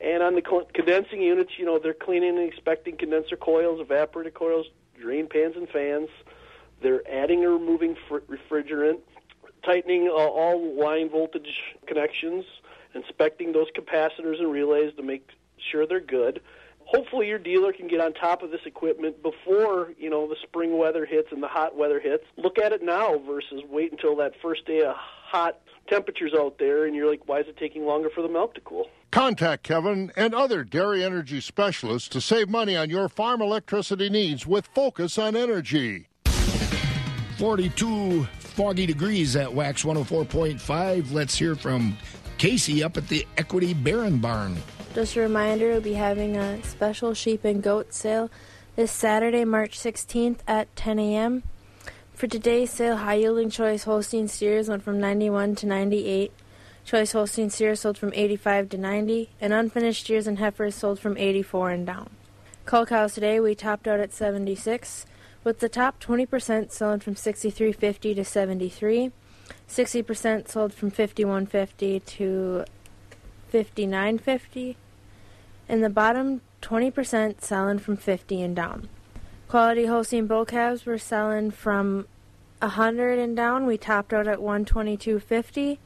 And 0.00 0.20
on 0.20 0.34
the 0.34 0.42
condensing 0.74 1.22
units, 1.22 1.52
you 1.58 1.64
know, 1.64 1.78
they're 1.78 1.94
cleaning 1.94 2.38
and 2.40 2.52
inspecting 2.52 2.96
condenser 2.96 3.36
coils, 3.36 3.86
evaporator 3.86 4.34
coils, 4.34 4.66
drain 5.00 5.28
pans, 5.28 5.54
and 5.54 5.68
fans. 5.68 6.08
They're 6.82 7.08
adding 7.08 7.44
or 7.44 7.52
removing 7.52 7.96
fr- 8.08 8.18
refrigerant 8.28 8.98
tightening 9.66 10.08
uh, 10.08 10.12
all 10.12 10.78
line 10.78 11.10
voltage 11.10 11.74
connections, 11.86 12.44
inspecting 12.94 13.52
those 13.52 13.66
capacitors 13.76 14.38
and 14.38 14.50
relays 14.50 14.94
to 14.96 15.02
make 15.02 15.28
sure 15.70 15.86
they're 15.86 16.00
good. 16.00 16.40
Hopefully, 16.86 17.26
your 17.26 17.40
dealer 17.40 17.72
can 17.72 17.88
get 17.88 18.00
on 18.00 18.14
top 18.14 18.42
of 18.42 18.52
this 18.52 18.60
equipment 18.64 19.20
before 19.20 19.92
you 19.98 20.08
know 20.08 20.28
the 20.28 20.36
spring 20.42 20.78
weather 20.78 21.04
hits 21.04 21.28
and 21.32 21.42
the 21.42 21.48
hot 21.48 21.76
weather 21.76 21.98
hits. 21.98 22.24
Look 22.36 22.58
at 22.58 22.72
it 22.72 22.82
now 22.82 23.18
versus 23.18 23.62
wait 23.68 23.90
until 23.90 24.14
that 24.16 24.34
first 24.40 24.64
day 24.66 24.82
of 24.82 24.94
hot 24.96 25.60
temperatures 25.88 26.32
out 26.38 26.58
there, 26.58 26.84
and 26.84 26.94
you're 26.94 27.10
like, 27.10 27.22
why 27.26 27.40
is 27.40 27.48
it 27.48 27.56
taking 27.56 27.84
longer 27.84 28.08
for 28.08 28.22
the 28.22 28.28
milk 28.28 28.54
to 28.54 28.60
cool? 28.60 28.88
Contact 29.10 29.62
Kevin 29.62 30.12
and 30.16 30.34
other 30.34 30.62
dairy 30.62 31.02
energy 31.02 31.40
specialists 31.40 32.08
to 32.08 32.20
save 32.20 32.48
money 32.48 32.76
on 32.76 32.90
your 32.90 33.08
farm 33.08 33.40
electricity 33.40 34.08
needs 34.08 34.46
with 34.46 34.66
Focus 34.66 35.18
on 35.18 35.34
Energy. 35.34 36.08
42 37.38 38.24
foggy 38.38 38.86
degrees 38.86 39.36
at 39.36 39.48
WAXX 39.48 39.84
104.5. 40.06 41.12
Let's 41.12 41.36
hear 41.36 41.54
from 41.54 41.98
Casey 42.38 42.82
up 42.82 42.96
at 42.96 43.08
the 43.08 43.26
Equity 43.36 43.74
Barron 43.74 44.18
Barn. 44.18 44.56
Just 44.94 45.16
a 45.16 45.20
reminder, 45.20 45.68
we'll 45.68 45.82
be 45.82 45.92
having 45.92 46.36
a 46.36 46.62
special 46.62 47.12
sheep 47.12 47.44
and 47.44 47.62
goat 47.62 47.92
sale 47.92 48.30
this 48.74 48.90
Saturday, 48.90 49.44
March 49.44 49.78
16th 49.78 50.38
at 50.48 50.74
10 50.76 50.98
a.m. 50.98 51.42
For 52.14 52.26
today's 52.26 52.70
sale, 52.70 52.96
high 52.96 53.14
yielding 53.16 53.50
choice 53.50 53.84
Holstein 53.84 54.28
steers 54.28 54.70
went 54.70 54.82
from 54.82 54.98
91 54.98 55.56
to 55.56 55.66
98. 55.66 56.32
Choice 56.86 57.12
Holstein 57.12 57.50
steers 57.50 57.80
sold 57.80 57.98
from 57.98 58.12
85 58.14 58.70
to 58.70 58.78
90, 58.78 59.28
and 59.42 59.52
unfinished 59.52 60.04
steers 60.04 60.26
and 60.26 60.38
heifers 60.38 60.74
sold 60.74 60.98
from 60.98 61.18
84 61.18 61.70
and 61.70 61.86
down. 61.86 62.08
Cull 62.64 62.86
cows 62.86 63.12
today, 63.12 63.38
we 63.40 63.54
topped 63.54 63.86
out 63.86 64.00
at 64.00 64.14
76 64.14 65.04
with 65.46 65.60
the 65.60 65.68
top 65.68 66.02
20% 66.02 66.72
selling 66.72 66.98
from 66.98 67.14
63.50 67.14 68.16
to 68.16 68.24
73 68.24 69.12
60% 69.68 70.48
sold 70.48 70.74
from 70.74 70.90
51.50 70.90 72.04
to 72.04 72.64
59.50 73.52 74.74
and 75.68 75.84
the 75.84 75.88
bottom 75.88 76.40
20% 76.62 77.40
selling 77.40 77.78
from 77.78 77.96
50 77.96 78.42
and 78.42 78.56
down 78.56 78.88
quality 79.46 79.86
Holstein 79.86 80.26
bull 80.26 80.44
calves 80.44 80.84
were 80.84 80.98
selling 80.98 81.52
from 81.52 82.08
100 82.58 83.20
and 83.20 83.36
down 83.36 83.66
we 83.66 83.78
topped 83.78 84.12
out 84.12 84.26
at 84.26 84.40
122.50 84.40 85.78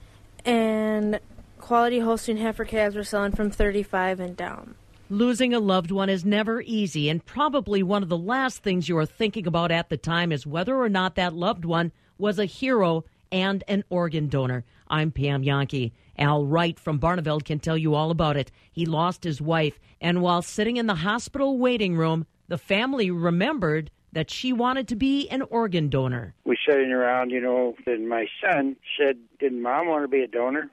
and 0.46 1.20
quality 1.58 1.98
Holstein 1.98 2.38
heifer 2.38 2.64
calves 2.64 2.96
were 2.96 3.04
selling 3.04 3.32
from 3.32 3.50
35 3.50 4.20
and 4.20 4.34
down. 4.38 4.74
Losing 5.12 5.52
a 5.52 5.58
loved 5.58 5.90
one 5.90 6.08
is 6.08 6.24
never 6.24 6.62
easy, 6.62 7.08
and 7.08 7.26
probably 7.26 7.82
one 7.82 8.04
of 8.04 8.08
the 8.08 8.16
last 8.16 8.62
things 8.62 8.88
you 8.88 8.96
are 8.96 9.04
thinking 9.04 9.44
about 9.44 9.72
at 9.72 9.88
the 9.88 9.96
time 9.96 10.30
is 10.30 10.46
whether 10.46 10.76
or 10.76 10.88
not 10.88 11.16
that 11.16 11.34
loved 11.34 11.64
one 11.64 11.90
was 12.16 12.38
a 12.38 12.44
hero 12.44 13.04
and 13.32 13.64
an 13.66 13.82
organ 13.90 14.28
donor. 14.28 14.64
I'm 14.86 15.11
Pam 15.11 15.42
Jahnke. 15.42 15.90
Al 16.16 16.46
Wright 16.46 16.78
from 16.78 17.00
Barneveld 17.00 17.44
can 17.44 17.58
tell 17.58 17.76
you 17.76 17.92
all 17.92 18.12
about 18.12 18.36
it. 18.36 18.52
He 18.70 18.86
lost 18.86 19.24
his 19.24 19.40
wife, 19.42 19.80
and 20.00 20.22
while 20.22 20.42
sitting 20.42 20.76
in 20.76 20.86
the 20.86 20.94
hospital 20.94 21.58
waiting 21.58 21.96
room, 21.96 22.24
the 22.46 22.56
family 22.56 23.11
remembered 23.11 23.90
that 24.12 24.30
she 24.30 24.52
wanted 24.52 24.86
to 24.86 24.94
be 24.94 25.28
an 25.28 25.42
organ 25.42 25.88
donor. 25.88 26.34
We 26.44 26.56
sitting 26.64 26.92
around, 26.92 27.30
you 27.30 27.40
know, 27.40 27.74
and 27.84 28.08
my 28.08 28.28
son 28.40 28.76
said, 28.96 29.18
Didn't 29.40 29.61
mom 29.61 29.88
want 29.88 30.04
to 30.04 30.08
be 30.08 30.22
a 30.22 30.28
donor? 30.28 30.70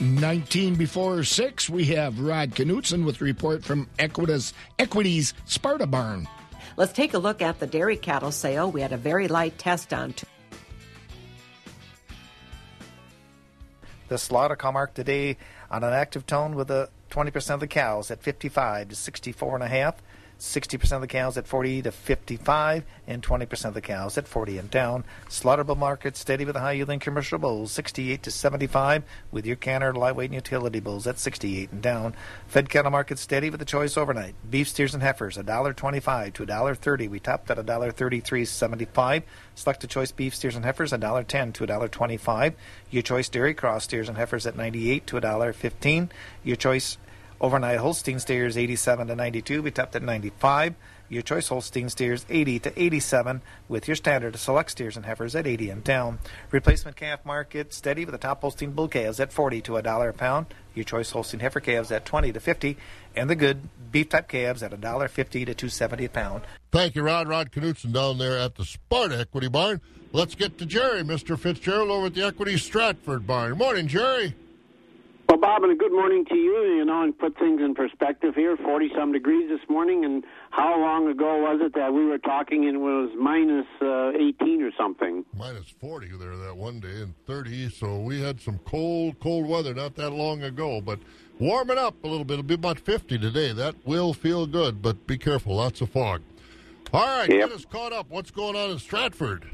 19 0.01 0.75
before 0.75 1.23
6, 1.23 1.71
we 1.71 1.85
have 1.87 2.21
Rod 2.21 2.51
Knutson 2.53 3.05
with 3.05 3.21
a 3.21 3.25
report 3.25 3.63
from 3.63 3.89
Equitas, 3.99 4.53
Equities 4.79 5.35
Sparta 5.45 5.87
Barn. 5.87 6.27
Let's 6.77 6.93
take 6.93 7.15
a 7.15 7.19
look 7.19 7.43
at 7.43 7.61
the 7.61 7.67
dairy 7.67 7.97
cattle 7.97 8.33
sale. 8.33 8.71
We 8.71 8.81
had 8.81 8.93
a 8.93 8.97
very 8.97 9.29
light 9.29 9.59
test 9.59 9.93
on. 9.93 10.15
Two- 10.15 10.27
the 14.09 14.19
slaughter 14.19 14.57
cow 14.57 14.73
mark 14.73 14.95
today 14.95 15.37
on 15.71 15.85
an 15.85 15.93
active 15.93 16.27
tone 16.27 16.55
with 16.55 16.71
a 16.71 16.89
20% 17.15 17.55
of 17.55 17.61
the 17.61 17.67
cows 17.69 18.11
at 18.11 18.23
55 18.23 18.89
to 18.89 18.97
64 18.97 19.55
and 19.55 19.65
a 19.65 19.69
half. 19.69 20.03
60% 20.39 20.93
of 20.93 21.01
the 21.01 21.07
cows 21.07 21.39
at 21.39 21.47
40 21.47 21.83
to 21.83 21.93
55, 21.93 22.85
and 23.07 23.23
20% 23.23 23.65
of 23.67 23.75
the 23.75 23.81
cows 23.81 24.19
at 24.19 24.27
40 24.27 24.59
and 24.59 24.71
down. 24.71 25.05
Slaughterable 25.29 25.77
market 25.77 26.17
steady 26.17 26.45
with 26.45 26.55
the 26.55 26.61
high 26.61 26.73
yielding 26.73 26.99
commercial 26.99 27.39
bulls, 27.39 27.73
68 27.73 28.23
to 28.23 28.31
75, 28.31 29.05
with 29.31 29.47
your 29.47 29.57
canner 29.57 29.95
lightweight 29.95 30.31
and 30.31 30.35
utility 30.35 30.81
bulls 30.81 31.07
at 31.07 31.19
68 31.19 31.71
and 31.71 31.83
down. 31.83 32.15
Fed 32.49 32.69
cattle 32.69 32.91
market 32.91 33.19
steady 33.19 33.49
with 33.49 33.61
the 33.61 33.67
choice 33.67 33.97
overnight. 33.97 34.35
Beef 34.51 34.69
steers 34.69 34.93
and 34.93 35.03
heifers, 35.03 35.37
$1.25 35.37 36.33
to 36.35 36.47
$1.30. 36.47 37.09
We 37.09 37.21
topped 37.21 37.51
at 37.51 37.59
$1.33.75. 37.59 39.23
Selected 39.55 39.91
choice 39.91 40.11
beef 40.11 40.35
steers 40.35 40.57
and 40.57 40.65
heifers, 40.65 40.93
$1.10 40.93 41.55
to 41.55 41.67
$1.25. 41.67 42.55
Your 42.91 43.03
choice 43.03 43.29
dairy 43.29 43.55
cross 43.55 43.85
steers 43.85 44.09
and 44.09 44.19
heifers 44.19 44.47
at 44.47 44.57
98 44.57 45.07
to 45.07 45.21
$1.15. 45.21 46.11
Your 46.43 46.57
choice 46.57 46.99
Overnight 47.45 47.79
Holstein 47.79 48.21
steers 48.21 48.57
87 48.57 49.09
to 49.09 49.15
92. 49.15 49.61
We 49.61 49.71
topped 49.71 49.95
at 49.95 50.03
95. 50.03 50.77
Your 51.11 51.21
choice 51.21 51.49
Holstein 51.49 51.91
steers 51.91 52.25
80 52.31 52.59
to 52.61 52.83
87, 52.83 53.43
with 53.69 53.87
your 53.87 53.97
standard 53.97 54.35
select 54.39 54.71
steers 54.71 54.97
and 54.97 55.05
heifers 55.05 55.37
at 55.37 55.47
80 55.47 55.69
and 55.69 55.85
down. 55.85 56.21
Replacement 56.51 56.97
calf 56.97 57.23
market 57.27 57.75
steady 57.75 58.07
with 58.07 58.13
the 58.13 58.19
top 58.19 58.41
Holstein 58.41 58.71
bull 58.71 58.89
calves 58.89 59.21
at 59.21 59.31
40 59.31 59.61
to 59.61 59.77
a 59.77 59.83
dollar 59.83 60.09
a 60.09 60.13
pound. 60.15 60.47
Your 60.75 60.87
choice 60.87 61.11
Holstein 61.11 61.41
heifer 61.41 61.61
calves 61.61 61.93
at 61.93 62.07
20 62.07 62.33
to 62.33 62.41
50, 62.41 62.79
and 63.15 63.29
the 63.29 63.37
good 63.37 63.69
beef 63.93 64.09
type 64.09 64.27
calves 64.27 64.63
at 64.63 64.73
a 64.73 64.79
dollar 64.79 65.07
50 65.07 65.45
to 65.45 65.53
270 65.53 66.07
a 66.07 66.09
pound. 66.09 66.45
Thank 66.73 66.95
you, 66.95 67.03
Rod. 67.03 67.29
Rod 67.29 67.53
Knutson 67.53 67.93
down 67.93 68.17
there 68.17 68.39
at 68.39 68.55
the 68.55 68.65
Sparta 68.65 69.19
Equity 69.21 69.49
Barn. 69.49 69.83
Let's 70.13 70.35
get 70.35 70.57
to 70.61 70.65
Jerry, 70.65 71.03
Mr. 71.03 71.39
Fitzgerald, 71.39 71.91
over 71.91 72.07
at 72.07 72.15
the 72.15 72.25
Equity 72.25 72.57
Stratford 72.57 73.27
Barn. 73.27 73.59
Morning, 73.59 73.87
Jerry. 73.87 74.35
Bob, 75.45 75.63
and 75.63 75.73
a 75.73 75.75
good 75.75 75.93
morning 75.93 76.25
to 76.25 76.35
you. 76.35 76.75
You 76.79 76.87
know, 76.87 77.03
and 77.03 77.19
put 77.19 77.39
things 77.39 77.61
in 77.61 77.75
perspective 77.75 78.35
here. 78.35 78.57
Forty 78.57 78.91
some 78.97 79.13
degrees 79.13 79.51
this 79.51 79.61
morning, 79.69 80.03
and 80.03 80.25
how 80.49 80.81
long 80.81 81.07
ago 81.07 81.37
was 81.43 81.61
it 81.63 81.75
that 81.75 81.93
we 81.93 82.07
were 82.07 82.17
talking 82.17 82.67
and 82.67 82.77
it 82.77 82.79
was 82.79 83.11
minus 83.15 83.67
uh, 83.83 84.13
eighteen 84.19 84.63
or 84.63 84.71
something? 84.79 85.23
Minus 85.37 85.69
forty 85.69 86.09
there 86.19 86.35
that 86.35 86.57
one 86.57 86.81
day, 86.81 87.03
and 87.03 87.13
thirty. 87.27 87.69
So 87.69 88.01
we 88.01 88.23
had 88.23 88.41
some 88.41 88.59
cold, 88.65 89.21
cold 89.21 89.47
weather 89.47 89.75
not 89.75 89.97
that 89.97 90.13
long 90.13 90.43
ago, 90.45 90.81
but 90.81 90.99
warming 91.39 91.77
up 91.77 92.03
a 92.05 92.07
little 92.07 92.25
bit. 92.25 92.39
It'll 92.39 92.45
be 92.45 92.55
about 92.55 92.81
fifty 92.81 93.19
today. 93.19 93.53
That 93.53 93.75
will 93.85 94.15
feel 94.15 94.47
good, 94.47 94.81
but 94.81 95.07
be 95.07 95.19
careful. 95.19 95.57
Lots 95.57 95.83
of 95.83 95.91
fog. 95.91 96.23
All 96.95 97.05
right, 97.05 97.29
yep. 97.29 97.51
get 97.51 97.53
us 97.53 97.67
caught 97.67 97.93
up. 97.93 98.07
What's 98.09 98.31
going 98.31 98.57
on 98.57 98.71
in 98.71 98.79
Stratford? 98.79 99.45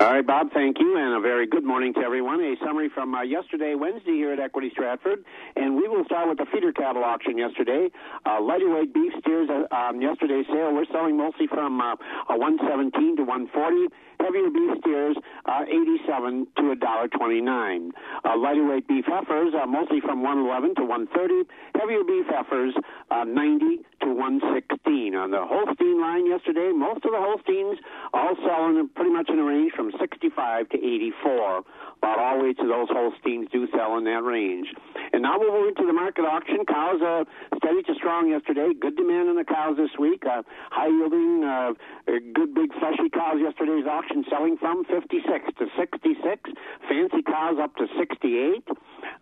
All 0.00 0.10
right, 0.10 0.26
Bob, 0.26 0.50
thank 0.52 0.80
you, 0.80 0.96
and 0.98 1.14
a 1.14 1.20
very 1.20 1.46
good 1.46 1.62
morning 1.62 1.94
to 1.94 2.00
everyone. 2.00 2.40
A 2.40 2.56
summary 2.66 2.88
from 2.92 3.14
uh, 3.14 3.22
yesterday, 3.22 3.76
Wednesday, 3.76 4.10
here 4.18 4.32
at 4.32 4.40
Equity 4.40 4.68
Stratford, 4.72 5.24
and 5.54 5.76
we 5.76 5.86
will 5.86 6.04
start 6.04 6.28
with 6.28 6.36
the 6.38 6.46
feeder 6.52 6.72
cattle 6.72 7.04
auction 7.04 7.38
yesterday. 7.38 7.90
Uh, 8.26 8.42
lighter 8.42 8.68
weight 8.74 8.92
beef 8.92 9.12
steers 9.20 9.48
uh, 9.48 9.72
on 9.72 10.02
yesterday's 10.02 10.46
sale, 10.46 10.74
we're 10.74 10.84
selling 10.90 11.16
mostly 11.16 11.46
from 11.46 11.80
uh, 11.80 11.94
117 12.26 13.18
to 13.18 13.22
140 13.22 13.94
heavier 14.24 14.48
beef 14.48 14.80
steers, 14.80 15.16
uh, 15.44 15.64
87 15.68 16.46
to 16.56 16.70
a 16.72 16.76
dollar 16.76 17.08
29. 17.08 17.92
Uh, 18.24 18.36
lighter 18.38 18.66
weight 18.66 18.88
beef 18.88 19.04
heifers, 19.06 19.52
uh, 19.52 19.66
mostly 19.66 20.00
from 20.00 20.22
111 20.22 20.74
to 20.76 20.84
130. 20.84 21.48
Heavier 21.76 22.04
beef 22.04 22.26
heifers, 22.28 22.74
uh, 23.10 23.24
90 23.24 23.84
to 24.00 24.08
116. 24.08 25.14
On 25.14 25.30
the 25.30 25.44
Holstein 25.44 26.00
line 26.00 26.26
yesterday, 26.26 26.72
most 26.72 27.04
of 27.04 27.12
the 27.12 27.20
Holsteins 27.20 27.78
all 28.12 28.34
selling 28.46 28.88
pretty 28.94 29.10
much 29.10 29.28
in 29.28 29.38
a 29.38 29.44
range 29.44 29.72
from 29.76 29.92
65 30.00 30.68
to 30.70 30.76
84. 30.78 31.62
About 31.98 32.18
all 32.18 32.42
weights 32.42 32.60
of 32.60 32.68
those 32.68 32.88
Holsteins 32.88 33.48
do 33.50 33.66
sell 33.74 33.98
in 33.98 34.04
that 34.04 34.22
range. 34.22 34.68
And 35.12 35.22
now 35.22 35.38
we'll 35.38 35.52
move 35.52 35.68
into 35.68 35.86
the 35.86 35.92
market 35.92 36.22
auction. 36.22 36.64
Cows 36.66 37.00
uh, 37.02 37.24
steady 37.56 37.82
to 37.82 37.94
strong 37.94 38.30
yesterday. 38.30 38.72
Good 38.78 38.96
demand 38.96 39.28
in 39.28 39.36
the 39.36 39.44
cows 39.44 39.76
this 39.76 39.90
week. 39.98 40.24
Uh, 40.26 40.42
high 40.70 40.88
yielding, 40.88 41.44
uh, 41.44 41.72
good 42.06 42.54
big 42.54 42.72
fleshy 42.78 43.08
cows 43.10 43.38
yesterday's 43.40 43.86
auction 43.86 44.04
auction 44.04 44.24
selling 44.30 44.56
from 44.58 44.84
56 44.84 45.22
to 45.58 45.66
66. 45.78 46.50
Fancy 46.88 47.22
cows 47.22 47.56
up 47.60 47.74
to 47.76 47.86
68. 47.98 48.68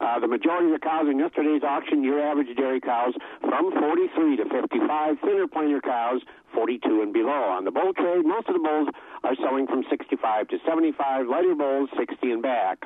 Uh, 0.00 0.18
the 0.20 0.26
majority 0.26 0.66
of 0.66 0.80
the 0.80 0.84
cows 0.84 1.06
in 1.08 1.18
yesterday's 1.18 1.62
auction, 1.62 2.02
your 2.02 2.20
average 2.20 2.54
dairy 2.56 2.80
cows, 2.80 3.14
from 3.40 3.72
43 3.72 4.36
to 4.36 4.44
55. 4.44 5.16
Thinner 5.20 5.46
plainer 5.46 5.80
cows, 5.80 6.20
42 6.54 7.02
and 7.02 7.12
below. 7.12 7.52
On 7.56 7.64
the 7.64 7.70
bull 7.70 7.92
trade, 7.92 8.24
most 8.24 8.48
of 8.48 8.54
the 8.54 8.60
bulls 8.60 8.88
are 9.24 9.36
selling 9.36 9.66
from 9.66 9.84
65 9.88 10.48
to 10.48 10.58
75. 10.66 11.26
Lighter 11.26 11.54
bulls, 11.54 11.90
60 11.98 12.30
and 12.30 12.42
back. 12.42 12.84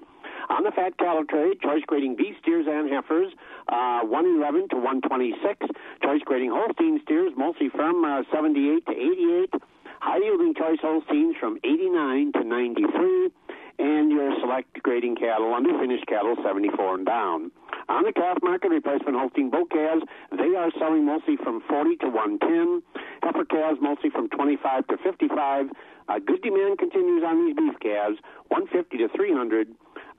On 0.49 0.63
the 0.63 0.71
fat 0.71 0.97
cattle 0.99 1.25
trade, 1.25 1.61
choice 1.61 1.83
grading 1.87 2.17
beef 2.17 2.37
steers 2.41 2.67
and 2.69 2.91
heifers, 2.91 3.33
uh, 3.69 4.01
111 4.07 4.69
to 4.71 4.77
126. 4.77 5.67
Choice 6.03 6.23
grading 6.25 6.51
Holstein 6.51 7.01
steers, 7.03 7.33
mostly 7.37 7.69
from 7.69 8.05
uh, 8.05 8.23
78 8.31 8.87
to 8.87 8.93
88 8.93 9.63
high 10.01 10.19
yielding 10.19 10.55
choice 10.55 10.79
Holsteins 10.81 11.37
from 11.41 11.59
89 11.65 12.33
to 12.33 12.45
93, 12.45 13.31
and 13.79 14.11
your 14.11 14.31
select 14.41 14.83
grading 14.83 15.17
cattle, 15.17 15.51
underfinished 15.51 16.07
cattle, 16.07 16.37
74 16.45 16.95
and 16.95 17.07
down. 17.07 17.51
On 17.89 18.05
the 18.05 18.13
calf 18.13 18.39
market, 18.43 18.71
replacement 18.71 19.17
Holstein 19.17 19.51
bull 19.51 19.67
calves, 19.67 20.03
they 20.31 20.55
are 20.57 20.71
selling 20.79 21.05
mostly 21.05 21.37
from 21.37 21.63
40 21.69 21.97
to 21.97 22.09
110. 22.09 22.83
Heifer 23.27 23.45
calves 23.45 23.79
mostly 23.83 24.11
from 24.11 24.29
25 24.29 24.87
to 24.87 24.97
55. 24.99 25.67
Uh, 26.09 26.19
good 26.25 26.43
demand 26.43 26.79
continues 26.79 27.25
on 27.27 27.47
these 27.47 27.57
beef 27.57 27.75
calves, 27.81 28.19
150 28.49 28.99
to 28.99 29.09
300 29.17 29.69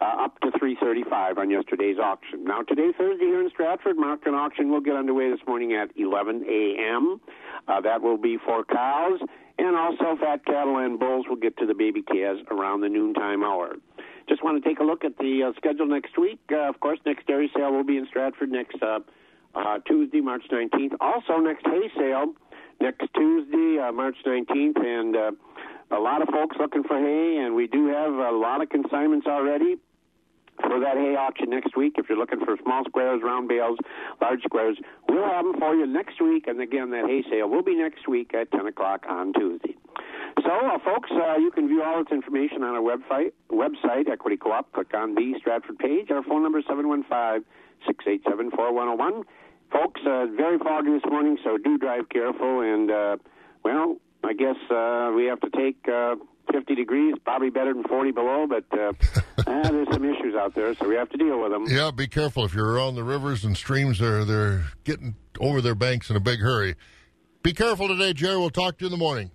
uh, 0.01 0.25
up 0.25 0.39
to 0.41 0.51
335 0.59 1.37
on 1.37 1.49
yesterday's 1.49 1.97
auction. 1.97 2.43
Now, 2.43 2.61
today, 2.63 2.91
Thursday, 2.97 3.25
here 3.25 3.41
in 3.41 3.49
Stratford, 3.49 3.95
market 3.97 4.31
auction 4.31 4.69
will 4.69 4.81
get 4.81 4.95
underway 4.95 5.31
this 5.31 5.39
morning 5.47 5.73
at 5.73 5.89
11 5.95 6.43
a.m. 6.49 7.21
Uh, 7.67 7.81
that 7.81 8.01
will 8.01 8.17
be 8.17 8.37
for 8.45 8.65
cows, 8.65 9.19
and 9.57 9.75
also 9.75 10.17
fat 10.19 10.45
cattle 10.45 10.77
and 10.77 10.99
bulls 10.99 11.25
will 11.29 11.37
get 11.37 11.55
to 11.57 11.65
the 11.65 11.73
baby 11.73 12.01
calves 12.03 12.41
around 12.51 12.81
the 12.81 12.89
noontime 12.89 13.43
hour. 13.43 13.75
Just 14.27 14.43
want 14.43 14.61
to 14.61 14.69
take 14.69 14.79
a 14.79 14.83
look 14.83 15.05
at 15.05 15.17
the 15.17 15.43
uh, 15.47 15.53
schedule 15.55 15.87
next 15.87 16.17
week. 16.17 16.39
Uh, 16.51 16.67
of 16.67 16.79
course, 16.81 16.99
next 17.05 17.25
dairy 17.27 17.49
sale 17.55 17.71
will 17.71 17.85
be 17.85 17.95
in 17.95 18.05
Stratford 18.07 18.51
next 18.51 18.75
uh, 18.83 18.99
Tuesday, 19.87 20.19
March 20.19 20.43
19th. 20.51 20.95
Also, 20.99 21.37
next 21.37 21.65
hay 21.65 21.89
sale 21.97 22.33
next 22.81 23.07
Tuesday, 23.15 23.79
uh, 23.79 23.91
March 23.91 24.17
19th, 24.25 24.77
and 24.77 25.15
uh, 25.15 25.31
a 25.91 25.99
lot 25.99 26.21
of 26.21 26.29
folks 26.29 26.57
looking 26.59 26.83
for 26.83 26.99
hay, 26.99 27.37
and 27.37 27.55
we 27.55 27.67
do 27.67 27.87
have 27.87 28.13
a 28.13 28.31
lot 28.31 28.61
of 28.61 28.69
consignments 28.69 29.27
already 29.27 29.77
for 30.61 30.79
that 30.79 30.97
hay 30.97 31.15
auction 31.15 31.49
next 31.49 31.75
week. 31.77 31.93
If 31.97 32.09
you're 32.09 32.17
looking 32.17 32.43
for 32.43 32.57
small 32.63 32.83
squares, 32.85 33.21
round 33.23 33.47
bales, 33.47 33.77
large 34.21 34.41
squares, 34.43 34.77
we'll 35.07 35.23
have 35.23 35.45
them 35.45 35.57
for 35.59 35.75
you 35.75 35.85
next 35.85 36.19
week. 36.21 36.47
And 36.47 36.59
again, 36.61 36.89
that 36.91 37.05
hay 37.05 37.23
sale 37.29 37.49
will 37.49 37.63
be 37.63 37.75
next 37.75 38.07
week 38.07 38.33
at 38.33 38.49
10 38.51 38.67
o'clock 38.67 39.05
on 39.07 39.33
Tuesday. 39.33 39.75
So, 40.43 40.51
uh, 40.51 40.77
folks, 40.83 41.09
uh, 41.11 41.37
you 41.37 41.51
can 41.51 41.67
view 41.67 41.83
all 41.83 42.03
this 42.03 42.11
information 42.11 42.63
on 42.63 42.75
our 42.75 42.81
website, 42.81 43.33
website 43.51 44.09
Equity 44.09 44.37
Co-op. 44.37 44.71
Click 44.71 44.93
on 44.93 45.15
the 45.15 45.33
Stratford 45.39 45.79
page. 45.79 46.11
Our 46.11 46.23
phone 46.23 46.43
number 46.43 46.59
is 46.59 46.65
715-687-4101. 46.65 49.23
Folks, 49.71 50.01
uh, 50.05 50.27
very 50.35 50.57
foggy 50.59 50.91
this 50.91 51.09
morning, 51.09 51.37
so 51.43 51.57
do 51.57 51.77
drive 51.77 52.09
careful. 52.09 52.61
And, 52.61 52.89
uh, 52.89 53.17
well, 53.63 53.97
I 54.23 54.33
guess 54.33 54.55
uh, 54.71 55.11
we 55.15 55.25
have 55.25 55.39
to 55.41 55.49
take 55.49 55.77
uh, 55.87 56.15
50 56.51 56.75
degrees, 56.75 57.15
probably 57.23 57.49
better 57.49 57.73
than 57.73 57.83
40 57.83 58.11
below, 58.11 58.47
but 58.47 58.65
uh, 58.77 58.93
ah, 59.45 59.61
there's 59.69 59.87
some 59.91 60.05
issues 60.05 60.35
out 60.35 60.55
there, 60.55 60.73
so 60.75 60.87
we 60.87 60.95
have 60.95 61.09
to 61.09 61.17
deal 61.17 61.41
with 61.41 61.51
them. 61.51 61.65
Yeah, 61.67 61.91
be 61.91 62.07
careful 62.07 62.45
if 62.45 62.53
you're 62.53 62.71
around 62.71 62.95
the 62.95 63.03
rivers 63.03 63.43
and 63.43 63.55
streams. 63.55 63.99
They're 63.99 64.25
they're 64.25 64.65
getting 64.83 65.15
over 65.39 65.61
their 65.61 65.75
banks 65.75 66.09
in 66.09 66.15
a 66.15 66.19
big 66.19 66.39
hurry. 66.39 66.75
Be 67.43 67.53
careful 67.53 67.87
today, 67.87 68.13
Jerry. 68.13 68.37
We'll 68.37 68.49
talk 68.49 68.77
to 68.79 68.85
you 68.85 68.87
in 68.87 68.91
the 68.91 68.97
morning. 68.97 69.31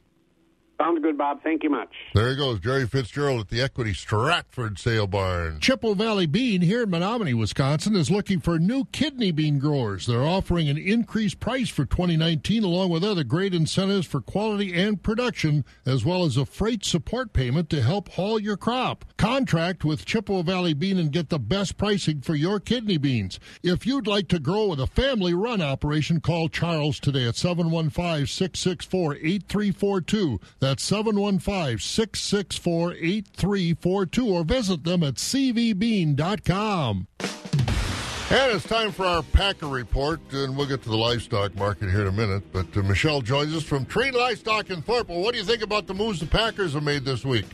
Sounds 0.78 1.00
good, 1.00 1.16
Bob. 1.16 1.42
Thank 1.44 1.62
you 1.62 1.70
much. 1.70 1.90
There 2.14 2.30
he 2.30 2.36
goes, 2.36 2.58
Jerry 2.58 2.86
Fitzgerald 2.86 3.40
at 3.42 3.48
the 3.48 3.60
Equity 3.60 3.94
Stratford 3.94 4.78
Sale 4.78 5.06
Barn. 5.06 5.60
Chippewa 5.60 5.94
Valley 5.94 6.26
Bean 6.26 6.60
here 6.60 6.82
in 6.82 6.90
Menomonie, 6.90 7.34
Wisconsin, 7.38 7.94
is 7.94 8.10
looking 8.10 8.40
for 8.40 8.58
new 8.58 8.86
kidney 8.86 9.30
bean 9.30 9.58
growers. 9.60 10.06
They're 10.06 10.24
offering 10.24 10.68
an 10.68 10.78
increased 10.78 11.38
price 11.38 11.68
for 11.68 11.84
2019, 11.84 12.64
along 12.64 12.90
with 12.90 13.04
other 13.04 13.22
great 13.22 13.54
incentives 13.54 14.06
for 14.06 14.20
quality 14.20 14.74
and 14.74 15.00
production, 15.00 15.64
as 15.86 16.04
well 16.04 16.24
as 16.24 16.36
a 16.36 16.44
freight 16.44 16.84
support 16.84 17.32
payment 17.32 17.70
to 17.70 17.82
help 17.82 18.08
haul 18.10 18.40
your 18.40 18.56
crop. 18.56 19.04
Contract 19.16 19.84
with 19.84 20.04
Chippewa 20.04 20.42
Valley 20.42 20.74
Bean 20.74 20.98
and 20.98 21.12
get 21.12 21.28
the 21.28 21.38
best 21.38 21.76
pricing 21.76 22.20
for 22.20 22.34
your 22.34 22.58
kidney 22.58 22.98
beans. 22.98 23.38
If 23.62 23.86
you'd 23.86 24.08
like 24.08 24.26
to 24.28 24.40
grow 24.40 24.68
with 24.68 24.80
a 24.80 24.86
family 24.88 25.34
run 25.34 25.60
operation, 25.62 26.20
call 26.20 26.48
Charles 26.48 26.98
today 26.98 27.28
at 27.28 27.36
715 27.36 28.26
664 28.26 29.14
8342. 29.16 30.40
That's 30.72 30.84
715 30.84 31.80
664 31.80 32.94
8342 32.94 34.26
or 34.26 34.42
visit 34.42 34.84
them 34.84 35.02
at 35.02 35.16
cvbean.com. 35.16 37.08
And 37.18 38.52
it's 38.56 38.64
time 38.64 38.90
for 38.90 39.04
our 39.04 39.22
Packer 39.22 39.66
report, 39.66 40.20
and 40.32 40.56
we'll 40.56 40.66
get 40.66 40.82
to 40.84 40.88
the 40.88 40.96
livestock 40.96 41.54
market 41.56 41.90
here 41.90 42.00
in 42.00 42.06
a 42.06 42.12
minute. 42.12 42.50
But 42.52 42.74
uh, 42.74 42.80
Michelle 42.84 43.20
joins 43.20 43.54
us 43.54 43.64
from 43.64 43.84
Trade 43.84 44.14
Livestock 44.14 44.70
in 44.70 44.80
Thorp. 44.80 45.10
Well, 45.10 45.20
what 45.20 45.32
do 45.32 45.38
you 45.40 45.44
think 45.44 45.60
about 45.60 45.86
the 45.86 45.92
moves 45.92 46.20
the 46.20 46.26
Packers 46.26 46.72
have 46.72 46.84
made 46.84 47.04
this 47.04 47.22
week? 47.22 47.44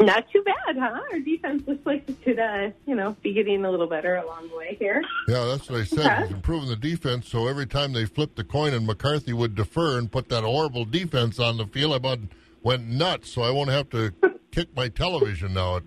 Not 0.00 0.30
too 0.30 0.42
bad, 0.44 0.76
huh? 0.78 1.00
Our 1.12 1.18
defense 1.18 1.62
looks 1.66 1.84
like 1.84 2.08
it 2.08 2.22
could, 2.22 2.38
uh, 2.38 2.70
you 2.86 2.94
know, 2.94 3.16
be 3.22 3.32
getting 3.32 3.64
a 3.64 3.70
little 3.70 3.88
better 3.88 4.16
along 4.16 4.48
the 4.48 4.56
way 4.56 4.76
here. 4.78 5.02
Yeah, 5.26 5.44
that's 5.46 5.68
what 5.68 5.80
I 5.80 5.84
said. 5.84 5.98
Okay. 6.06 6.22
He's 6.22 6.30
improving 6.32 6.68
the 6.68 6.76
defense, 6.76 7.28
so 7.28 7.48
every 7.48 7.66
time 7.66 7.92
they 7.92 8.04
flipped 8.04 8.36
the 8.36 8.44
coin 8.44 8.74
and 8.74 8.86
McCarthy 8.86 9.32
would 9.32 9.54
defer 9.56 9.98
and 9.98 10.10
put 10.10 10.28
that 10.28 10.44
horrible 10.44 10.84
defense 10.84 11.40
on 11.40 11.56
the 11.56 11.66
field, 11.66 11.92
I 11.94 11.96
about 11.96 12.20
went 12.62 12.86
nuts, 12.86 13.30
so 13.32 13.42
I 13.42 13.50
won't 13.50 13.70
have 13.70 13.90
to 13.90 14.12
kick 14.52 14.68
my 14.76 14.88
television 14.88 15.54
now. 15.54 15.80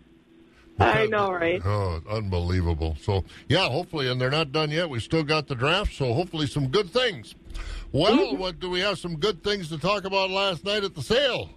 I 0.80 1.05
know, 1.05 1.32
right? 1.32 1.62
Oh, 1.64 2.01
unbelievable. 2.09 2.97
So, 3.01 3.24
yeah, 3.47 3.70
hopefully, 3.70 4.09
and 4.09 4.20
they're 4.20 4.32
not 4.32 4.51
done 4.51 4.72
yet. 4.72 4.89
We 4.89 4.99
still 4.99 5.24
got 5.24 5.47
the 5.47 5.55
draft, 5.55 5.93
so 5.93 6.14
hopefully 6.14 6.47
some 6.47 6.68
good 6.68 6.89
things. 6.89 7.36
Well, 7.91 8.18
Mm-hmm. 8.18 8.39
what 8.39 8.59
do 8.59 8.70
we 8.70 8.80
have 8.80 8.97
some 8.99 9.18
good 9.18 9.43
things 9.43 9.70
to 9.70 9.78
talk 9.78 10.05
about 10.05 10.30
last 10.32 10.66
night 10.66 10.84
at 10.84 10.95
the 10.95 11.01
sale? 11.03 11.49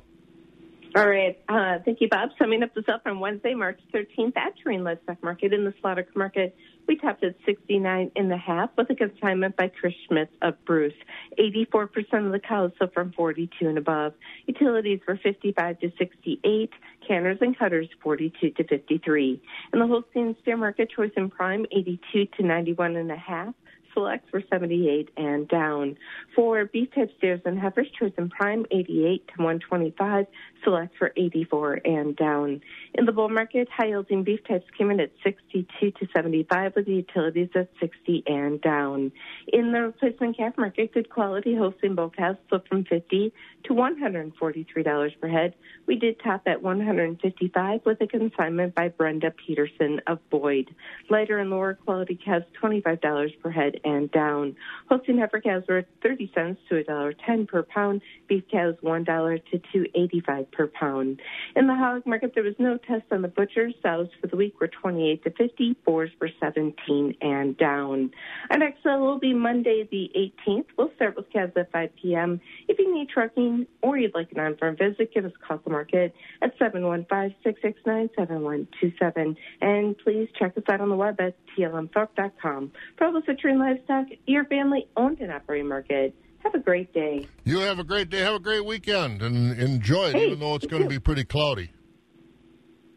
All 0.97 1.09
right. 1.09 1.37
Uh, 1.49 1.81
thank 1.85 2.01
you, 2.01 2.09
Bob. 2.09 2.31
Summing 2.39 2.63
up 2.63 2.73
the 2.73 2.85
sale 2.87 3.01
from 3.03 3.19
Wednesday, 3.19 3.53
March 3.53 3.81
13th 3.93 4.37
at 4.37 4.53
Terrain 4.63 4.85
Livestock 4.85 5.21
Market 5.25 5.53
in 5.53 5.65
the 5.65 5.75
slaughter 5.81 6.07
market. 6.15 6.55
We 6.87 6.97
topped 6.97 7.25
at 7.25 7.35
69 7.45 8.13
and 8.15 8.33
a 8.33 8.37
half 8.37 8.71
with 8.79 8.91
a 8.91 8.95
consignment 8.95 9.57
by 9.57 9.69
Chris 9.69 9.93
Schmitz 10.07 10.31
of 10.41 10.55
Bruce. 10.65 10.95
84% 11.37 12.27
of 12.27 12.31
the 12.31 12.39
cows 12.39 12.71
sold 12.79 12.93
from 12.93 13.11
42 13.11 13.67
and 13.67 13.77
above. 13.77 14.13
Utilities 14.47 15.01
were 15.09 15.19
55 15.21 15.81
to 15.81 15.91
68. 15.99 16.71
Canners 17.09 17.39
and 17.41 17.59
cutters 17.59 17.89
42 18.01 18.51
to 18.51 18.65
53. 18.65 19.43
In 19.73 19.79
the 19.81 19.87
Holstein 19.89 20.37
steer 20.43 20.57
market, 20.57 20.93
choice 20.95 21.13
and 21.17 21.29
prime 21.29 21.67
82 21.73 22.27
to 22.37 22.43
91 22.45 22.95
and 22.95 23.11
a 23.11 23.17
half. 23.17 23.53
Selects 23.95 24.33
were 24.33 24.43
78 24.51 25.11
and 25.17 25.49
down. 25.49 25.97
For 26.35 26.65
beef 26.65 26.93
type 26.95 27.11
steers 27.17 27.41
and 27.45 27.59
heifers, 27.59 27.87
chosen 27.99 28.29
prime 28.29 28.67
88 28.71 29.29
to 29.29 29.35
125. 29.43 30.27
Selects 30.65 30.97
for 30.99 31.13
84 31.17 31.81
and 31.85 32.17
down. 32.17 32.61
In 32.95 33.07
the 33.07 33.13
bull 33.13 33.29
market, 33.29 33.69
high 33.71 33.87
yielding 33.87 34.25
beef 34.25 34.41
types 34.47 34.67
came 34.77 34.91
in 34.91 34.99
at 34.99 35.11
62 35.23 35.91
to 35.93 36.09
75 36.15 36.75
with 36.75 36.87
the 36.87 36.95
utilities 36.95 37.51
at 37.55 37.69
60 37.81 38.25
and 38.27 38.61
down. 38.61 39.13
In 39.53 39.73
the 39.73 39.83
replacement 39.83 40.37
calf 40.37 40.55
market, 40.59 40.93
good 40.93 41.09
quality 41.11 41.55
Holstein 41.55 41.95
bull 41.95 42.11
calves 42.11 42.39
sold 42.51 42.67
from 42.69 42.85
50 42.85 43.33
to 43.65 43.75
$143 43.75 45.21
per 45.21 45.29
head. 45.29 45.55
We 45.87 45.97
did 45.97 46.21
top 46.21 46.43
at 46.47 46.63
155 46.63 47.81
with 47.85 48.01
a 48.01 48.07
consignment 48.07 48.75
by 48.75 48.89
Brenda 48.89 49.31
Peterson 49.31 50.01
of 50.07 50.19
Boyd. 50.31 50.75
Lighter 51.11 51.39
and 51.39 51.51
lower 51.51 51.75
quality 51.75 52.17
calves 52.17 52.47
$25 52.63 53.41
per 53.41 53.51
head 53.51 53.81
and 53.85 54.11
down. 54.11 54.57
Holstein 54.89 55.19
heifer 55.19 55.41
calves 55.41 55.67
were 55.69 55.85
30 56.03 56.31
cents 56.35 56.61
to 56.69 56.83
$1.10 56.83 57.49
per 57.49 57.63
pound. 57.63 58.03
Beef 58.29 58.45
calves 58.51 58.79
$1 58.83 59.41
to 59.51 59.59
2.85 59.59 60.53
per 60.53 60.67
pound. 60.69 61.21
In 61.57 61.67
the 61.67 61.75
hog 61.75 62.07
market, 62.07 62.33
there 62.35 62.43
was 62.43 62.55
no 62.59 62.79
test 62.79 63.05
on 63.11 63.23
the 63.23 63.29
butchers. 63.29 63.75
Sows 63.83 64.09
for 64.21 64.27
the 64.27 64.37
week 64.37 64.61
were 64.61 64.69
28 64.69 65.25
to 65.25 65.31
50. 65.31 65.77
Boars 65.85 66.11
were 66.21 66.31
17 66.41 67.17
and 67.21 67.57
down. 67.57 68.11
Our 68.51 68.59
next 68.59 68.83
sale 68.83 69.01
will 69.01 69.19
be 69.19 69.35
Monday 69.35 69.89
the 69.91 70.11
18th. 70.49 70.67
We'll 70.77 70.91
start 70.97 71.17
with 71.17 71.31
calves 71.33 71.53
at 71.57 71.73
5 71.73 71.91
p.m. 72.01 72.41
If 72.69 72.79
you 72.79 72.95
need 72.95 73.09
trucking 73.09 73.67
or 73.83 73.99
you'd 73.99 74.15
like 74.15 74.31
an 74.33 74.41
on-farm 74.41 74.77
visit, 74.77 75.13
give 75.13 75.25
us 75.25 75.33
a 75.35 75.47
call 75.47 75.57
at 75.59 75.65
the 75.65 75.71
market 75.71 76.15
at 76.43 76.59
715-669-7127. 76.59 79.37
And 79.61 79.99
please 79.99 80.29
check 80.39 80.57
us 80.57 80.63
out 80.69 80.81
on 80.81 80.89
the 80.89 80.97
web 80.97 81.21
at 81.21 81.35
tlmthorpe.com. 81.57 82.73
Provo 82.97 83.21
Citrine 83.21 83.61
Livestock, 83.75 84.07
your 84.27 84.45
family-owned 84.45 85.21
and 85.21 85.33
operating 85.33 85.69
market. 85.69 86.15
Have 86.39 86.55
a 86.55 86.59
great 86.59 86.93
day. 86.93 87.27
You 87.45 87.59
have 87.61 87.79
a 87.79 87.85
great 87.85 88.11
day. 88.11 88.21
Have 88.21 88.35
a 88.35 88.39
great 88.41 88.65
weekend 88.65 89.23
and 89.23 89.59
enjoy 89.59 90.09
it, 90.09 90.15
Hey, 90.15 90.27
even 90.27 90.41
though 90.41 90.55
it's 90.55 90.67
going 90.67 90.83
to 90.83 90.89
be 90.89 90.99
pretty 90.99 91.25
cloudy. 91.25 91.71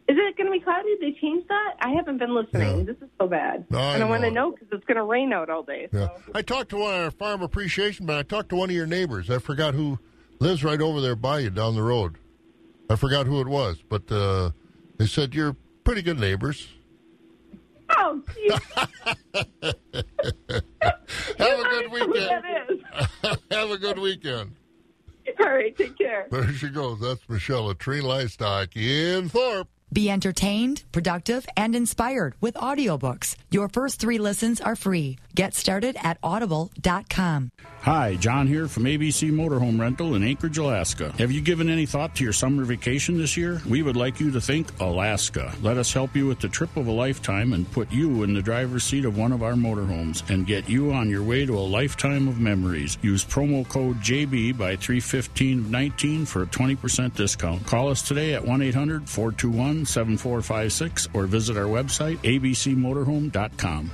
Is 0.08 0.16
it 0.18 0.36
going 0.36 0.46
to 0.46 0.52
be 0.52 0.60
cloudy? 0.60 0.94
They 1.00 1.18
changed 1.20 1.48
that? 1.48 1.74
I 1.80 1.90
haven't 1.90 2.18
been 2.18 2.34
listening. 2.34 2.86
This 2.86 2.96
is 2.96 3.08
so 3.20 3.26
bad. 3.26 3.66
I 3.72 3.94
and 3.94 4.02
I 4.02 4.08
want 4.08 4.22
to 4.22 4.30
know. 4.30 4.52
because 4.52 4.68
it's 4.72 4.84
going 4.84 4.96
to 4.96 5.04
rain 5.04 5.32
out 5.32 5.50
all 5.50 5.62
day. 5.62 5.88
Yeah. 5.92 6.08
I 6.34 6.42
talked 6.42 6.70
to 6.70 6.76
one 6.76 6.94
of 6.94 7.00
our 7.04 7.10
farm 7.10 7.42
appreciation, 7.42 8.06
but 8.06 8.16
I 8.16 8.22
talked 8.22 8.50
to 8.50 8.56
one 8.56 8.70
of 8.70 8.76
your 8.76 8.86
neighbors. 8.86 9.28
I 9.30 9.38
forgot 9.38 9.74
who 9.74 9.98
lives 10.40 10.62
right 10.64 10.80
over 10.80 11.00
there 11.00 11.16
by 11.16 11.40
you 11.40 11.50
down 11.50 11.74
the 11.74 11.82
road. 11.82 12.16
I 12.90 12.96
forgot 12.96 13.26
who 13.26 13.40
it 13.40 13.48
was, 13.48 13.82
but 13.86 14.10
uh, 14.10 14.50
they 14.96 15.06
said 15.06 15.34
you're 15.34 15.56
pretty 15.84 16.00
good 16.00 16.18
neighbors. 16.18 16.68
Oh. 18.00 18.22
Have 21.38 21.58
a 21.58 21.64
good 21.64 21.90
weekend. 21.90 22.84
Have 23.50 23.70
a 23.70 23.78
good 23.78 23.98
weekend. 23.98 24.54
All 25.40 25.50
right, 25.50 25.76
take 25.76 25.98
care. 25.98 26.28
There 26.30 26.52
she 26.52 26.68
goes. 26.68 27.00
That's 27.00 27.28
Michelle 27.28 27.70
at 27.70 27.78
Tree 27.78 28.00
Livestock 28.00 28.76
in 28.76 29.28
Thorp. 29.28 29.68
Be 29.92 30.10
entertained, 30.10 30.82
productive, 30.92 31.46
and 31.56 31.74
inspired 31.74 32.34
with 32.40 32.54
audiobooks. 32.54 33.36
Your 33.50 33.68
first 33.68 33.98
three 33.98 34.18
listens 34.18 34.60
are 34.60 34.76
free. 34.76 35.18
Get 35.34 35.54
started 35.54 35.96
at 36.02 36.18
audible.com. 36.22 37.50
Hi, 37.82 38.16
John 38.16 38.46
here 38.48 38.68
from 38.68 38.84
ABC 38.84 39.30
Motorhome 39.30 39.80
Rental 39.80 40.14
in 40.14 40.22
Anchorage, 40.22 40.58
Alaska. 40.58 41.14
Have 41.16 41.30
you 41.30 41.40
given 41.40 41.70
any 41.70 41.86
thought 41.86 42.14
to 42.16 42.24
your 42.24 42.32
summer 42.32 42.64
vacation 42.64 43.16
this 43.16 43.36
year? 43.36 43.62
We 43.66 43.82
would 43.82 43.96
like 43.96 44.20
you 44.20 44.30
to 44.32 44.40
think 44.40 44.78
Alaska. 44.80 45.54
Let 45.62 45.78
us 45.78 45.92
help 45.92 46.14
you 46.14 46.26
with 46.26 46.40
the 46.40 46.48
trip 46.48 46.76
of 46.76 46.88
a 46.88 46.92
lifetime 46.92 47.52
and 47.52 47.70
put 47.70 47.90
you 47.90 48.24
in 48.24 48.34
the 48.34 48.42
driver's 48.42 48.84
seat 48.84 49.04
of 49.04 49.16
one 49.16 49.32
of 49.32 49.42
our 49.42 49.54
motorhomes 49.54 50.28
and 50.28 50.46
get 50.46 50.68
you 50.68 50.92
on 50.92 51.08
your 51.08 51.22
way 51.22 51.46
to 51.46 51.56
a 51.56 51.60
lifetime 51.60 52.28
of 52.28 52.40
memories. 52.40 52.98
Use 53.00 53.24
promo 53.24 53.66
code 53.66 53.96
JB 53.98 54.58
by 54.58 54.76
31519 54.76 56.26
for 56.26 56.42
a 56.42 56.46
20% 56.46 57.14
discount. 57.14 57.64
Call 57.64 57.88
us 57.88 58.02
today 58.02 58.34
at 58.34 58.44
1 58.44 58.60
800 58.60 59.08
421 59.08 59.77
7456 59.84 61.08
or 61.14 61.26
visit 61.26 61.56
our 61.56 61.64
website, 61.64 62.18
abcmotorhome.com. 62.18 63.90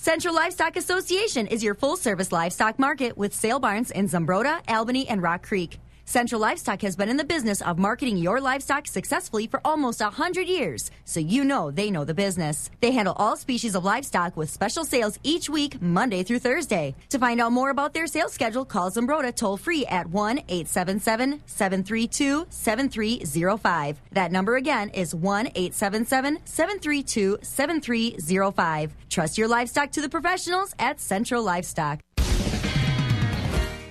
Central 0.00 0.32
Livestock 0.32 0.76
Association 0.76 1.48
is 1.48 1.64
your 1.64 1.74
full 1.74 1.96
service 1.96 2.30
livestock 2.30 2.78
market 2.78 3.18
with 3.18 3.34
sale 3.34 3.58
barns 3.58 3.90
in 3.90 4.08
Zumbrota, 4.08 4.60
Albany, 4.68 5.08
and 5.08 5.20
Rock 5.20 5.44
Creek. 5.44 5.78
Central 6.08 6.40
Livestock 6.40 6.80
has 6.80 6.96
been 6.96 7.10
in 7.10 7.18
the 7.18 7.22
business 7.22 7.60
of 7.60 7.78
marketing 7.78 8.16
your 8.16 8.40
livestock 8.40 8.86
successfully 8.86 9.46
for 9.46 9.60
almost 9.62 10.00
100 10.00 10.48
years, 10.48 10.90
so 11.04 11.20
you 11.20 11.44
know 11.44 11.70
they 11.70 11.90
know 11.90 12.02
the 12.02 12.14
business. 12.14 12.70
They 12.80 12.92
handle 12.92 13.12
all 13.18 13.36
species 13.36 13.74
of 13.74 13.84
livestock 13.84 14.34
with 14.34 14.48
special 14.48 14.86
sales 14.86 15.18
each 15.22 15.50
week, 15.50 15.82
Monday 15.82 16.22
through 16.22 16.38
Thursday. 16.38 16.94
To 17.10 17.18
find 17.18 17.42
out 17.42 17.52
more 17.52 17.68
about 17.68 17.92
their 17.92 18.06
sales 18.06 18.32
schedule, 18.32 18.64
call 18.64 18.90
Zumbrota 18.90 19.34
toll 19.36 19.58
free 19.58 19.84
at 19.84 20.06
1 20.06 20.38
877 20.48 21.42
732 21.44 22.46
7305. 22.48 24.00
That 24.12 24.32
number 24.32 24.56
again 24.56 24.88
is 24.88 25.14
1 25.14 25.48
877 25.48 26.38
732 26.42 27.36
7305. 27.42 28.96
Trust 29.10 29.36
your 29.36 29.48
livestock 29.48 29.92
to 29.92 30.00
the 30.00 30.08
professionals 30.08 30.74
at 30.78 31.00
Central 31.00 31.42
Livestock. 31.42 32.00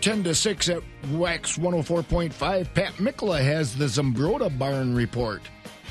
10 0.01 0.23
to 0.23 0.35
6 0.35 0.69
at 0.69 0.81
WAXX 1.11 1.59
104.5. 1.59 2.73
Pat 2.73 2.93
Mikla 2.93 3.41
has 3.41 3.75
the 3.75 3.85
Zumbrota 3.85 4.55
Barn 4.57 4.95
Report. 4.95 5.41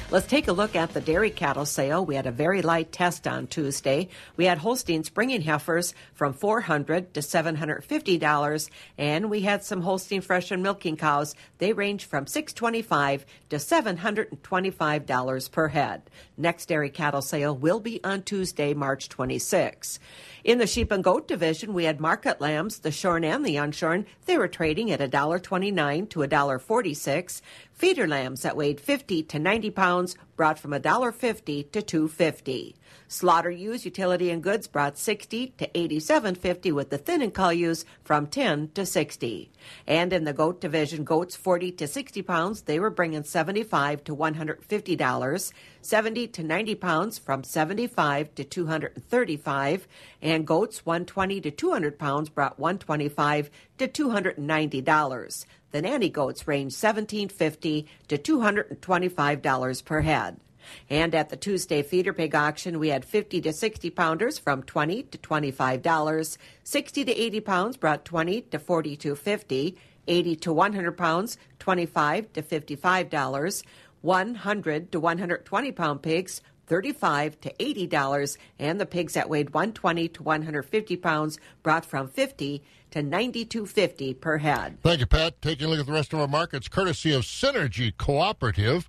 Let's 0.08 0.28
take 0.28 0.46
a 0.46 0.52
look 0.52 0.76
at 0.76 0.94
the 0.94 1.00
dairy 1.00 1.30
cattle 1.30 1.66
sale. 1.66 2.06
We 2.06 2.14
had 2.14 2.28
a 2.28 2.30
very 2.30 2.62
light 2.62 2.92
test 2.92 3.26
on 3.26 3.48
Tuesday. 3.48 4.08
We 4.36 4.44
had 4.44 4.58
Holstein 4.58 5.02
springing 5.02 5.40
heifers 5.40 5.94
from 6.14 6.32
400 6.32 7.12
to 7.14 7.20
$750, 7.20 8.70
and 8.98 9.28
we 9.28 9.40
had 9.40 9.64
some 9.64 9.80
Holstein 9.80 10.20
fresh 10.20 10.52
and 10.52 10.62
milking 10.62 10.96
cows. 10.96 11.34
They 11.58 11.72
range 11.72 12.04
from 12.04 12.28
625 12.28 13.26
to 13.50 13.56
$725 13.56 15.50
per 15.50 15.68
head. 15.68 16.02
Next 16.38 16.66
dairy 16.66 16.90
cattle 16.90 17.22
sale 17.22 17.56
will 17.56 17.80
be 17.80 17.98
on 18.04 18.22
Tuesday, 18.22 18.74
March 18.74 19.08
26. 19.08 19.98
In 20.44 20.58
the 20.58 20.66
sheep 20.66 20.92
and 20.92 21.02
goat 21.02 21.26
division, 21.26 21.72
we 21.72 21.84
had 21.84 21.98
market 21.98 22.42
lambs, 22.42 22.80
the 22.80 22.90
shorn 22.90 23.24
and 23.24 23.44
the 23.44 23.56
unshorn. 23.56 24.04
They 24.26 24.36
were 24.36 24.46
trading 24.46 24.90
at 24.90 25.00
$1.29 25.00 26.10
to 26.10 26.18
$1.46. 26.18 27.40
Feeder 27.72 28.06
lambs 28.06 28.42
that 28.42 28.56
weighed 28.56 28.80
50 28.80 29.22
to 29.22 29.38
90 29.38 29.70
pounds 29.70 30.16
brought 30.36 30.58
from 30.58 30.72
$1.50 30.72 31.72
to 31.72 32.08
$2.50. 32.08 32.74
Slaughter 33.08 33.50
ewes, 33.50 33.84
utility 33.84 34.30
and 34.30 34.42
goods 34.42 34.66
brought 34.66 34.98
60 34.98 35.54
to 35.58 35.68
87.50 35.68 36.72
with 36.72 36.90
the 36.90 36.98
thin 36.98 37.22
and 37.22 37.32
cull 37.32 37.52
ewes 37.52 37.84
from 38.02 38.26
10 38.26 38.70
to 38.74 38.84
60. 38.84 39.50
And 39.86 40.12
in 40.12 40.24
the 40.24 40.32
goat 40.32 40.60
division, 40.60 41.04
goats 41.04 41.36
40 41.36 41.72
to 41.72 41.86
60 41.86 42.22
pounds, 42.22 42.62
they 42.62 42.80
were 42.80 42.90
bringing 42.90 43.22
75 43.22 44.02
to 44.04 44.16
$150. 44.16 45.52
70 45.82 46.26
to 46.26 46.42
90 46.42 46.74
pounds 46.74 47.18
from 47.18 47.44
75 47.44 48.34
to 48.34 48.42
235 48.42 49.88
and 50.20 50.46
goats 50.46 50.84
120 50.84 51.40
to 51.42 51.50
200 51.52 51.98
pounds 51.98 52.28
brought 52.28 52.58
125 52.58 53.50
to 53.78 53.86
$290. 53.86 55.46
The 55.70 55.82
nanny 55.82 56.08
goats 56.08 56.48
range 56.48 56.72
1750 56.72 57.86
to 58.08 58.18
$225 58.18 59.84
per 59.84 60.00
head. 60.00 60.40
And 60.88 61.14
at 61.14 61.28
the 61.28 61.36
Tuesday 61.36 61.82
feeder 61.82 62.12
pig 62.12 62.34
auction, 62.34 62.78
we 62.78 62.88
had 62.88 63.04
50 63.04 63.40
to 63.42 63.52
60 63.52 63.90
pounders 63.90 64.38
from 64.38 64.62
20 64.62 65.04
to 65.04 65.18
$25. 65.18 66.38
60 66.64 67.04
to 67.04 67.12
80 67.12 67.40
pounds 67.40 67.76
brought 67.76 68.04
20 68.04 68.42
to 68.42 68.58
42.50. 68.58 69.76
80 70.08 70.36
to 70.36 70.52
100 70.52 70.92
pounds, 70.92 71.36
25 71.58 72.32
to 72.32 72.42
$55. 72.42 73.62
100 74.02 74.92
to 74.92 75.00
120 75.00 75.72
pound 75.72 76.02
pigs, 76.02 76.40
35 76.66 77.40
to 77.40 77.62
80 77.62 77.86
dollars 77.86 78.38
and 78.58 78.80
the 78.80 78.86
pigs 78.86 79.14
that 79.14 79.28
weighed 79.28 79.50
120 79.50 80.08
to 80.08 80.22
150 80.22 80.96
pounds 80.96 81.38
brought 81.62 81.84
from 81.84 82.08
50 82.08 82.62
to 82.90 83.02
92.50 83.02 84.20
per 84.20 84.38
head. 84.38 84.78
Thank 84.82 85.00
you, 85.00 85.06
Pat. 85.06 85.40
Taking 85.42 85.66
a 85.66 85.70
look 85.70 85.80
at 85.80 85.86
the 85.86 85.92
rest 85.92 86.12
of 86.12 86.20
our 86.20 86.28
markets, 86.28 86.68
courtesy 86.68 87.12
of 87.12 87.22
Synergy 87.22 87.96
Cooperative. 87.96 88.88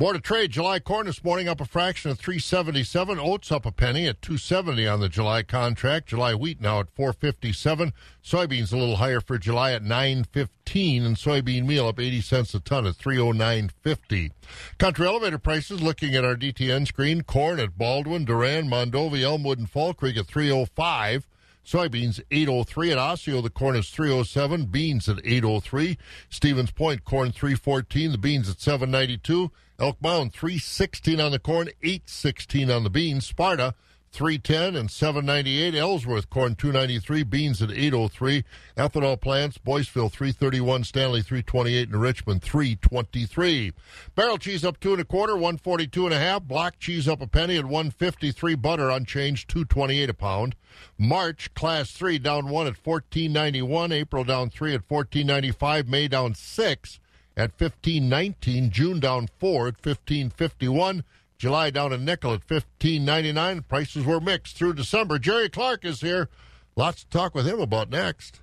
Board 0.00 0.16
of 0.16 0.22
Trade, 0.22 0.50
July 0.50 0.78
corn 0.80 1.04
this 1.04 1.22
morning 1.22 1.46
up 1.46 1.60
a 1.60 1.66
fraction 1.66 2.10
of 2.10 2.18
377. 2.18 3.18
Oats 3.20 3.52
up 3.52 3.66
a 3.66 3.70
penny 3.70 4.06
at 4.06 4.22
270 4.22 4.88
on 4.88 5.00
the 5.00 5.10
July 5.10 5.42
contract. 5.42 6.08
July 6.08 6.34
wheat 6.34 6.58
now 6.58 6.80
at 6.80 6.88
457. 6.88 7.92
Soybeans 8.24 8.72
a 8.72 8.78
little 8.78 8.96
higher 8.96 9.20
for 9.20 9.36
July 9.36 9.72
at 9.72 9.82
915 9.82 11.04
and 11.04 11.16
soybean 11.16 11.66
meal 11.66 11.86
up 11.86 12.00
80 12.00 12.22
cents 12.22 12.54
a 12.54 12.60
ton 12.60 12.86
at 12.86 12.94
309.50. 12.94 14.30
Country 14.78 15.06
elevator 15.06 15.36
prices 15.36 15.82
looking 15.82 16.14
at 16.14 16.24
our 16.24 16.34
DTN 16.34 16.86
screen. 16.86 17.20
Corn 17.20 17.60
at 17.60 17.76
Baldwin, 17.76 18.24
Durand, 18.24 18.70
Mondovi, 18.70 19.20
Elmwood, 19.20 19.58
and 19.58 19.68
Fall 19.68 19.92
Creek 19.92 20.16
at 20.16 20.26
305. 20.26 21.26
Soybeans 21.64 22.20
803 22.30 22.92
at 22.92 22.98
Osseo. 22.98 23.40
The 23.40 23.50
corn 23.50 23.76
is 23.76 23.90
307. 23.90 24.66
Beans 24.66 25.08
at 25.08 25.18
803. 25.24 25.98
Stevens 26.28 26.70
Point 26.70 27.04
corn 27.04 27.32
314. 27.32 28.12
The 28.12 28.18
beans 28.18 28.48
at 28.48 28.60
792. 28.60 29.50
Elk 29.80 29.96
Mound 30.02 30.34
316 30.34 31.18
on 31.20 31.32
the 31.32 31.38
corn, 31.38 31.70
816 31.82 32.70
on 32.70 32.84
the 32.84 32.90
beans. 32.90 33.26
Sparta 33.26 33.74
310 34.12 34.76
and 34.76 34.90
798. 34.90 35.74
Ellsworth 35.74 36.28
corn 36.30 36.54
293, 36.54 37.22
beans 37.22 37.62
at 37.62 37.70
803. 37.70 38.44
Ethanol 38.76 39.20
plants 39.20 39.58
Boyceville 39.58 40.10
331, 40.10 40.84
Stanley 40.84 41.22
328, 41.22 41.88
and 41.88 42.00
Richmond 42.00 42.42
323. 42.42 43.72
Barrel 44.14 44.38
cheese 44.38 44.64
up 44.64 44.80
two 44.80 44.92
and 44.92 45.00
a 45.00 45.04
quarter, 45.04 45.34
142 45.34 46.06
and 46.06 46.14
a 46.14 46.18
half. 46.18 46.42
Block 46.42 46.78
cheese 46.78 47.08
up 47.08 47.22
a 47.22 47.26
penny 47.26 47.56
at 47.56 47.64
153. 47.64 48.54
Butter 48.56 48.90
unchanged, 48.90 49.48
228 49.48 50.10
a 50.10 50.14
pound. 50.14 50.56
March 50.98 51.54
class 51.54 51.92
three 51.92 52.18
down 52.18 52.48
one 52.48 52.66
at 52.66 52.76
1491. 52.84 53.92
April 53.92 54.24
down 54.24 54.50
three 54.50 54.74
at 54.74 54.82
1495. 54.88 55.88
May 55.88 56.08
down 56.08 56.34
six 56.34 56.98
at 57.36 57.52
1519. 57.58 58.70
June 58.70 59.00
down 59.00 59.28
four 59.38 59.68
at 59.68 59.74
1551. 59.84 61.04
July 61.40 61.70
down 61.70 61.90
a 61.90 61.96
nickel 61.96 62.34
at 62.34 62.42
1599. 62.46 63.62
Prices 63.62 64.04
were 64.04 64.20
mixed 64.20 64.58
through 64.58 64.74
December. 64.74 65.18
Jerry 65.18 65.48
Clark 65.48 65.86
is 65.86 66.02
here. 66.02 66.28
Lots 66.76 67.02
to 67.02 67.08
talk 67.08 67.34
with 67.34 67.46
him 67.46 67.60
about 67.60 67.88
next. 67.88 68.42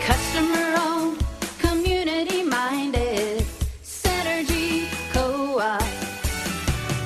Customer 0.00 0.74
owned, 0.78 1.22
community 1.58 2.42
minded, 2.42 3.44
Synergy 3.82 4.88
Co 5.12 5.58
op. 5.60 5.82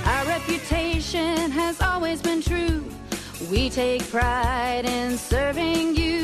Our 0.06 0.26
reputation 0.26 1.50
has 1.50 1.80
always 1.80 2.22
been 2.22 2.40
true. 2.40 2.84
We 3.50 3.68
take 3.68 4.08
pride 4.08 4.84
in 4.84 5.18
serving 5.18 5.96
you. 5.96 6.15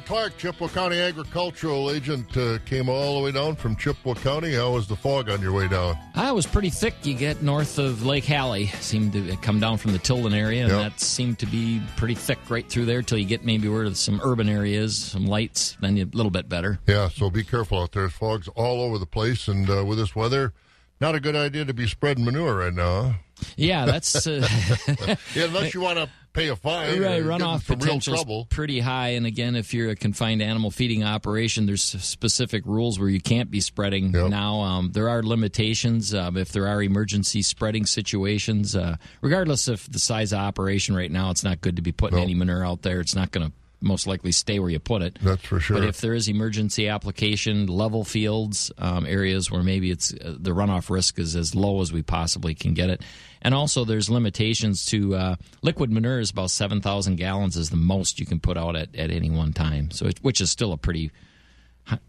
Clark, 0.00 0.36
Chippewa 0.38 0.68
County 0.68 0.98
agricultural 0.98 1.90
agent, 1.90 2.36
uh, 2.36 2.58
came 2.64 2.88
all 2.88 3.18
the 3.18 3.24
way 3.24 3.32
down 3.32 3.54
from 3.56 3.76
Chippewa 3.76 4.14
County. 4.14 4.54
How 4.54 4.72
was 4.72 4.86
the 4.88 4.96
fog 4.96 5.30
on 5.30 5.40
your 5.40 5.52
way 5.52 5.68
down? 5.68 5.96
I 6.14 6.32
was 6.32 6.46
pretty 6.46 6.70
thick. 6.70 6.94
You 7.04 7.14
get 7.14 7.42
north 7.42 7.78
of 7.78 8.04
Lake 8.04 8.24
Hallie, 8.26 8.66
seemed 8.80 9.12
to 9.12 9.36
come 9.36 9.60
down 9.60 9.76
from 9.78 9.92
the 9.92 9.98
Tilden 9.98 10.34
area, 10.34 10.62
and 10.62 10.70
Yep. 10.72 10.80
that 10.92 11.00
seemed 11.00 11.38
to 11.40 11.46
be 11.46 11.80
pretty 11.96 12.14
thick 12.14 12.38
right 12.48 12.68
through 12.68 12.86
there 12.86 13.02
till 13.02 13.18
you 13.18 13.24
get 13.26 13.44
maybe 13.44 13.68
where 13.68 13.84
to 13.84 13.94
some 13.94 14.20
urban 14.24 14.48
areas, 14.48 14.96
some 14.96 15.26
lights, 15.26 15.76
then 15.80 15.96
you 15.96 16.04
a 16.04 16.16
little 16.16 16.30
bit 16.30 16.48
better. 16.48 16.78
Yeah, 16.86 17.08
so 17.08 17.30
be 17.30 17.44
careful 17.44 17.80
out 17.80 17.92
there. 17.92 18.08
Fogs 18.08 18.48
all 18.56 18.82
over 18.82 18.98
the 18.98 19.06
place, 19.06 19.48
and 19.48 19.68
uh, 19.70 19.84
with 19.84 19.98
this 19.98 20.16
weather, 20.16 20.52
not 21.00 21.14
a 21.14 21.20
good 21.20 21.36
idea 21.36 21.64
to 21.64 21.72
be 21.74 21.86
spreading 21.86 22.24
manure 22.24 22.56
right 22.56 22.74
now. 22.74 23.02
huh? 23.02 23.12
Yeah, 23.56 23.86
that's 23.86 24.26
uh, 24.26 24.46
yeah, 25.34 25.44
unless 25.44 25.72
you 25.72 25.80
want 25.80 25.98
to 25.98 26.10
pay 26.32 26.48
a 26.48 26.56
fine. 26.56 27.00
right. 27.02 27.22
Runoff 27.22 27.54
in 27.54 27.60
some 27.60 27.78
real 27.78 27.78
potential 27.78 28.14
trouble. 28.14 28.46
pretty 28.50 28.80
high, 28.80 29.10
and 29.10 29.26
again, 29.26 29.56
if 29.56 29.74
you're 29.74 29.90
a 29.90 29.96
confined 29.96 30.42
animal 30.42 30.70
feeding 30.70 31.04
operation, 31.04 31.66
there's 31.66 31.82
specific 31.82 32.64
rules 32.66 32.98
where 32.98 33.08
you 33.08 33.20
can't 33.20 33.50
be 33.50 33.60
spreading. 33.60 34.12
Now, 34.12 34.60
um, 34.60 34.92
there 34.92 35.08
are 35.08 35.22
limitations 35.22 36.14
uh, 36.14 36.30
if 36.34 36.52
there 36.52 36.66
are 36.66 36.82
emergency 36.82 37.42
spreading 37.42 37.86
situations. 37.86 38.76
Uh, 38.76 38.96
regardless 39.20 39.68
of 39.68 39.90
the 39.90 39.98
size 39.98 40.32
of 40.32 40.38
operation, 40.38 40.94
right 40.94 41.10
now, 41.10 41.30
it's 41.30 41.44
not 41.44 41.60
good 41.60 41.76
to 41.76 41.82
be 41.82 41.92
putting 41.92 42.18
any 42.18 42.34
manure 42.34 42.64
out 42.64 42.82
there. 42.82 43.00
It's 43.00 43.14
not 43.14 43.30
going 43.30 43.46
to 43.46 43.52
most 43.80 44.06
likely 44.06 44.32
stay 44.32 44.58
where 44.58 44.70
you 44.70 44.78
put 44.78 45.02
it. 45.02 45.18
That's 45.22 45.44
for 45.44 45.60
sure. 45.60 45.78
But 45.78 45.88
if 45.88 46.00
there 46.00 46.14
is 46.14 46.28
emergency 46.28 46.88
application, 46.88 47.66
level 47.66 48.04
fields, 48.04 48.70
um, 48.78 49.06
areas 49.06 49.50
where 49.50 49.62
maybe 49.62 49.90
it's 49.90 50.12
uh, 50.12 50.36
the 50.38 50.50
runoff 50.50 50.90
risk 50.90 51.18
is 51.18 51.36
as 51.36 51.54
low 51.54 51.80
as 51.80 51.92
we 51.92 52.02
possibly 52.02 52.54
can 52.54 52.74
get 52.74 52.90
it, 52.90 53.02
and 53.42 53.54
also 53.54 53.84
there's 53.84 54.10
limitations 54.10 54.84
to 54.86 55.14
uh, 55.14 55.36
liquid 55.62 55.90
manure 55.90 56.20
is 56.20 56.30
about 56.30 56.50
seven 56.50 56.80
thousand 56.80 57.16
gallons 57.16 57.56
is 57.56 57.70
the 57.70 57.76
most 57.76 58.20
you 58.20 58.26
can 58.26 58.40
put 58.40 58.56
out 58.56 58.76
at, 58.76 58.94
at 58.94 59.10
any 59.10 59.30
one 59.30 59.52
time. 59.52 59.90
So 59.90 60.06
it, 60.06 60.18
which 60.22 60.40
is 60.40 60.50
still 60.50 60.72
a 60.72 60.76
pretty 60.76 61.10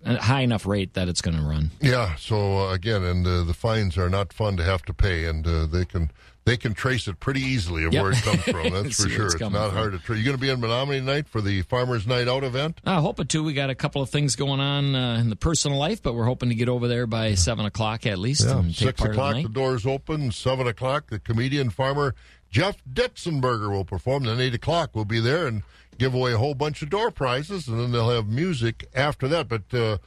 high 0.05 0.41
enough 0.41 0.65
rate 0.65 0.93
that 0.93 1.07
it's 1.07 1.21
going 1.21 1.37
to 1.37 1.43
run. 1.43 1.71
Yeah. 1.79 2.15
So 2.15 2.67
uh, 2.67 2.73
again, 2.73 3.03
and 3.03 3.25
uh, 3.25 3.43
the 3.43 3.53
fines 3.53 3.97
are 3.97 4.09
not 4.09 4.33
fun 4.33 4.57
to 4.57 4.63
have 4.63 4.83
to 4.83 4.93
pay, 4.93 5.25
and 5.25 5.47
uh, 5.47 5.65
they 5.65 5.85
can 5.85 6.11
they 6.43 6.57
can 6.57 6.73
trace 6.73 7.07
it 7.07 7.19
pretty 7.19 7.41
easily 7.41 7.83
of 7.83 7.93
Yep. 7.93 8.01
where 8.01 8.11
it 8.13 8.17
comes 8.23 8.41
from. 8.43 8.69
That's 8.83 9.03
for 9.03 9.09
sure. 9.09 9.25
it's 9.27 9.35
It's, 9.35 9.41
not 9.41 9.51
from. 9.51 9.77
hard 9.77 9.91
to 9.93 9.99
trace. 9.99 10.19
You 10.19 10.25
going 10.25 10.37
to 10.37 10.41
be 10.41 10.49
in 10.49 10.59
Menomonie 10.59 10.99
tonight 10.99 11.27
for 11.27 11.39
the 11.41 11.61
Farmers 11.61 12.07
Night 12.07 12.27
Out 12.27 12.43
event? 12.43 12.81
I 12.85 12.95
hope 12.99 13.19
it 13.19 13.29
too. 13.29 13.43
We 13.43 13.53
got 13.53 13.69
a 13.69 13.75
couple 13.75 14.01
of 14.01 14.09
things 14.09 14.35
going 14.35 14.59
on 14.59 14.95
uh, 14.95 15.17
in 15.19 15.29
the 15.29 15.35
personal 15.35 15.77
life, 15.77 16.01
but 16.01 16.13
we're 16.15 16.25
hoping 16.25 16.49
to 16.49 16.55
get 16.55 16.67
over 16.69 16.87
there 16.87 17.05
by 17.05 17.35
seven 17.35 17.65
o'clock 17.65 18.05
at 18.05 18.17
least. 18.17 18.45
Yeah, 18.45 18.59
and 18.59 18.69
take 18.75 18.87
six 18.97 19.01
the 19.03 19.11
o'clock 19.11 19.35
night. 19.35 19.43
the 19.43 19.49
doors 19.49 19.85
open. 19.85 20.31
Seven 20.31 20.65
o'clock 20.67 21.07
the 21.09 21.19
comedian 21.19 21.69
farmer 21.69 22.15
Jeff 22.49 22.77
Ditzenberger 22.91 23.69
will 23.71 23.85
perform. 23.85 24.23
Then 24.23 24.39
eight 24.41 24.53
o'clock 24.55 24.91
we'll 24.93 25.05
be 25.05 25.19
there 25.19 25.47
and 25.47 25.63
give 25.97 26.13
away 26.13 26.33
a 26.33 26.37
whole 26.37 26.55
bunch 26.55 26.81
of 26.81 26.89
door 26.89 27.11
prizes, 27.11 27.67
and 27.67 27.79
then 27.79 27.91
they'll 27.91 28.09
have 28.09 28.27
music 28.27 28.87
after 28.95 29.27
that. 29.27 29.47
But 29.47 29.73
uh, 29.73 29.97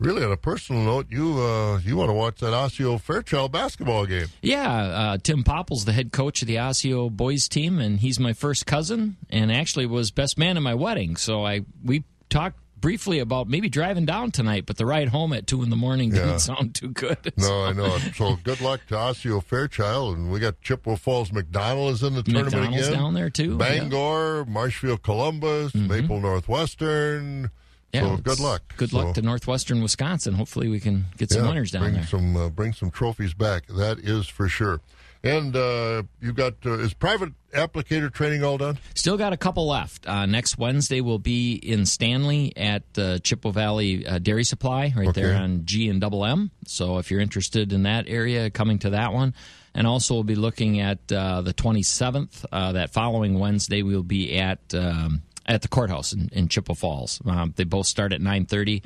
Really, 0.00 0.24
on 0.24 0.32
a 0.32 0.36
personal 0.36 0.82
note, 0.82 1.06
you 1.10 1.38
uh, 1.40 1.78
you 1.84 1.94
want 1.94 2.08
to 2.08 2.14
watch 2.14 2.40
that 2.40 2.54
Osseo 2.54 2.96
Fairchild 2.98 3.52
basketball 3.52 4.06
game? 4.06 4.28
Yeah, 4.40 4.66
uh, 4.72 5.18
Tim 5.22 5.44
Popple's 5.44 5.84
the 5.84 5.92
head 5.92 6.10
coach 6.10 6.40
of 6.40 6.48
the 6.48 6.58
Osseo 6.58 7.10
boys 7.10 7.48
team, 7.48 7.78
and 7.78 8.00
he's 8.00 8.18
my 8.18 8.32
first 8.32 8.64
cousin, 8.66 9.18
and 9.28 9.52
actually 9.52 9.84
was 9.84 10.10
best 10.10 10.38
man 10.38 10.56
at 10.56 10.62
my 10.62 10.74
wedding. 10.74 11.16
So 11.16 11.44
I 11.44 11.60
we 11.84 12.04
talked 12.30 12.56
briefly 12.80 13.18
about 13.18 13.46
maybe 13.46 13.68
driving 13.68 14.06
down 14.06 14.30
tonight, 14.30 14.64
but 14.64 14.78
the 14.78 14.86
ride 14.86 15.08
home 15.08 15.34
at 15.34 15.46
two 15.46 15.62
in 15.62 15.68
the 15.68 15.76
morning 15.76 16.12
Yeah. 16.14 16.24
didn't 16.24 16.38
sound 16.38 16.74
too 16.74 16.88
good. 16.88 17.34
No, 17.36 17.64
I 17.66 17.74
know. 17.74 17.98
So 18.16 18.36
good 18.42 18.62
luck 18.62 18.80
to 18.88 18.94
Osseo 18.96 19.40
Fairchild, 19.42 20.16
and 20.16 20.32
we 20.32 20.40
got 20.40 20.62
Chippewa 20.62 20.96
Falls 20.96 21.28
McDonell 21.30 21.90
is 21.90 22.02
in 22.02 22.14
the 22.14 22.22
tournament 22.22 22.54
McDonell's 22.72 22.88
again. 22.88 22.98
down 22.98 23.12
there, 23.12 23.28
too, 23.28 23.42
yeah. 23.42 23.48
Mm-hmm. 23.50 23.58
Bangor, 23.58 24.44
Marshfield, 24.46 25.02
Columbus, 25.02 25.74
Maple 25.74 26.20
Northwestern. 26.22 27.50
Yeah, 27.92 28.02
so 28.02 28.16
good 28.18 28.40
luck. 28.40 28.62
Good 28.76 28.90
So- 28.90 28.98
luck 28.98 29.14
to 29.14 29.22
Northwestern 29.22 29.82
Wisconsin. 29.82 30.34
Hopefully, 30.34 30.68
we 30.68 30.80
can 30.80 31.06
get 31.16 31.30
some 31.30 31.42
Yeah, 31.42 31.48
winners 31.48 31.70
down 31.72 31.82
bring 31.82 31.94
there. 31.94 32.06
Some 32.06 32.36
uh, 32.36 32.48
bring 32.48 32.72
some 32.72 32.90
trophies 32.90 33.34
back. 33.34 33.66
That 33.66 33.98
is 33.98 34.26
for 34.28 34.48
sure. 34.48 34.80
And 35.22 35.54
uh, 35.54 36.04
you 36.22 36.32
got 36.32 36.54
uh, 36.64 36.78
is 36.78 36.94
private 36.94 37.32
applicator 37.52 38.10
training 38.10 38.42
all 38.42 38.56
done? 38.56 38.78
Still 38.94 39.18
got 39.18 39.34
a 39.34 39.36
couple 39.36 39.66
left. 39.68 40.08
Uh, 40.08 40.24
next 40.24 40.56
Wednesday 40.56 41.02
we'll 41.02 41.18
be 41.18 41.54
in 41.56 41.84
Stanley 41.84 42.54
at 42.56 42.84
uh, 42.96 43.18
Chippewa 43.18 43.52
Valley 43.52 44.06
uh, 44.06 44.18
Dairy 44.18 44.44
Supply 44.44 44.94
right 44.96 45.12
there 45.12 45.34
on 45.36 45.66
G 45.66 45.90
and 45.90 46.00
Double 46.00 46.24
M. 46.24 46.50
So 46.66 46.96
if 46.98 47.10
you're 47.10 47.20
interested 47.20 47.70
in 47.74 47.82
that 47.82 48.06
area, 48.08 48.48
coming 48.50 48.78
to 48.78 48.90
that 48.90 49.12
one. 49.12 49.34
And 49.74 49.86
also 49.86 50.14
we'll 50.14 50.24
be 50.24 50.36
looking 50.36 50.80
at 50.80 51.12
uh, 51.12 51.42
the 51.42 51.52
27th. 51.52 52.46
Uh, 52.50 52.72
that 52.72 52.90
following 52.90 53.38
Wednesday 53.38 53.82
we'll 53.82 54.02
be 54.02 54.38
at 54.38 54.60
um, 54.74 55.20
at 55.50 55.62
the 55.62 55.68
courthouse 55.68 56.12
in, 56.12 56.28
in 56.32 56.48
Chippewa 56.48 56.74
Falls. 56.74 57.20
Um, 57.26 57.52
they 57.56 57.64
both 57.64 57.86
start 57.86 58.12
at 58.12 58.20
9:30. 58.20 58.82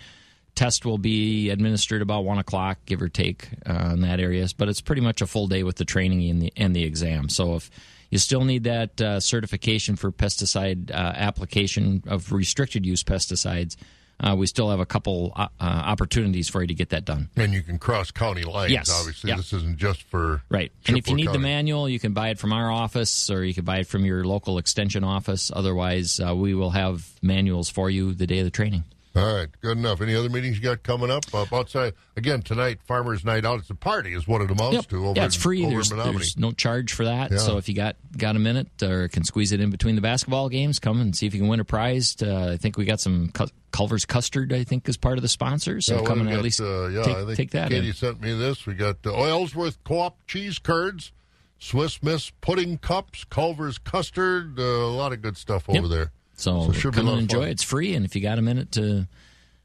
Test 0.54 0.86
will 0.86 0.98
be 0.98 1.50
administered 1.50 2.00
about 2.00 2.24
one 2.24 2.38
o'clock, 2.38 2.78
give 2.86 3.02
or 3.02 3.08
take, 3.08 3.48
uh, 3.66 3.90
in 3.92 4.00
that 4.02 4.20
area. 4.20 4.46
But 4.56 4.68
it's 4.68 4.80
pretty 4.80 5.02
much 5.02 5.20
a 5.20 5.26
full 5.26 5.46
day 5.46 5.62
with 5.62 5.76
the 5.76 5.84
training 5.84 6.28
and 6.30 6.42
the 6.42 6.52
and 6.56 6.74
the 6.74 6.84
exam. 6.84 7.28
So 7.28 7.56
if 7.56 7.70
you 8.10 8.18
still 8.18 8.44
need 8.44 8.64
that 8.64 9.00
uh, 9.00 9.20
certification 9.20 9.96
for 9.96 10.10
pesticide 10.10 10.90
uh, 10.90 10.94
application 10.94 12.02
of 12.06 12.32
restricted 12.32 12.86
use 12.86 13.04
pesticides, 13.04 13.76
uh, 14.24 14.34
we 14.34 14.46
still 14.46 14.70
have 14.70 14.80
a 14.80 14.86
couple 14.86 15.32
uh, 15.36 15.48
uh, 15.60 15.64
opportunities 15.64 16.48
for 16.48 16.62
you 16.62 16.66
to 16.68 16.74
get 16.74 16.88
that 16.88 17.04
done. 17.04 17.28
And 17.36 17.52
you 17.52 17.62
can 17.62 17.78
cross 17.78 18.10
county 18.10 18.42
lines. 18.44 18.72
Yes. 18.72 18.90
Obviously, 18.90 19.28
Yeah. 19.30 19.36
this 19.36 19.52
isn't 19.52 19.76
just 19.76 20.02
for 20.04 20.42
Right. 20.48 20.72
And 20.86 20.96
if 20.96 21.08
you 21.08 21.14
need 21.14 21.30
the 21.32 21.38
manual, 21.38 21.88
you 21.88 22.00
can 22.00 22.12
buy 22.14 22.30
it 22.30 22.38
from 22.38 22.52
our 22.52 22.70
office 22.70 23.30
or 23.30 23.44
you 23.44 23.52
can 23.54 23.64
buy 23.64 23.78
it 23.78 23.86
from 23.86 24.04
your 24.04 24.24
local 24.24 24.58
extension 24.58 25.04
office. 25.04 25.50
Otherwise, 25.54 26.20
uh, 26.20 26.34
we 26.34 26.54
will 26.54 26.70
have 26.70 27.06
manuals 27.22 27.68
for 27.68 27.90
you 27.90 28.14
the 28.14 28.26
day 28.26 28.38
of 28.38 28.44
the 28.46 28.50
training. 28.50 28.84
All 29.16 29.32
right, 29.36 29.48
good 29.60 29.78
enough. 29.78 30.00
Any 30.00 30.16
other 30.16 30.28
meetings 30.28 30.56
you 30.56 30.62
got 30.64 30.82
coming 30.82 31.08
up 31.08 31.24
uh, 31.32 31.46
outside? 31.52 31.92
Again 32.16 32.42
tonight, 32.42 32.80
Farmers 32.84 33.24
Night 33.24 33.44
Out. 33.44 33.60
It's 33.60 33.70
a 33.70 33.74
party, 33.76 34.12
is 34.12 34.26
what 34.26 34.40
it 34.40 34.50
amounts 34.50 34.74
Yep. 34.74 34.86
to. 34.88 35.06
Over 35.06 35.12
yeah, 35.20 35.26
it's 35.26 35.36
free. 35.36 35.64
There's, 35.64 35.90
there's 35.90 36.36
no 36.36 36.50
charge 36.50 36.92
for 36.94 37.04
that. 37.04 37.30
Yeah. 37.30 37.38
So 37.38 37.56
if 37.56 37.68
you 37.68 37.76
got 37.76 37.94
got 38.18 38.34
a 38.34 38.40
minute 38.40 38.82
or 38.82 39.06
can 39.06 39.22
squeeze 39.22 39.52
it 39.52 39.60
in 39.60 39.70
between 39.70 39.94
the 39.94 40.00
basketball 40.00 40.48
games, 40.48 40.80
come 40.80 41.00
and 41.00 41.14
see 41.14 41.26
if 41.26 41.34
you 41.34 41.38
can 41.40 41.48
win 41.48 41.60
a 41.60 41.64
prize. 41.64 42.16
Uh, 42.20 42.50
I 42.54 42.56
think 42.56 42.76
we 42.76 42.84
got 42.86 42.98
some 42.98 43.30
Cu- 43.30 43.46
Culver's 43.70 44.04
custard. 44.04 44.52
I 44.52 44.64
think 44.64 44.88
is 44.88 44.96
part 44.96 45.16
of 45.16 45.22
the 45.22 45.28
sponsors. 45.28 45.86
So 45.86 46.00
Yeah, 46.00 46.06
come 46.06 46.18
and 46.18 46.28
we 46.30 46.34
at 46.34 46.42
least 46.42 46.60
uh, 46.60 46.88
yeah, 46.88 47.02
take, 47.04 47.16
I 47.16 47.24
think 47.24 47.36
take 47.36 47.50
that. 47.52 47.68
Katie 47.70 47.86
in. 47.88 47.94
sent 47.94 48.20
me 48.20 48.36
this. 48.36 48.66
We 48.66 48.74
got 48.74 48.96
uh, 49.06 49.12
Ellsworth 49.14 49.78
Co-op 49.84 50.26
cheese 50.26 50.58
curds, 50.58 51.12
Swiss 51.60 52.02
Miss 52.02 52.30
pudding 52.40 52.78
cups, 52.78 53.22
Culver's 53.22 53.78
custard, 53.78 54.58
uh, 54.58 54.62
a 54.62 54.90
lot 54.90 55.12
of 55.12 55.22
good 55.22 55.36
stuff 55.36 55.68
over 55.68 55.82
Yep. 55.82 55.88
there. 55.90 56.10
So, 56.36 56.68
be 56.68 56.78
a 56.78 56.90
come 56.92 57.08
and 57.08 57.18
enjoy. 57.20 57.40
fun. 57.40 57.48
It's 57.48 57.62
free, 57.62 57.94
and 57.94 58.04
if 58.04 58.14
you 58.16 58.22
got 58.22 58.38
a 58.38 58.42
minute 58.42 58.72
to, 58.72 59.06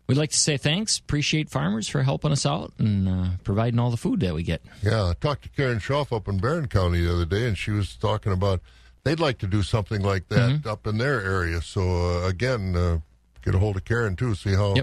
we'd 0.08 0.18
like 0.18 0.32
to 0.32 0.38
say 0.38 0.58
thanks. 0.58 0.98
Appreciate 1.00 1.50
farmers 1.50 1.88
for 1.88 2.04
helping 2.04 2.32
us 2.32 2.46
out 2.46 2.74
and 2.78 3.08
uh, 3.10 3.26
providing 3.44 3.80
all 3.80 3.92
the 3.92 3.98
food 3.98 4.20
that 4.22 4.34
we 4.34 4.44
get. 4.44 4.62
Yeah, 4.84 5.10
I 5.10 5.14
talked 5.14 5.44
to 5.44 5.50
Karen 5.50 5.80
Schaff 5.80 6.14
up 6.14 6.28
in 6.28 6.38
Barron 6.40 6.68
County 6.68 7.02
the 7.02 7.14
other 7.14 7.26
day, 7.26 7.48
and 7.48 7.58
she 7.58 7.72
was 7.72 7.96
talking 7.96 8.32
about 8.32 8.62
they'd 9.04 9.20
like 9.20 9.38
to 9.40 9.48
do 9.48 9.64
something 9.64 10.02
like 10.02 10.28
that 10.30 10.50
Mm-hmm. 10.52 10.68
up 10.70 10.86
in 10.86 10.98
their 10.98 11.22
area. 11.22 11.62
So 11.62 11.82
uh, 12.24 12.28
again, 12.28 12.76
uh, 12.76 13.00
get 13.44 13.56
a 13.56 13.60
hold 13.60 13.78
of 13.78 13.86
Karen 13.86 14.16
too, 14.16 14.36
see 14.36 14.54
how 14.54 14.76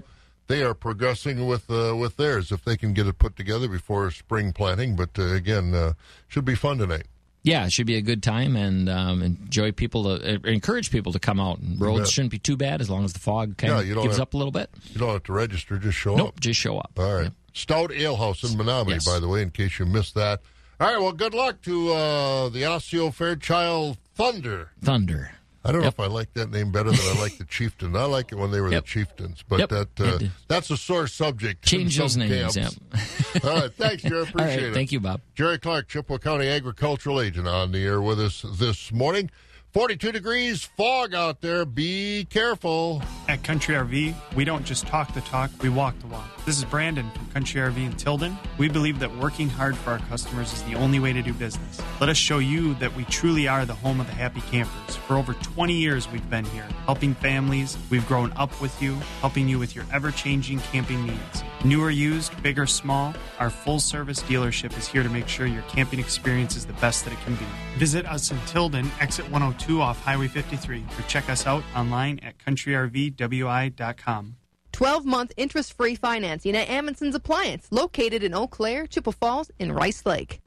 they 0.48 0.62
are 0.62 0.74
progressing 0.74 1.46
with 1.46 1.70
uh, 1.70 1.94
with 1.96 2.16
theirs. 2.16 2.50
If 2.52 2.64
they 2.64 2.76
can 2.76 2.92
get 2.94 3.06
it 3.06 3.18
put 3.18 3.36
together 3.36 3.68
before 3.68 4.10
spring 4.10 4.52
planting, 4.52 4.96
but 4.96 5.10
uh, 5.18 5.32
again, 5.32 5.74
uh, 5.74 5.92
should 6.28 6.44
be 6.44 6.54
fun 6.54 6.78
tonight. 6.78 7.06
Yeah, 7.46 7.64
it 7.66 7.72
should 7.72 7.86
be 7.86 7.94
a 7.96 8.02
good 8.02 8.22
time 8.24 8.56
and 8.56 8.88
um, 8.88 9.22
enjoy 9.22 9.70
people 9.70 10.02
to 10.18 10.34
uh, 10.34 10.38
encourage 10.50 10.90
people 10.90 11.12
to 11.12 11.20
come 11.20 11.38
out. 11.38 11.60
And 11.60 11.80
roads 11.80 12.10
shouldn't 12.10 12.32
be 12.32 12.40
too 12.40 12.56
bad 12.56 12.80
as 12.80 12.90
long 12.90 13.04
as 13.04 13.12
the 13.12 13.20
fog 13.20 13.56
kind 13.56 13.72
Yeah, 13.86 13.96
of 13.96 14.02
gives 14.02 14.16
have- 14.16 14.22
up 14.22 14.34
a 14.34 14.36
little 14.36 14.50
bit. 14.50 14.68
You 14.92 14.98
don't 14.98 15.12
have 15.12 15.22
to 15.24 15.32
register; 15.32 15.78
just 15.78 15.96
show 15.96 16.16
Nope, 16.16 16.28
up. 16.28 16.40
just 16.40 16.58
show 16.58 16.76
up. 16.78 16.90
All 16.98 17.14
right. 17.14 17.30
Stout 17.54 17.92
Ale 17.92 18.16
House 18.16 18.42
in 18.42 18.58
Menomonie, 18.58 18.90
Yes. 18.90 19.06
by 19.06 19.20
the 19.20 19.28
way, 19.28 19.42
in 19.42 19.50
case 19.50 19.78
you 19.78 19.86
missed 19.86 20.14
that. 20.16 20.40
All 20.80 20.88
right. 20.92 21.00
Well, 21.00 21.12
good 21.12 21.32
luck 21.34 21.62
to 21.62 21.92
uh, 21.92 22.48
the 22.50 22.64
Osseo 22.64 23.10
Fairchild 23.12 23.96
Thunder. 24.16 24.72
Thunder. 24.82 25.30
I 25.66 25.72
don't 25.72 25.82
know 25.82 25.88
if 25.88 25.98
I 26.00 26.06
like 26.06 26.32
that 26.34 26.50
name 26.50 26.70
better 26.70 26.90
than 26.90 27.16
I 27.16 27.20
like 27.20 27.38
the 27.38 27.44
Chieftain. 27.44 27.96
I 27.96 28.04
like 28.04 28.30
it 28.32 28.36
when 28.36 28.50
they 28.52 28.60
were 28.60 28.70
Yep. 28.70 28.84
the 28.84 28.88
Chieftains, 28.88 29.44
but 29.48 29.58
Yep. 29.58 29.68
that 29.70 30.00
uh, 30.00 30.18
that's 30.48 30.70
a 30.70 30.76
sore 30.76 31.06
subject. 31.08 31.64
Change 31.64 31.96
those 31.98 32.16
names. 32.16 32.56
Yep. 32.56 32.72
All 33.44 33.50
right. 33.60 33.72
Thanks, 33.74 34.02
Jerry. 34.04 34.22
Appreciate 34.22 34.38
All 34.40 34.46
right, 34.46 34.62
it. 34.62 34.74
thank 34.74 34.92
you, 34.92 35.00
Bob. 35.00 35.20
Jerry 35.34 35.58
Clark, 35.58 35.88
Chippewa 35.88 36.18
County 36.18 36.48
Agricultural 36.48 37.20
Agent, 37.20 37.48
on 37.48 37.72
the 37.72 37.84
air 37.84 38.00
with 38.00 38.20
us 38.20 38.44
this 38.58 38.92
morning. 38.92 39.30
42 39.76 40.10
degrees, 40.10 40.64
fog 40.64 41.12
out 41.12 41.42
there. 41.42 41.66
Be 41.66 42.26
careful. 42.30 43.02
At 43.28 43.42
Country 43.42 43.74
RV, 43.74 44.14
we 44.34 44.44
don't 44.46 44.64
just 44.64 44.86
talk 44.86 45.12
the 45.12 45.20
talk, 45.20 45.50
we 45.60 45.68
walk 45.68 45.98
the 45.98 46.06
walk. 46.06 46.24
This 46.46 46.56
is 46.56 46.64
Brandon 46.64 47.10
from 47.10 47.26
Country 47.26 47.60
RV 47.60 47.76
in 47.76 47.92
Tilden. 47.92 48.38
We 48.56 48.70
believe 48.70 49.00
that 49.00 49.14
working 49.18 49.50
hard 49.50 49.76
for 49.76 49.90
our 49.90 49.98
customers 49.98 50.52
is 50.52 50.62
the 50.62 50.76
only 50.76 50.98
way 50.98 51.12
to 51.12 51.20
do 51.20 51.34
business. 51.34 51.82
Let 52.00 52.08
us 52.08 52.16
show 52.16 52.38
you 52.38 52.72
that 52.74 52.96
we 52.96 53.04
truly 53.06 53.48
are 53.48 53.66
the 53.66 53.74
home 53.74 54.00
of 54.00 54.06
the 54.06 54.14
happy 54.14 54.40
campers. 54.42 54.96
For 54.96 55.16
over 55.16 55.34
20 55.34 55.74
years, 55.74 56.10
we've 56.10 56.30
been 56.30 56.44
here, 56.46 56.66
helping 56.86 57.14
families. 57.14 57.76
We've 57.90 58.06
grown 58.06 58.32
up 58.32 58.58
with 58.62 58.80
you, 58.80 58.94
helping 59.20 59.48
you 59.48 59.58
with 59.58 59.74
your 59.74 59.84
ever 59.92 60.10
changing 60.12 60.60
camping 60.60 61.04
needs. 61.04 61.42
New 61.64 61.82
or 61.82 61.90
used, 61.90 62.40
big 62.44 62.60
or 62.60 62.66
small, 62.66 63.12
our 63.40 63.50
full 63.50 63.80
service 63.80 64.22
dealership 64.22 64.78
is 64.78 64.86
here 64.86 65.02
to 65.02 65.08
make 65.08 65.26
sure 65.26 65.46
your 65.46 65.62
camping 65.62 65.98
experience 65.98 66.54
is 66.54 66.64
the 66.64 66.72
best 66.74 67.04
that 67.04 67.12
it 67.12 67.20
can 67.24 67.34
be. 67.34 67.46
Visit 67.76 68.06
us 68.06 68.30
in 68.30 68.38
Tilden, 68.46 68.88
exit 69.00 69.28
102 69.30 69.65
off 69.80 70.00
Highway 70.00 70.28
53, 70.28 70.84
or 70.98 71.02
check 71.08 71.28
us 71.28 71.46
out 71.46 71.62
online 71.74 72.18
at 72.22 72.38
countryrvwi.com. 72.38 74.36
12 74.72 75.06
month 75.06 75.32
interest 75.36 75.72
free 75.72 75.94
financing 75.94 76.54
at 76.54 76.68
Amundsen's 76.68 77.14
Appliance, 77.14 77.66
located 77.70 78.22
in 78.22 78.34
Eau 78.34 78.46
Claire, 78.46 78.86
Chippewa 78.86 79.12
Falls, 79.12 79.50
and 79.58 79.74
Rice 79.74 80.04
Lake. 80.04 80.40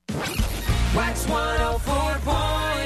WAXX 0.94 1.26
104.5. 1.28 2.79